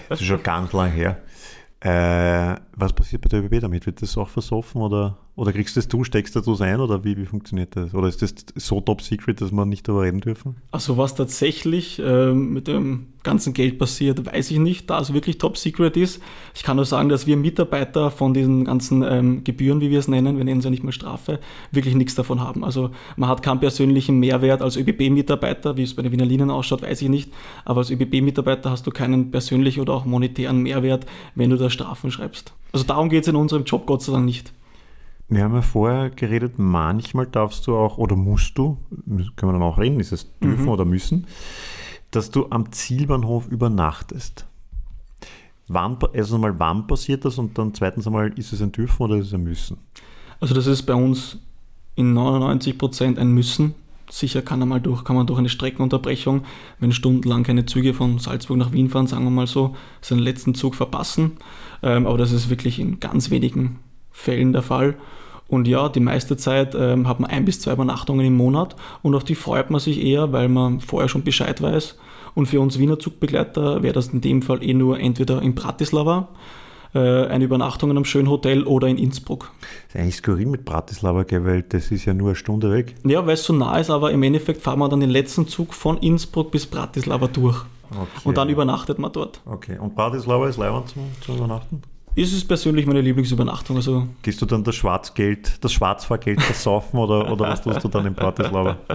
Das 0.08 0.20
ist 0.20 0.26
schon 0.26 0.42
ganz 0.42 0.72
lang 0.72 0.90
her. 0.90 1.18
Äh, 1.80 2.60
was 2.78 2.92
passiert 2.92 3.22
bei 3.22 3.28
der 3.28 3.40
ÖBB 3.40 3.60
damit? 3.60 3.86
Wird 3.86 4.02
das 4.02 4.16
auch 4.16 4.28
versoffen 4.28 4.80
oder, 4.80 5.18
oder 5.36 5.52
kriegst 5.52 5.76
du 5.76 5.80
das 5.80 5.88
du, 5.88 6.04
steckst 6.04 6.36
du 6.36 6.40
das 6.40 6.60
ein 6.60 6.80
oder 6.80 7.04
wie, 7.04 7.16
wie 7.16 7.26
funktioniert 7.26 7.74
das? 7.76 7.92
Oder 7.94 8.08
ist 8.08 8.22
das 8.22 8.34
so 8.54 8.80
top 8.80 9.02
secret, 9.02 9.40
dass 9.40 9.50
man 9.50 9.68
nicht 9.68 9.88
darüber 9.88 10.04
reden 10.04 10.20
dürfen? 10.20 10.56
Also 10.70 10.96
was 10.96 11.14
tatsächlich 11.14 11.98
äh, 11.98 12.32
mit 12.32 12.68
dem 12.68 13.08
ganzen 13.24 13.52
Geld 13.52 13.78
passiert, 13.78 14.24
weiß 14.24 14.50
ich 14.50 14.58
nicht, 14.58 14.88
da 14.88 15.00
es 15.00 15.12
wirklich 15.12 15.38
top 15.38 15.58
secret 15.58 15.96
ist. 15.96 16.22
Ich 16.54 16.62
kann 16.62 16.76
nur 16.76 16.84
sagen, 16.84 17.08
dass 17.08 17.26
wir 17.26 17.36
Mitarbeiter 17.36 18.10
von 18.10 18.32
diesen 18.32 18.64
ganzen 18.64 19.02
ähm, 19.02 19.44
Gebühren, 19.44 19.80
wie 19.80 19.90
wir 19.90 19.98
es 19.98 20.08
nennen, 20.08 20.38
wir 20.38 20.44
nennen 20.44 20.60
es 20.60 20.64
ja 20.64 20.70
nicht 20.70 20.84
mal 20.84 20.92
Strafe, 20.92 21.40
wirklich 21.70 21.94
nichts 21.94 22.14
davon 22.14 22.40
haben. 22.40 22.64
Also 22.64 22.90
man 23.16 23.28
hat 23.28 23.42
keinen 23.42 23.60
persönlichen 23.60 24.18
Mehrwert 24.18 24.62
als 24.62 24.76
ÖBB-Mitarbeiter, 24.76 25.76
wie 25.76 25.82
es 25.82 25.94
bei 25.94 26.02
den 26.02 26.12
Wiener 26.12 26.24
Linien 26.24 26.50
ausschaut, 26.50 26.82
weiß 26.82 27.02
ich 27.02 27.08
nicht. 27.08 27.32
Aber 27.64 27.80
als 27.80 27.90
ÖBB-Mitarbeiter 27.90 28.70
hast 28.70 28.86
du 28.86 28.90
keinen 28.90 29.30
persönlichen 29.30 29.80
oder 29.80 29.94
auch 29.94 30.04
monetären 30.04 30.62
Mehrwert, 30.62 31.06
wenn 31.34 31.50
du 31.50 31.56
da 31.56 31.70
Strafen 31.70 32.10
schreibst. 32.10 32.54
Also 32.72 32.84
darum 32.84 33.08
geht 33.08 33.22
es 33.22 33.28
in 33.28 33.36
unserem 33.36 33.64
Job 33.64 33.86
Gott 33.86 34.02
sei 34.02 34.12
Dank 34.12 34.24
nicht. 34.24 34.52
Wir 35.28 35.44
haben 35.44 35.54
ja 35.54 35.62
vorher 35.62 36.10
geredet, 36.10 36.54
manchmal 36.56 37.26
darfst 37.26 37.66
du 37.66 37.76
auch 37.76 37.98
oder 37.98 38.16
musst 38.16 38.56
du, 38.56 38.78
können 39.36 39.52
wir 39.52 39.52
dann 39.52 39.62
auch 39.62 39.78
reden, 39.78 40.00
ist 40.00 40.12
es 40.12 40.38
dürfen 40.38 40.64
mhm. 40.64 40.68
oder 40.70 40.84
müssen, 40.86 41.26
dass 42.10 42.30
du 42.30 42.46
am 42.48 42.72
Zielbahnhof 42.72 43.46
übernachtest. 43.48 44.46
Wann, 45.68 45.98
erstens 46.14 46.34
einmal, 46.34 46.58
wann 46.58 46.86
passiert 46.86 47.26
das 47.26 47.36
und 47.36 47.58
dann 47.58 47.74
zweitens 47.74 48.06
einmal, 48.06 48.32
ist 48.38 48.54
es 48.54 48.62
ein 48.62 48.72
Dürfen 48.72 49.02
oder 49.02 49.16
ist 49.16 49.26
es 49.26 49.34
ein 49.34 49.44
Müssen? 49.44 49.76
Also 50.40 50.54
das 50.54 50.66
ist 50.66 50.84
bei 50.84 50.94
uns 50.94 51.38
in 51.94 52.14
99 52.14 52.78
Prozent 52.78 53.18
ein 53.18 53.28
Müssen. 53.28 53.74
Sicher 54.10 54.42
kann, 54.42 54.62
einmal 54.62 54.80
durch, 54.80 55.04
kann 55.04 55.16
man 55.16 55.26
durch 55.26 55.38
eine 55.38 55.48
Streckenunterbrechung, 55.48 56.42
wenn 56.80 56.92
stundenlang 56.92 57.42
keine 57.42 57.66
Züge 57.66 57.94
von 57.94 58.18
Salzburg 58.18 58.56
nach 58.56 58.72
Wien 58.72 58.88
fahren, 58.88 59.06
sagen 59.06 59.24
wir 59.24 59.30
mal 59.30 59.46
so, 59.46 59.76
seinen 60.00 60.20
letzten 60.20 60.54
Zug 60.54 60.74
verpassen. 60.74 61.32
Ähm, 61.82 62.06
aber 62.06 62.18
das 62.18 62.32
ist 62.32 62.50
wirklich 62.50 62.78
in 62.78 63.00
ganz 63.00 63.30
wenigen 63.30 63.78
Fällen 64.10 64.52
der 64.52 64.62
Fall. 64.62 64.96
Und 65.48 65.66
ja, 65.66 65.88
die 65.88 66.00
meiste 66.00 66.36
Zeit 66.36 66.74
ähm, 66.74 67.08
hat 67.08 67.20
man 67.20 67.30
ein 67.30 67.44
bis 67.44 67.60
zwei 67.60 67.72
Übernachtungen 67.72 68.26
im 68.26 68.36
Monat 68.36 68.76
und 69.02 69.14
auf 69.14 69.24
die 69.24 69.34
freut 69.34 69.70
man 69.70 69.80
sich 69.80 70.02
eher, 70.04 70.32
weil 70.32 70.48
man 70.48 70.80
vorher 70.80 71.08
schon 71.08 71.24
Bescheid 71.24 71.62
weiß. 71.62 71.98
Und 72.34 72.46
für 72.46 72.60
uns 72.60 72.78
Wiener 72.78 72.98
Zugbegleiter 72.98 73.82
wäre 73.82 73.94
das 73.94 74.08
in 74.08 74.20
dem 74.20 74.42
Fall 74.42 74.62
eh 74.62 74.74
nur 74.74 75.00
entweder 75.00 75.40
in 75.40 75.54
Bratislava, 75.54 76.28
eine 76.94 77.44
Übernachtung 77.44 77.90
in 77.90 77.96
einem 77.96 78.04
schönen 78.04 78.30
Hotel 78.30 78.64
oder 78.64 78.88
in 78.88 78.98
Innsbruck. 78.98 79.52
Das 79.60 79.94
ist 79.94 80.00
eigentlich 80.00 80.16
skurril 80.16 80.46
mit 80.46 80.64
Bratislava, 80.64 81.24
weil 81.30 81.62
das 81.62 81.90
ist 81.90 82.04
ja 82.04 82.14
nur 82.14 82.28
eine 82.28 82.36
Stunde 82.36 82.72
weg. 82.72 82.94
Ja, 83.04 83.26
weil 83.26 83.34
es 83.34 83.44
so 83.44 83.52
nah 83.52 83.78
ist, 83.78 83.90
aber 83.90 84.10
im 84.10 84.22
Endeffekt 84.22 84.62
fahren 84.62 84.78
wir 84.78 84.88
dann 84.88 85.00
den 85.00 85.10
letzten 85.10 85.46
Zug 85.46 85.74
von 85.74 85.98
Innsbruck 85.98 86.50
bis 86.50 86.66
Bratislava 86.66 87.28
durch. 87.28 87.64
Okay. 87.90 88.06
Und 88.24 88.36
dann 88.36 88.48
übernachtet 88.48 88.98
man 88.98 89.12
dort. 89.12 89.40
Okay, 89.46 89.78
und 89.78 89.94
Bratislava 89.94 90.48
ist 90.48 90.56
Leihwand 90.56 90.88
zum, 90.88 91.02
zum 91.20 91.36
Übernachten? 91.36 91.82
ist 92.18 92.32
es 92.32 92.44
persönlich 92.44 92.84
meine 92.84 93.00
Lieblingsübernachtung. 93.00 93.76
Also 93.76 94.08
Gehst 94.22 94.42
du 94.42 94.46
dann 94.46 94.64
das 94.64 94.74
Schwarzgeld, 94.74 95.62
das 95.62 95.72
Schwarzfahrgeld 95.72 96.42
versaufen 96.42 96.98
oder, 96.98 97.30
oder 97.30 97.48
was 97.48 97.62
tust 97.62 97.82
du 97.84 97.88
dann 97.88 98.06
in 98.06 98.14
Bratislava? 98.14 98.76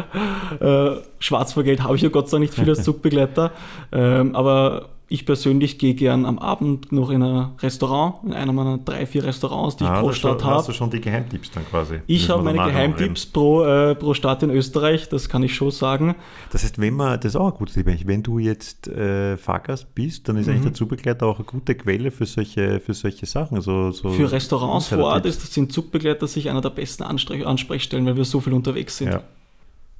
Äh, 0.59 0.97
Schwarzfahrgeld 1.19 1.81
habe 1.81 1.95
ich 1.95 2.01
ja 2.03 2.09
Gott 2.09 2.29
sei 2.29 2.37
Dank 2.37 2.41
nicht 2.41 2.53
viel 2.53 2.69
als 2.69 2.83
Zugbegleiter, 2.83 3.51
ähm, 3.91 4.35
aber 4.35 4.89
Ich 5.13 5.27
persönlich 5.27 5.77
gehe 5.77 5.93
gern 5.93 6.25
am 6.25 6.39
Abend 6.39 6.91
noch 6.91 7.11
in 7.11 7.21
ein 7.21 7.51
Restaurant, 7.61 8.15
in 8.25 8.33
einer 8.33 8.51
meiner 8.51 8.79
drei, 8.79 9.05
vier 9.05 9.23
Restaurants, 9.23 9.75
die 9.75 9.83
ich 9.83 9.89
Ah, 9.91 9.99
pro 10.01 10.07
das 10.07 10.17
Stadt 10.17 10.41
schon- 10.41 10.49
Hast 10.49 10.55
habe. 10.63 10.65
du 10.65 10.73
schon 10.73 10.89
die 10.89 11.01
Geheimtipps 11.01 11.51
dann 11.51 11.63
quasi? 11.69 11.99
Ich 12.07 12.27
habe 12.31 12.41
meine 12.41 12.57
Geheimtipps 12.57 13.27
pro, 13.27 13.63
äh, 13.63 13.93
pro 13.93 14.15
Stadt 14.15 14.41
in 14.41 14.49
Österreich, 14.49 15.09
das 15.09 15.29
kann 15.29 15.43
ich 15.43 15.53
schon 15.53 15.69
sagen. 15.69 16.15
Das 16.51 16.63
heißt, 16.63 16.79
wenn 16.81 16.95
man, 16.95 17.19
das 17.19 17.33
ist 17.33 17.35
auch 17.35 17.51
ein 17.51 17.57
gutes 17.59 17.77
eigentlich. 17.77 18.07
wenn 18.07 18.23
du 18.23 18.39
jetzt 18.39 18.87
äh, 18.87 19.37
Fahrgast 19.37 19.93
bist, 19.93 20.27
dann 20.27 20.37
ist 20.37 20.47
Mhm. 20.47 20.53
eigentlich 20.53 20.63
der 20.63 20.73
Zugbegleiter 20.73 21.27
auch 21.27 21.35
eine 21.37 21.45
gute 21.45 21.75
Quelle 21.75 22.09
für 22.09 22.25
solche, 22.25 22.79
für 22.79 22.95
solche 22.95 23.27
Sachen. 23.27 23.61
So, 23.61 23.91
so 23.91 24.09
Für 24.09 24.31
Restaurants 24.31 24.87
vor 24.87 24.97
Ort 25.03 25.27
ist, 25.27 25.53
sind 25.53 25.71
Zugbegleiter 25.71 26.25
sich 26.25 26.49
einer 26.49 26.61
der 26.61 26.71
besten 26.71 27.03
Ansprech 27.03 27.45
Ansprechstellen, 27.45 28.07
weil 28.07 28.17
wir 28.17 28.25
so 28.25 28.39
viel 28.39 28.53
unterwegs 28.53 28.97
sind. 28.97 29.11
Ja. 29.11 29.21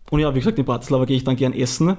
Und 0.10 0.22
ja, 0.22 0.34
wie 0.34 0.40
gesagt, 0.40 0.58
in 0.58 0.66
Bratislava 0.66 1.06
gehe 1.06 1.18
ich 1.18 1.24
dann 1.24 1.36
gern 1.36 1.54
essen. 1.54 1.98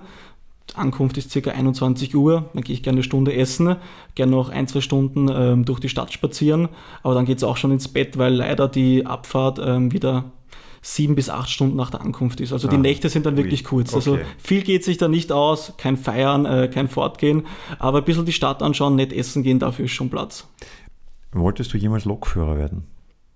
Ankunft 0.75 1.17
ist 1.19 1.33
ca. 1.33 1.51
21 1.51 2.15
Uhr, 2.17 2.51
dann 2.53 2.63
gehe 2.63 2.75
ich 2.75 2.83
gerne 2.83 2.97
eine 2.97 3.03
Stunde 3.03 3.35
essen, 3.35 3.77
gerne 4.15 4.33
noch 4.33 4.49
ein, 4.49 4.67
zwei 4.67 4.81
Stunden 4.81 5.29
ähm, 5.31 5.65
durch 5.65 5.79
die 5.81 5.89
Stadt 5.89 6.13
spazieren, 6.13 6.69
aber 7.03 7.15
dann 7.15 7.27
geht 7.27 7.39
es 7.39 7.45
auch 7.45 7.57
schon 7.57 7.71
ins 7.71 7.89
Bett, 7.89 8.19
weil 8.19 8.35
leider 8.35 8.69
die 8.69 9.07
Abfahrt 9.07 9.61
ähm, 9.65 9.93
wieder 9.93 10.33
sieben 10.83 11.15
bis 11.15 11.31
acht 11.31 11.49
Stunden 11.49 11.77
nach 11.77 11.91
der 11.91 12.03
Ankunft 12.03 12.41
ist. 12.41 12.53
Also 12.53 12.69
die 12.69 12.77
Ah, 12.77 12.81
Nächte 12.81 13.09
sind 13.09 13.25
dann 13.25 13.37
wirklich 13.37 13.65
kurz. 13.65 13.95
Also 13.95 14.15
okay. 14.15 14.25
viel 14.39 14.63
geht 14.63 14.85
sich 14.85 14.99
da 14.99 15.09
nicht 15.09 15.33
aus, 15.33 15.73
kein 15.79 15.97
Feiern, 15.97 16.45
äh, 16.45 16.69
kein 16.73 16.89
Fortgehen, 16.89 17.47
aber 17.79 17.99
ein 17.99 18.05
bisschen 18.05 18.27
die 18.27 18.33
Stadt 18.33 18.63
anschauen, 18.63 18.97
nett 18.97 19.13
essen 19.13 19.43
gehen, 19.43 19.59
dafür 19.59 19.87
ist 19.87 19.93
schon 19.93 20.11
Platz. 20.11 20.47
Wolltest 21.33 21.73
du 21.73 21.79
jemals 21.79 22.05
Lokführer 22.05 22.57
werden? 22.57 22.85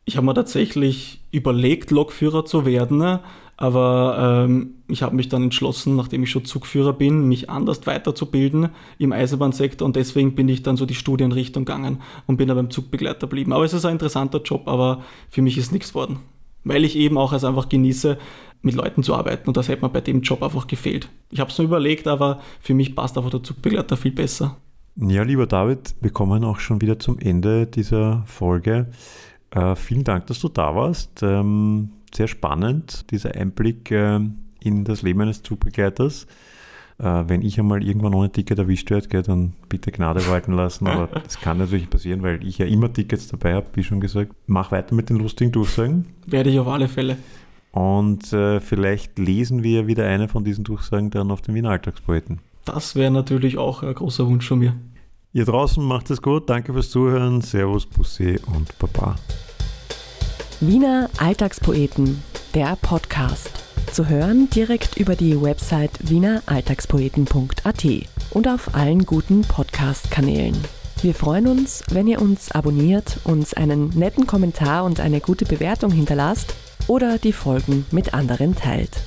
Ich 0.04 0.16
habe 0.16 0.26
mir 0.26 0.34
tatsächlich 0.34 1.20
überlegt, 1.32 1.90
Lokführer 1.90 2.44
zu 2.44 2.64
werden, 2.64 3.18
aber 3.61 4.44
ähm, 4.47 4.75
ich 4.87 5.03
habe 5.03 5.16
mich 5.16 5.29
dann 5.29 5.42
entschlossen, 5.42 5.97
nachdem 5.97 6.23
ich 6.23 6.31
schon 6.31 6.44
Zugführer 6.44 6.92
bin, 6.92 7.27
mich 7.27 7.51
anders 7.51 7.85
weiterzubilden 7.88 8.68
im 8.99 9.12
Eisenbahnsektor 9.12 9.85
und 9.85 9.97
deswegen 9.97 10.37
bin 10.37 10.49
ich 10.49 10.62
dann 10.62 10.77
so 10.77 10.87
die 10.87 10.94
Studienrichtung 10.94 11.64
gegangen 11.64 12.01
und 12.29 12.37
bin 12.37 12.47
dann 12.47 12.57
beim 12.57 12.71
Zugbegleiter 12.71 13.27
geblieben. 13.27 13.53
Aber 13.53 13.64
es 13.64 13.73
ist 13.73 13.85
ein 13.85 13.94
interessanter 13.94 14.40
Job, 14.42 14.68
aber 14.68 15.03
für 15.29 15.42
mich 15.42 15.59
ist 15.59 15.73
nichts 15.73 15.88
geworden. 15.88 16.21
Weil 16.62 16.85
ich 16.85 16.94
eben 16.94 17.18
auch 17.18 17.33
es 17.33 17.42
einfach 17.42 17.68
genieße, 17.68 18.16
mit 18.62 18.77
Leuten 18.77 19.03
zu 19.03 19.14
arbeiten 19.14 19.49
und 19.49 19.57
das 19.57 19.68
hätte 19.68 19.83
mir 19.83 19.88
bei 19.88 20.01
dem 20.03 20.23
Job 20.23 20.42
einfach 20.42 20.68
gefehlt. 20.68 21.09
Ich 21.31 21.40
habe 21.40 21.51
es 21.51 21.59
mir 21.59 21.64
überlegt, 21.64 22.07
aber 22.07 22.40
für 22.61 22.75
mich 22.75 22.94
passt 22.94 23.18
einfach 23.18 23.31
der 23.31 23.42
Zugbegleiter 23.42 23.97
viel 23.97 24.12
besser. 24.12 24.57
Ja, 24.94 25.25
lieber 25.25 25.47
David, 25.47 25.97
wir 26.01 26.11
kommen 26.11 26.44
auch 26.44 26.61
schon 26.61 26.81
wieder 26.81 26.99
zum 27.01 27.18
Ende 27.18 27.66
dieser 27.66 28.23
Folge. 28.27 28.90
Äh, 29.51 29.75
vielen 29.75 30.05
Dank, 30.05 30.27
dass 30.27 30.40
du 30.40 30.49
da 30.49 30.75
warst. 30.75 31.23
Ähm, 31.23 31.90
sehr 32.14 32.29
spannend, 32.29 33.11
dieser 33.11 33.35
Einblick 33.35 33.90
äh, 33.90 34.21
in 34.61 34.85
das 34.85 35.03
Leben 35.03 35.21
eines 35.21 35.42
Zugbegleiters. 35.42 36.27
Äh, 36.99 37.25
wenn 37.29 37.42
ich 37.42 37.59
einmal 37.59 37.83
irgendwann 37.83 38.14
ohne 38.14 38.31
Ticket 38.31 38.59
erwischt 38.59 38.90
werde, 38.90 39.23
dann 39.23 39.53
bitte 39.68 39.92
Gnade 39.92 40.27
walten 40.29 40.53
lassen. 40.53 40.87
Aber 40.88 41.07
das 41.25 41.40
kann 41.40 41.59
natürlich 41.59 41.88
passieren, 41.88 42.23
weil 42.23 42.44
ich 42.44 42.59
ja 42.59 42.66
immer 42.66 42.92
Tickets 42.92 43.29
dabei 43.29 43.55
habe, 43.55 43.66
wie 43.75 43.85
schon 43.85 44.01
gesagt. 44.01 44.33
Mach 44.47 44.73
weiter 44.73 44.94
mit 44.94 45.09
den 45.11 45.16
lustigen 45.16 45.53
Durchsagen. 45.53 46.07
Werde 46.27 46.51
ich 46.51 46.59
auf 46.59 46.68
alle 46.68 46.88
Fälle. 46.88 47.16
Und 47.71 48.33
äh, 48.33 48.61
vielleicht 48.61 49.18
lesen 49.18 49.62
wir 49.62 49.87
wieder 49.87 50.07
eine 50.07 50.29
von 50.29 50.42
diesen 50.42 50.64
Durchsagen 50.64 51.11
dann 51.11 51.31
auf 51.31 51.42
den 51.42 51.55
Wiener 51.55 51.71
Alltagspoeten. 51.71 52.40
Das 52.64 52.97
wäre 52.97 53.11
natürlich 53.11 53.57
auch 53.59 53.83
ein 53.83 53.94
großer 53.94 54.27
Wunsch 54.27 54.49
von 54.49 54.59
mir. 54.59 54.75
Ihr 55.33 55.44
draußen 55.44 55.85
macht 55.85 56.11
es 56.11 56.21
gut. 56.21 56.51
Danke 56.51 56.73
fürs 56.73 56.90
Zuhören. 56.90 57.42
Servus, 57.42 57.87
Bussi 57.87 58.40
und 58.47 58.77
Baba. 58.79 59.16
Wiener 60.61 61.09
Alltagspoeten, 61.18 62.21
der 62.53 62.77
Podcast. 62.83 63.53
Zu 63.92 64.09
hören 64.09 64.51
direkt 64.51 64.97
über 64.97 65.14
die 65.14 65.40
Website 65.40 65.92
wieneralltagspoeten.at 66.01 67.87
und 68.31 68.49
auf 68.49 68.75
allen 68.75 69.07
guten 69.07 69.42
Podcast-Kanälen. 69.42 70.57
Wir 71.01 71.14
freuen 71.14 71.47
uns, 71.47 71.85
wenn 71.92 72.09
ihr 72.09 72.21
uns 72.21 72.51
abonniert, 72.51 73.18
uns 73.23 73.55
einen 73.55 73.90
netten 73.90 74.27
Kommentar 74.27 74.83
und 74.83 74.99
eine 74.99 75.21
gute 75.21 75.44
Bewertung 75.44 75.92
hinterlasst 75.92 76.57
oder 76.88 77.18
die 77.18 77.33
Folgen 77.33 77.87
mit 77.92 78.12
anderen 78.12 78.57
teilt. 78.57 78.99